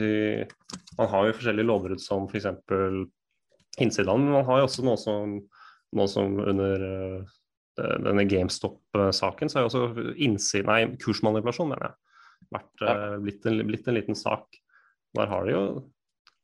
Man 0.97 1.09
har 1.11 1.27
jo 1.27 1.35
forskjellige 1.37 1.67
lovbrudd 1.67 2.01
som 2.01 2.27
f.eks. 2.29 2.47
innsidehandel, 3.81 4.25
men 4.25 4.37
man 4.39 4.45
har 4.45 4.61
jo 4.61 4.67
også 4.67 4.85
noe 4.85 4.97
som, 5.01 5.39
noe 5.97 6.09
som 6.09 6.37
under 6.39 6.83
uh, 6.85 7.31
denne 7.77 8.25
GameStop-saken, 8.29 9.49
så 9.49 9.57
har 9.57 9.65
jo 9.65 9.71
også 9.71 10.11
innside, 10.21 10.67
nei, 10.69 10.83
kursmanipulasjon, 11.01 11.71
mener 11.71 11.87
jeg, 11.87 11.95
vært, 12.53 12.83
uh, 12.85 13.15
blitt, 13.23 13.47
en, 13.49 13.63
blitt 13.65 13.89
en 13.89 13.97
liten 13.97 14.17
sak. 14.17 14.45
Der 15.17 15.31
har 15.31 15.49
det 15.49 15.55
jo 15.55 15.63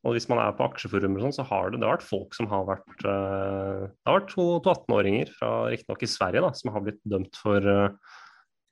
og 0.07 0.15
hvis 0.15 0.29
man 0.31 0.39
er 0.39 0.53
på 0.55 0.63
aksjeforumer, 0.63 1.19
og 1.19 1.27
sånn, 1.27 1.41
så 1.41 1.45
har 1.49 1.71
det, 1.71 1.81
det 1.81 1.87
har 1.87 1.97
vært 1.97 2.07
folk 2.07 2.35
som 2.37 2.47
har 2.47 2.63
vært 2.69 3.03
uh, 3.03 3.83
Det 3.83 4.07
har 4.07 4.15
vært 4.21 4.31
to, 4.31 4.45
to 4.63 4.71
18-åringer, 4.71 5.33
fra 5.35 5.51
riktignok 5.73 6.05
i 6.05 6.11
Sverige, 6.11 6.43
da, 6.45 6.51
som 6.55 6.71
har 6.71 6.85
blitt 6.85 7.01
dømt 7.03 7.39
for 7.41 7.67
uh, 7.67 8.15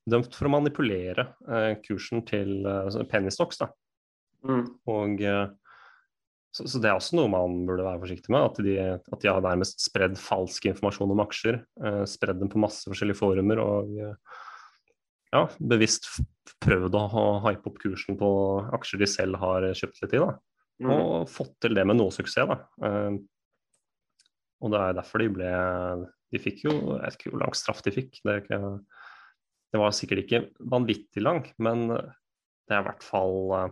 dømt 0.08 0.38
for 0.38 0.48
å 0.48 0.54
manipulere 0.56 1.28
uh, 1.50 1.74
kursen 1.84 2.24
til 2.30 2.64
uh, 2.64 2.88
penny 3.12 3.34
stocks. 3.34 3.60
Da. 3.60 3.68
Mm. 4.48 4.64
Og, 4.88 5.28
så, 6.56 6.64
så, 6.64 6.80
det 6.80 6.88
er 6.88 6.96
også 6.96 7.20
noe 7.20 7.34
man 7.34 7.60
burde 7.68 7.84
være 7.84 8.06
forsiktig 8.06 8.32
med. 8.32 8.48
At 8.48 8.64
de, 8.64 8.80
at 8.96 9.20
de 9.20 9.28
har 9.34 9.44
nærmest 9.44 9.84
spredd 9.84 10.16
falsk 10.22 10.72
informasjon 10.72 11.12
om 11.12 11.26
aksjer. 11.26 11.60
spredd 12.08 12.40
dem 12.40 12.54
på 12.54 12.62
masse 12.64 12.88
forskjellige 12.88 13.20
forumer 13.20 13.60
og 13.60 13.92
ja, 15.34 15.44
bevisst 15.60 16.08
prøvd 16.64 16.96
å 16.96 17.26
hype 17.50 17.68
opp 17.68 17.82
kursen 17.84 18.16
på 18.18 18.30
aksjer 18.78 19.04
de 19.04 19.10
selv 19.12 19.42
har 19.44 19.68
kjøpt 19.76 20.06
litt 20.06 20.16
i. 20.16 20.24
da. 20.24 20.38
Mm. 20.84 20.92
Og 20.94 21.32
fått 21.32 21.56
til 21.64 21.78
det 21.78 21.86
med 21.90 21.98
noe 21.98 22.14
suksess. 22.14 22.50
da. 22.50 22.60
Uh, 22.82 23.18
og 24.62 24.74
det 24.74 24.82
er 24.82 24.96
derfor 24.98 25.22
de 25.22 25.30
ble 25.30 25.50
De 26.34 26.40
fikk 26.42 26.64
jo 26.66 26.72
Jeg 26.74 27.02
vet 27.04 27.18
ikke 27.20 27.30
hvor 27.30 27.44
lang 27.44 27.58
straff 27.58 27.84
de 27.86 27.94
fikk. 27.94 28.20
Det, 28.26 28.38
ikke, 28.44 28.60
det, 29.74 29.82
var 29.82 29.96
sikkert 29.96 30.24
ikke 30.26 30.44
vanvittig 30.60 31.24
lang, 31.24 31.46
men 31.62 31.88
det 31.90 32.76
er 32.76 32.82
i 32.82 32.88
hvert 32.90 33.06
fall, 33.06 33.38
uh, 33.54 33.70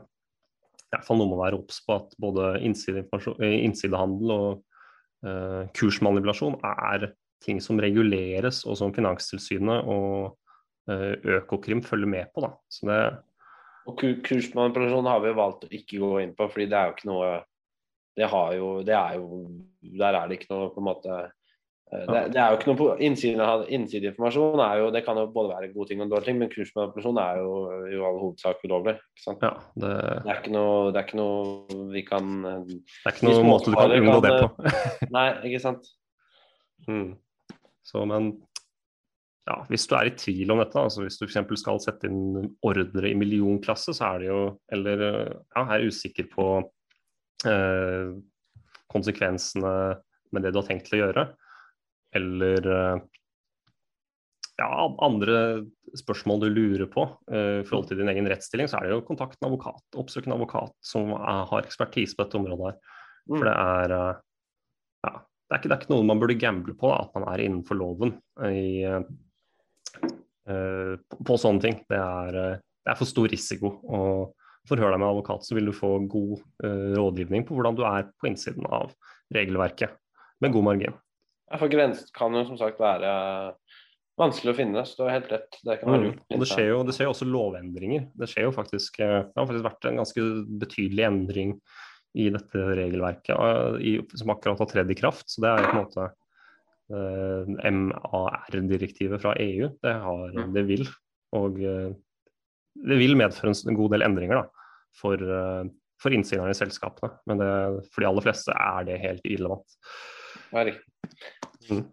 i 0.86 0.96
hvert 0.96 1.08
fall 1.08 1.22
noe 1.22 1.30
med 1.32 1.40
å 1.40 1.44
være 1.44 1.60
obs 1.60 1.82
på 1.86 2.00
at 2.00 2.16
både 2.22 2.56
innsidehandel 2.64 4.34
og 4.36 4.50
uh, 5.28 5.64
kursmanipulasjon 5.76 6.58
er 6.64 7.12
ting 7.44 7.60
som 7.62 7.82
reguleres, 7.82 8.64
og 8.66 8.80
som 8.80 8.94
Finanstilsynet 8.96 9.86
og 9.92 10.40
Økokrim 10.86 11.82
følger 11.82 12.10
med 12.10 12.30
på. 12.34 12.44
da. 12.46 12.52
Så 12.72 12.88
det 12.88 13.00
og 13.86 14.04
kursmanipulasjon 14.26 15.10
har 15.10 15.24
vi 15.24 15.34
valgt 15.38 15.66
å 15.68 15.72
ikke 15.74 16.02
gå 16.02 16.12
inn 16.24 16.36
på, 16.38 16.50
fordi 16.52 16.70
det 16.72 16.78
er 16.80 16.90
jo 16.90 16.98
ikke 16.98 17.12
noe 17.12 17.34
Det 18.16 18.30
har 18.32 18.54
jo 18.58 18.70
Det 18.88 18.96
er 18.98 19.18
jo 19.20 19.42
Der 20.02 20.20
er 20.20 20.30
det 20.30 20.40
ikke 20.40 20.54
noe 20.54 20.70
på 20.74 20.82
en 20.82 20.88
måte 20.90 21.18
det, 21.86 22.22
det 22.34 22.40
er 22.42 22.50
jo 22.50 22.58
ikke 22.58 22.74
noe 22.74 22.96
Innsideinformasjon 23.06 24.62
er 24.66 24.80
jo 24.82 24.88
Det 24.94 25.04
kan 25.06 25.20
jo 25.22 25.28
både 25.34 25.54
være 25.54 25.70
gode 25.74 25.92
ting 25.92 26.02
og 26.02 26.10
dårlige 26.10 26.32
ting, 26.32 26.40
men 26.42 26.50
kursmanipulasjon 26.50 27.20
er 27.22 27.42
jo 27.44 27.52
i 27.92 28.00
all 28.00 28.18
hovedsak 28.24 28.64
ulovlig. 28.66 28.96
Ja, 29.28 29.52
det... 29.78 29.92
det... 30.26 30.32
er 30.32 30.40
ikke 30.40 30.56
noe 30.56 30.90
Det 30.90 31.02
er 31.02 31.06
ikke 31.06 31.20
noe 31.22 31.84
vi 31.94 32.04
kan 32.08 32.34
Det 32.42 32.80
er 33.06 33.14
ikke 33.14 33.30
noe 33.30 33.46
måte 33.46 33.70
du 33.70 33.78
kan 33.78 33.94
unngå 34.00 34.18
det 34.26 34.34
på. 34.42 34.74
nei, 35.18 35.30
ikke 35.52 35.62
sant. 35.68 35.92
Mm. 36.86 37.16
Så, 37.82 38.04
men 38.06 38.26
ja, 39.46 39.60
hvis 39.70 39.86
du 39.86 39.94
er 39.98 40.10
i 40.10 40.16
tvil 40.18 40.54
om 40.54 40.62
dette, 40.64 40.82
altså 40.82 41.04
hvis 41.04 41.20
du 41.20 41.28
f.eks. 41.28 41.60
skal 41.62 41.82
sette 41.84 42.10
inn 42.10 42.48
ordre 42.66 43.10
i 43.12 43.18
millionklasse, 43.18 43.94
så 43.94 44.08
er 44.14 44.24
det 44.24 44.32
jo 44.32 44.40
Eller 44.74 45.04
ja, 45.06 45.66
er 45.66 45.86
usikker 45.86 46.30
på 46.32 46.48
eh, 47.46 48.16
konsekvensene 48.92 49.76
med 50.34 50.46
det 50.46 50.54
du 50.54 50.60
har 50.62 50.68
tenkt 50.68 50.90
til 50.90 50.98
å 50.98 51.04
gjøre, 51.04 51.28
eller 52.18 52.72
eh, 52.74 53.04
ja, 54.60 54.70
andre 55.04 55.38
spørsmål 56.00 56.46
du 56.46 56.48
lurer 56.50 56.88
på 56.92 57.06
eh, 57.32 57.62
i 57.62 57.66
forhold 57.68 57.90
til 57.90 58.00
din 58.02 58.12
egen 58.12 58.28
rettsstilling, 58.32 58.70
så 58.72 58.80
er 58.80 58.88
det 58.88 58.96
jo 58.96 59.06
kontakt 59.08 59.38
med 59.40 59.50
advokat, 59.52 59.84
oppsøk 60.00 60.28
en 60.28 60.38
advokat 60.38 60.76
som 60.86 61.14
er, 61.18 61.44
har 61.52 61.68
ekspertise 61.68 62.16
på 62.16 62.26
dette 62.26 62.40
området 62.40 62.72
her. 62.72 62.80
For 63.30 63.48
det 63.48 63.56
er 63.56 63.96
eh, 64.00 64.24
ja, 65.06 65.14
det 65.20 65.54
er, 65.54 65.60
ikke, 65.60 65.70
det 65.70 65.76
er 65.76 65.84
ikke 65.84 65.94
noe 65.94 66.10
man 66.10 66.24
burde 66.24 66.40
gamble 66.42 66.76
på, 66.80 66.92
at 66.96 67.14
man 67.18 67.28
er 67.32 67.46
innenfor 67.46 67.80
loven 67.80 68.18
i 68.50 68.66
Uh, 68.86 69.02
på, 70.46 71.20
på, 71.26 71.38
sånne 71.42 71.64
ting. 71.64 71.78
Det 71.90 72.00
er, 72.00 72.36
uh, 72.38 72.58
det 72.86 72.92
er, 72.92 73.00
for 73.00 73.10
stor 73.10 73.30
risiko. 73.32 73.78
og 73.86 74.36
forhør 74.70 74.96
deg 74.96 75.02
med 75.02 75.12
advokat 75.12 75.46
så 75.46 75.58
vil 75.58 75.70
du 75.70 75.76
få 75.78 75.92
god 76.10 76.40
uh, 76.66 76.94
rådgivning 76.98 77.46
på 77.46 77.58
hvordan 77.58 77.78
du 77.78 77.84
er 77.88 78.08
på 78.18 78.30
innsiden 78.32 78.66
av 78.66 78.94
regelverket, 79.36 79.94
med 80.42 80.54
god 80.56 80.66
margin. 80.70 80.96
For 81.54 81.70
Grensen 81.70 82.10
kan 82.16 82.34
jo 82.34 82.44
som 82.48 82.58
sagt 82.58 82.82
være 82.82 83.12
vanskelig 84.20 84.54
å 84.54 84.58
finne, 84.58 84.84
så 84.88 84.98
du 84.98 85.04
har 85.06 85.18
helt 85.20 85.32
rett. 85.34 85.60
Det 85.62 85.80
kan 85.82 85.92
være 85.92 86.10
mm. 86.10 86.20
Og 86.34 86.42
det 86.42 86.50
skjer, 86.50 86.70
jo, 86.72 86.82
det 86.88 86.96
skjer 86.98 87.10
jo 87.10 87.14
også 87.14 87.28
lovendringer. 87.30 88.08
Det 88.18 88.30
skjer 88.32 88.48
jo 88.48 88.54
faktisk, 88.56 89.02
det 89.02 89.10
har 89.38 89.50
faktisk 89.50 89.68
vært 89.68 89.90
en 89.90 90.02
ganske 90.02 90.28
betydelig 90.66 91.08
endring 91.10 91.56
i 92.16 92.30
dette 92.32 92.68
regelverket 92.80 94.16
som 94.16 94.32
akkurat 94.32 94.62
har 94.64 94.70
tredd 94.72 94.94
i 94.94 94.98
kraft. 94.98 95.28
Så 95.30 95.44
det 95.44 95.52
er 95.52 95.66
på 95.68 95.74
en 95.74 95.82
måte 95.84 96.08
Eh, 96.08 96.25
MAR-direktivet 96.92 99.22
fra 99.22 99.34
EU. 99.42 99.70
Det, 99.82 99.94
har, 100.04 100.36
det, 100.54 100.64
vil. 100.68 100.86
Og 101.36 101.58
eh, 101.64 101.92
det 102.76 102.98
vil 103.00 103.18
medføre 103.18 103.54
en 103.56 103.80
god 103.80 103.92
del 103.96 104.04
endringer 104.06 104.42
da, 104.42 104.46
for, 105.00 105.18
eh, 105.18 105.64
for 106.02 106.10
innsiderne 106.16 106.54
i 106.54 106.58
selskapene. 106.58 107.10
Men 107.30 107.36
det, 107.42 107.52
for 107.90 108.00
de 108.04 108.10
aller 108.12 108.26
fleste 108.28 108.52
er 108.54 108.80
det 108.90 109.04
helt 109.04 109.26
irrelevant. 109.26 109.70
Ja, 110.54 110.62
mm. 111.72 111.86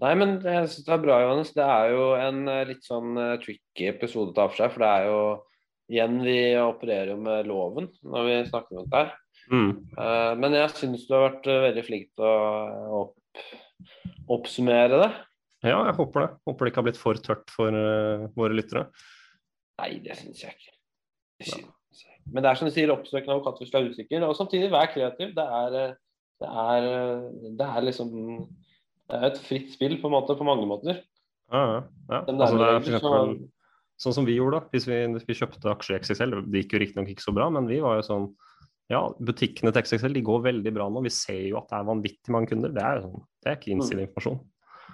Nei, 0.00 0.14
men 0.16 0.30
jeg 0.40 0.68
synes 0.72 0.86
det 0.86 0.94
er 0.96 1.04
bra, 1.04 1.16
Johannes. 1.26 1.52
Det 1.52 1.66
er 1.66 1.86
jo 1.92 2.04
en 2.16 2.38
litt 2.70 2.84
sånn 2.86 3.10
tricky 3.42 3.84
episode 3.90 4.32
å 4.32 4.36
ta 4.38 4.44
for 4.48 4.56
seg. 4.62 4.70
For 4.72 4.80
det 4.80 4.92
er 4.96 5.04
jo 5.10 5.18
igjen 5.90 6.14
vi 6.24 6.40
opererer 6.62 7.10
jo 7.12 7.18
med 7.20 7.48
loven 7.50 7.86
når 8.06 8.22
vi 8.28 8.48
snakker 8.48 8.78
om 8.78 8.84
dette 8.86 9.00
her. 9.02 9.10
Mm. 9.50 9.72
Men 10.40 10.50
jeg 10.56 10.76
syns 10.78 11.04
du 11.04 11.12
har 11.16 11.26
vært 11.26 11.46
veldig 11.66 11.84
flink 11.84 12.06
til 12.16 12.24
å 12.24 12.28
opp 13.02 13.18
oppsummere 14.30 15.02
det? 15.02 15.10
Ja, 15.66 15.82
jeg 15.88 15.96
håper 15.98 16.24
det. 16.24 16.28
Håper 16.48 16.64
det 16.64 16.72
ikke 16.72 16.80
har 16.80 16.88
blitt 16.88 17.00
for 17.00 17.20
tørt 17.20 17.52
for 17.52 17.74
uh, 17.74 18.28
våre 18.38 18.56
lyttere. 18.56 18.86
Nei, 19.80 19.92
det 20.04 20.16
syns 20.18 20.40
jeg 20.44 20.56
ikke. 20.56 20.72
Det 21.40 21.50
synes 21.50 22.04
jeg. 22.04 22.16
Men 22.30 22.44
det 22.44 22.50
er 22.50 22.58
som 22.58 22.68
du 22.68 22.74
sier, 22.74 22.92
oppsøk 22.92 23.24
en 23.24 23.34
advokat 23.34 23.60
hvis 23.60 23.72
du 23.72 23.78
er 23.78 23.90
usikker. 23.90 24.24
Og 24.26 24.36
samtidig, 24.38 24.70
vær 24.72 24.90
kreativ. 24.92 25.32
Det 25.36 25.46
er, 25.60 25.78
eh, 25.80 25.94
det 26.40 26.50
er, 26.64 26.88
eh, 26.88 27.54
det 27.58 27.68
er 27.68 27.86
liksom 27.86 28.10
Det 29.10 29.18
er 29.18 29.24
et 29.26 29.38
fritt 29.42 29.72
spill 29.74 29.96
på, 29.98 30.06
måte, 30.06 30.36
på 30.38 30.46
mange 30.46 30.66
måter. 30.70 31.00
Ja, 31.50 31.60
ja. 31.66 31.78
ja. 32.12 32.18
Altså, 32.30 32.58
det 32.60 32.66
er 32.68 32.76
for 32.78 32.94
eksempel, 32.94 33.32
sånn 33.98 34.14
som 34.14 34.28
vi 34.28 34.36
gjorde 34.36 34.60
da, 34.60 34.68
hvis 34.70 34.86
vi, 34.86 34.98
vi 35.26 35.34
kjøpte 35.34 35.72
aksjer 35.72 35.96
i 35.96 35.98
XXL. 36.04 36.36
Det 36.46 36.62
gikk 36.62 36.76
jo 36.76 36.80
riktignok 36.84 37.10
ikke 37.10 37.24
så 37.24 37.34
bra, 37.34 37.48
men 37.50 37.66
vi 37.66 37.80
var 37.82 37.98
jo 37.98 38.04
sånn 38.06 38.28
ja, 38.90 39.00
butikkene 39.22 39.70
til 39.70 39.86
XXL 39.86 40.16
de 40.16 40.24
går 40.26 40.42
veldig 40.48 40.72
bra 40.74 40.88
nå. 40.90 41.04
Vi 41.06 41.12
ser 41.14 41.44
jo 41.46 41.60
at 41.60 41.70
det 41.70 41.78
er 41.78 41.86
vanvittig 41.86 42.34
mange 42.34 42.50
kunder. 42.50 42.72
Det 42.74 42.82
er, 42.82 43.04
sånn, 43.04 43.22
det 43.38 43.52
er 43.52 43.58
ikke 43.58 43.72
innsideinformasjon. 43.76 44.40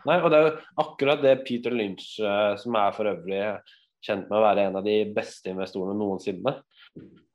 Nei, 0.07 0.19
og 0.21 0.31
det 0.31 0.39
er 0.39 0.47
jo 0.47 0.55
akkurat 0.85 1.23
det 1.25 1.35
Peter 1.47 1.75
Lynch, 1.75 2.11
eh, 2.21 2.53
som 2.61 2.77
er 2.79 2.93
for 2.95 3.11
øvrig 3.11 3.43
kjent 4.07 4.29
med 4.29 4.39
å 4.39 4.45
være 4.45 4.67
en 4.69 4.79
av 4.79 4.85
de 4.87 4.99
beste 5.17 5.51
investorene 5.51 5.97
noensinne, 5.99 6.53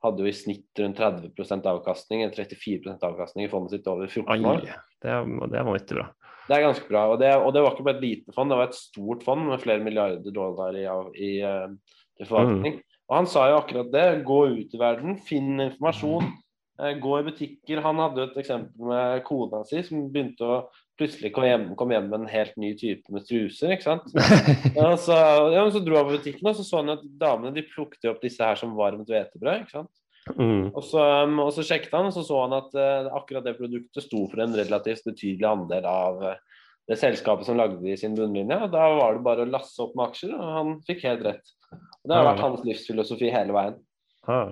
hadde 0.02 0.24
jo 0.24 0.30
i 0.30 0.34
snitt 0.34 0.80
rundt 0.80 0.98
30% 1.02 1.66
avkastning, 1.68 2.22
eller 2.24 2.38
34% 2.38 3.04
avkastning 3.10 3.46
i 3.46 3.50
fondet 3.52 3.76
sitt 3.76 3.90
over 3.90 4.08
14 4.08 4.48
år. 4.48 4.62
Ai, 4.62 4.78
det, 5.02 5.10
er, 5.10 5.26
det 5.42 5.58
er 5.58 5.66
vanvittig 5.68 5.98
bra. 5.98 6.06
Det 6.48 6.56
er 6.56 6.64
ganske 6.64 6.88
bra. 6.88 7.02
Og 7.12 7.20
det, 7.22 7.34
og 7.38 7.52
det, 7.54 7.62
var 7.62 7.74
ikke 7.74 7.86
bare 7.86 7.98
et 8.00 8.06
lite 8.06 8.34
fond, 8.34 8.50
det 8.50 8.58
var 8.58 8.70
et 8.70 8.78
stort 8.78 9.26
fond 9.26 9.46
med 9.50 9.62
flere 9.62 9.84
milliarder 9.84 10.34
dollar 10.34 10.78
i, 10.78 10.86
i, 11.18 11.34
eh, 11.46 11.98
i 12.22 12.26
forvaltning. 12.26 12.80
Mm. 12.80 12.88
Og 13.10 13.18
han 13.18 13.28
sa 13.28 13.44
jo 13.50 13.60
akkurat 13.60 13.92
det. 13.92 14.06
Gå 14.26 14.40
ut 14.56 14.74
i 14.74 14.80
verden, 14.80 15.18
finn 15.26 15.60
informasjon. 15.60 16.32
Eh, 16.80 16.94
gå 16.98 17.18
i 17.18 17.24
butikker. 17.26 17.82
Han 17.84 18.00
hadde 18.00 18.22
jo 18.22 18.28
et 18.30 18.38
eksempel 18.40 18.88
med 18.88 19.24
kona 19.26 19.60
si 19.68 19.82
som 19.84 20.06
begynte 20.12 20.46
å 20.46 20.60
plutselig 21.00 21.32
kom 21.34 21.44
hjem, 21.44 21.66
kom 21.76 21.92
hjem 21.92 22.08
med 22.08 22.22
en 22.22 22.30
helt 22.30 22.54
ny 22.60 22.72
type 22.78 23.12
med 23.12 23.26
truser. 23.28 23.74
ikke 23.74 23.88
sant? 23.88 24.08
Ja, 24.78 24.92
så, 24.96 25.16
ja, 25.52 25.64
så 25.72 25.82
dro 25.84 25.98
han 25.98 26.08
på 26.08 26.16
butikken 26.16 26.48
og 26.48 26.56
så 26.56 26.64
så 26.66 26.80
han 26.80 26.94
at 26.94 27.04
damene 27.20 27.54
de 27.56 27.66
plukket 27.66 28.08
opp 28.10 28.22
disse 28.24 28.44
her 28.44 28.58
som 28.60 28.76
varmt 28.78 29.10
hvetebrød. 29.10 29.66
ikke 29.66 29.76
sant? 29.76 29.92
Mm. 30.38 30.70
Og, 30.70 30.82
så, 30.86 31.02
um, 31.26 31.40
og, 31.42 31.50
så, 31.54 31.64
sjekket 31.66 31.94
han, 31.96 32.08
og 32.08 32.14
så 32.14 32.22
så 32.24 32.44
han 32.44 32.54
at 32.54 32.76
uh, 32.78 33.10
akkurat 33.18 33.44
det 33.44 33.56
produktet 33.58 34.04
sto 34.04 34.24
for 34.30 34.44
en 34.44 34.54
relativt 34.54 35.08
betydelig 35.08 35.48
andel 35.48 35.88
av 35.90 36.20
uh, 36.22 36.60
det 36.88 36.98
selskapet 37.00 37.48
som 37.48 37.58
lagde 37.58 37.80
det 37.82 37.96
i 37.96 38.00
sin 38.00 38.14
bunnlinje. 38.16 38.58
og 38.64 38.72
Da 38.72 38.86
var 38.96 39.16
det 39.16 39.24
bare 39.26 39.44
å 39.44 39.50
lasse 39.50 39.82
opp 39.82 39.96
med 39.98 40.08
aksjer, 40.08 40.34
og 40.38 40.52
han 40.56 40.76
fikk 40.86 41.04
helt 41.08 41.24
rett. 41.26 41.56
Og 41.72 42.06
Det 42.06 42.16
har 42.16 42.28
vært 42.30 42.44
hans 42.44 42.62
livsfilosofi 42.66 43.32
hele 43.34 43.56
veien. 43.56 43.80
Ja. 44.28 44.44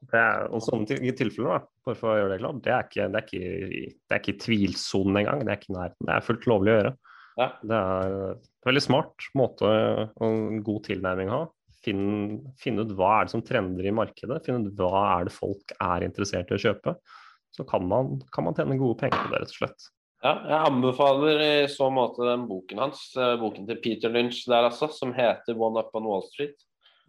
Det 0.00 0.16
er, 0.16 0.46
og 0.48 0.62
sånne 0.64 1.12
tilfeller 1.12 1.58
da, 1.58 1.60
bare 1.84 1.98
for 1.98 2.14
å 2.14 2.16
gjøre 2.16 2.32
det 2.32 2.40
klart. 2.40 2.60
Det 2.64 2.72
er 2.72 2.86
ikke, 2.86 3.06
det 3.12 3.20
er 3.20 3.26
ikke, 3.26 3.94
det 4.08 4.16
er 4.16 4.22
ikke 4.22 4.40
tvilsonen 4.46 5.20
engang. 5.20 5.44
Det 5.44 5.52
er 5.52 5.60
ikke 5.60 5.76
nærheten. 5.76 6.06
Det 6.08 6.14
er 6.14 6.26
fullt 6.26 6.48
lovlig 6.48 6.72
å 6.72 6.76
gjøre. 6.78 6.92
Ja. 7.40 7.48
Det 7.62 7.80
er 7.80 8.16
en 8.16 8.42
veldig 8.66 8.84
smart 8.84 9.28
måte 9.38 9.70
og 9.70 10.24
en 10.26 10.62
god 10.66 10.84
tilnærming 10.88 11.30
å 11.30 11.38
ha. 11.38 11.48
Finne 11.80 12.84
ut 12.84 12.96
hva 12.96 13.12
er 13.18 13.28
det 13.28 13.32
som 13.32 13.44
trender 13.44 13.86
i 13.88 13.94
markedet, 13.96 14.42
finne 14.44 14.68
ut 14.68 14.80
hva 14.80 15.04
er 15.14 15.28
det 15.28 15.36
folk 15.36 15.72
er 15.76 16.04
interessert 16.04 16.52
i 16.52 16.56
å 16.56 16.62
kjøpe. 16.64 16.96
Så 17.56 17.64
kan 17.68 17.86
man, 17.88 18.18
kan 18.34 18.46
man 18.46 18.56
tjene 18.56 18.78
gode 18.80 19.00
penger 19.00 19.24
på 19.24 19.32
det, 19.32 19.42
rett 19.42 19.54
og 19.54 19.60
slett. 19.62 19.88
Ja, 20.20 20.34
jeg 20.44 20.68
anbefaler 20.68 21.40
i 21.40 21.52
så 21.72 21.88
måte 21.92 22.26
den 22.28 22.44
boken 22.48 22.82
hans, 22.82 23.06
eh, 23.16 23.38
boken 23.40 23.64
til 23.68 23.78
Peter 23.80 24.12
Lynch 24.12 24.42
der 24.48 24.68
altså, 24.68 24.90
som 24.92 25.14
heter 25.16 25.56
'One 25.56 25.80
Up 25.80 25.96
on 25.96 26.04
Wall 26.04 26.26
Street'. 26.28 26.60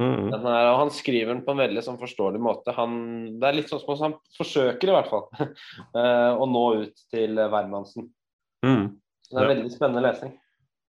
Mm. 0.01 0.31
Er, 0.33 0.67
og 0.71 0.77
Han 0.79 0.91
skriver 0.93 1.33
den 1.35 1.43
på 1.45 1.53
en 1.53 1.61
veldig 1.61 1.83
sånn 1.85 1.99
forståelig 2.01 2.41
måte. 2.41 2.73
Han, 2.77 2.93
det 3.41 3.49
er 3.49 3.57
litt 3.59 3.69
sånn 3.71 3.81
som 3.83 3.99
han 4.01 4.15
forsøker 4.37 4.89
i 4.89 4.95
hvert 4.95 5.11
fall 5.11 5.27
eh, 5.99 6.31
å 6.33 6.47
nå 6.49 6.63
ut 6.85 7.03
til 7.13 7.37
hvermannsen. 7.37 8.07
Mm. 8.65 8.87
Så 9.27 9.35
det 9.35 9.41
er 9.43 9.45
Ja. 9.47 9.51
veldig 9.55 9.73
spennende 9.73 10.05
lesning. 10.07 10.33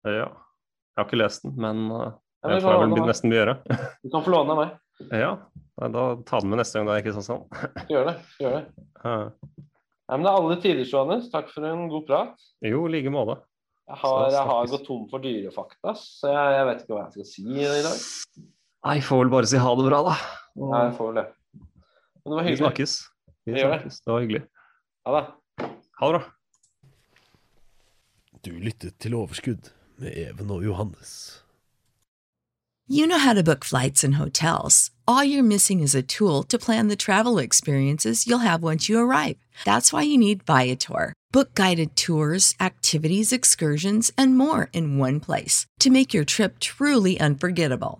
Ja. 0.07 0.27
Jeg 0.27 0.99
har 1.03 1.07
ikke 1.07 1.19
lest 1.21 1.43
den, 1.45 1.53
men 1.61 1.85
uh, 1.93 2.11
Ja, 2.43 2.55
jeg 2.55 2.63
får 2.65 2.81
vel 2.83 3.07
nesten 3.07 3.33
gjøre. 3.33 3.57
Du 4.03 4.09
kan 4.13 4.25
få 4.25 4.33
låne 4.33 4.55
av 4.55 4.61
meg. 4.63 4.75
Ja, 5.13 5.31
da 5.77 6.03
ta 6.25 6.39
den 6.41 6.49
med 6.49 6.57
neste 6.61 6.79
gang 6.79 6.87
da, 6.89 6.95
ikke 6.97 7.13
sant? 7.21 7.59
Gjør 7.91 8.07
det. 8.09 8.15
gjør 8.41 8.55
det. 8.57 8.63
Nei, 10.07 10.15
men 10.15 10.23
Det 10.23 10.31
er 10.31 10.37
alle 10.39 10.57
tider, 10.63 10.87
Johannes. 10.87 11.27
Takk 11.33 11.51
for 11.51 11.67
en 11.67 11.87
god 11.91 12.05
prat. 12.07 12.47
jo, 12.63 12.85
i 12.87 12.93
like 12.95 13.11
måte. 13.13 13.37
Jeg 13.87 13.99
har, 14.01 14.23
jeg 14.31 14.43
har 14.49 14.69
gått 14.71 14.85
tom 14.87 15.03
for 15.07 15.23
dyrefakta, 15.23 15.93
så 15.95 16.31
jeg, 16.31 16.55
jeg 16.57 16.67
vet 16.67 16.81
ikke 16.83 16.95
hva 16.95 17.03
jeg 17.05 17.13
skal 17.13 17.27
si 17.29 17.43
i 17.47 17.83
dag. 17.85 18.47
Nei, 18.87 18.99
får 19.03 19.19
vel 19.23 19.29
bare 19.33 19.47
si 19.49 19.59
ha 19.59 19.73
det 19.75 19.85
bra, 19.89 19.99
da. 20.07 20.15
Nei, 20.55 20.85
får 20.95 21.09
vel 21.11 21.19
det. 21.21 21.25
Men 22.23 22.31
det 22.31 22.37
var 22.39 22.43
Vi 22.49 22.55
snakkes. 22.61 22.93
Vi 23.45 23.51
Vi 23.53 23.59
gjør 23.59 23.71
det. 23.71 23.79
snakkes. 23.81 23.99
Det 24.05 24.13
var 24.13 24.21
hyggelig. 24.23 24.43
Ha 25.05 25.15
det. 25.17 25.25
Ha 25.99 26.11
det 26.11 26.19
bra. 26.19 26.23
Du 28.45 28.51
lyttet 28.59 28.97
til 28.99 29.13
Overskudd 29.15 29.71
med 29.99 30.13
Even 30.15 30.51
og 30.51 30.63
Johannes. 30.63 31.43
You 32.89 33.05
know 33.05 33.17
how 33.19 33.33
to 33.33 33.43
book 33.43 33.65
flights 33.65 34.03
and 34.03 34.15
hotels. 34.15 34.91
All 35.07 35.23
you're 35.25 35.43
missing 35.43 35.81
is 35.81 35.93
a 35.95 36.01
tool 36.01 36.43
to 36.43 36.57
plan 36.57 36.87
the 36.87 36.95
travel 36.95 37.37
experiences 37.37 38.25
you'll 38.25 38.47
have 38.47 38.63
once 38.63 38.87
you 38.87 38.97
arrive. 38.99 39.35
That's 39.65 39.91
why 39.91 40.03
you 40.03 40.17
need 40.17 40.43
Viator. 40.43 41.11
Book 41.33 41.53
guided 41.55 41.97
tours, 41.97 42.55
activities, 42.61 43.33
excursions, 43.33 44.11
and 44.17 44.37
more 44.37 44.69
in 44.71 44.97
one 44.97 45.19
place 45.19 45.65
to 45.81 45.89
make 45.89 46.13
your 46.13 46.23
trip 46.23 46.59
truly 46.59 47.19
unforgettable. 47.19 47.99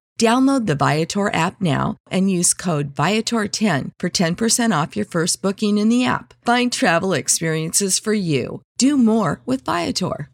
Download 0.21 0.67
the 0.67 0.75
Viator 0.75 1.33
app 1.33 1.59
now 1.59 1.97
and 2.11 2.29
use 2.29 2.53
code 2.53 2.93
Viator10 2.93 3.89
for 3.97 4.07
10% 4.07 4.81
off 4.81 4.95
your 4.95 5.05
first 5.05 5.41
booking 5.41 5.79
in 5.79 5.89
the 5.89 6.05
app. 6.05 6.35
Find 6.45 6.71
travel 6.71 7.13
experiences 7.13 7.97
for 7.97 8.13
you. 8.13 8.61
Do 8.77 8.99
more 8.99 9.41
with 9.47 9.65
Viator. 9.65 10.29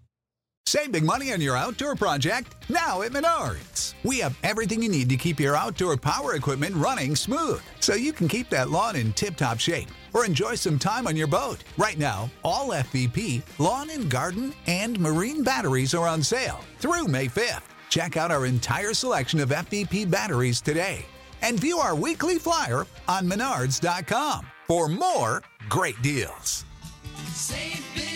Save 0.65 0.91
big 0.91 1.05
money 1.05 1.31
on 1.31 1.39
your 1.39 1.55
outdoor 1.55 1.95
project 1.95 2.53
now 2.67 3.01
at 3.01 3.13
Menards. 3.13 3.93
We 4.03 4.19
have 4.19 4.37
everything 4.43 4.83
you 4.83 4.89
need 4.89 5.07
to 5.07 5.15
keep 5.15 5.39
your 5.39 5.55
outdoor 5.55 5.95
power 5.95 6.35
equipment 6.35 6.75
running 6.75 7.15
smooth 7.15 7.61
so 7.79 7.95
you 7.95 8.11
can 8.11 8.27
keep 8.27 8.49
that 8.49 8.69
lawn 8.69 8.97
in 8.97 9.13
tip 9.13 9.37
top 9.37 9.57
shape 9.57 9.87
or 10.13 10.25
enjoy 10.25 10.55
some 10.55 10.77
time 10.77 11.07
on 11.07 11.15
your 11.15 11.27
boat. 11.27 11.63
Right 11.77 11.97
now, 11.97 12.29
all 12.43 12.71
FVP, 12.71 13.41
lawn 13.57 13.89
and 13.91 14.09
garden, 14.09 14.53
and 14.65 14.99
marine 14.99 15.43
batteries 15.43 15.93
are 15.93 16.09
on 16.09 16.21
sale 16.21 16.59
through 16.79 17.07
May 17.07 17.27
5th. 17.27 17.76
Check 17.89 18.17
out 18.17 18.31
our 18.31 18.45
entire 18.45 18.93
selection 18.93 19.39
of 19.39 19.49
FVP 19.49 20.09
batteries 20.09 20.61
today 20.61 21.05
and 21.41 21.59
view 21.59 21.77
our 21.77 21.95
weekly 21.95 22.39
flyer 22.39 22.85
on 23.07 23.25
menards.com 23.27 24.45
for 24.67 24.87
more 24.87 25.43
great 25.69 26.01
deals. 26.01 26.65
Save 27.33 27.83
big 27.95 28.07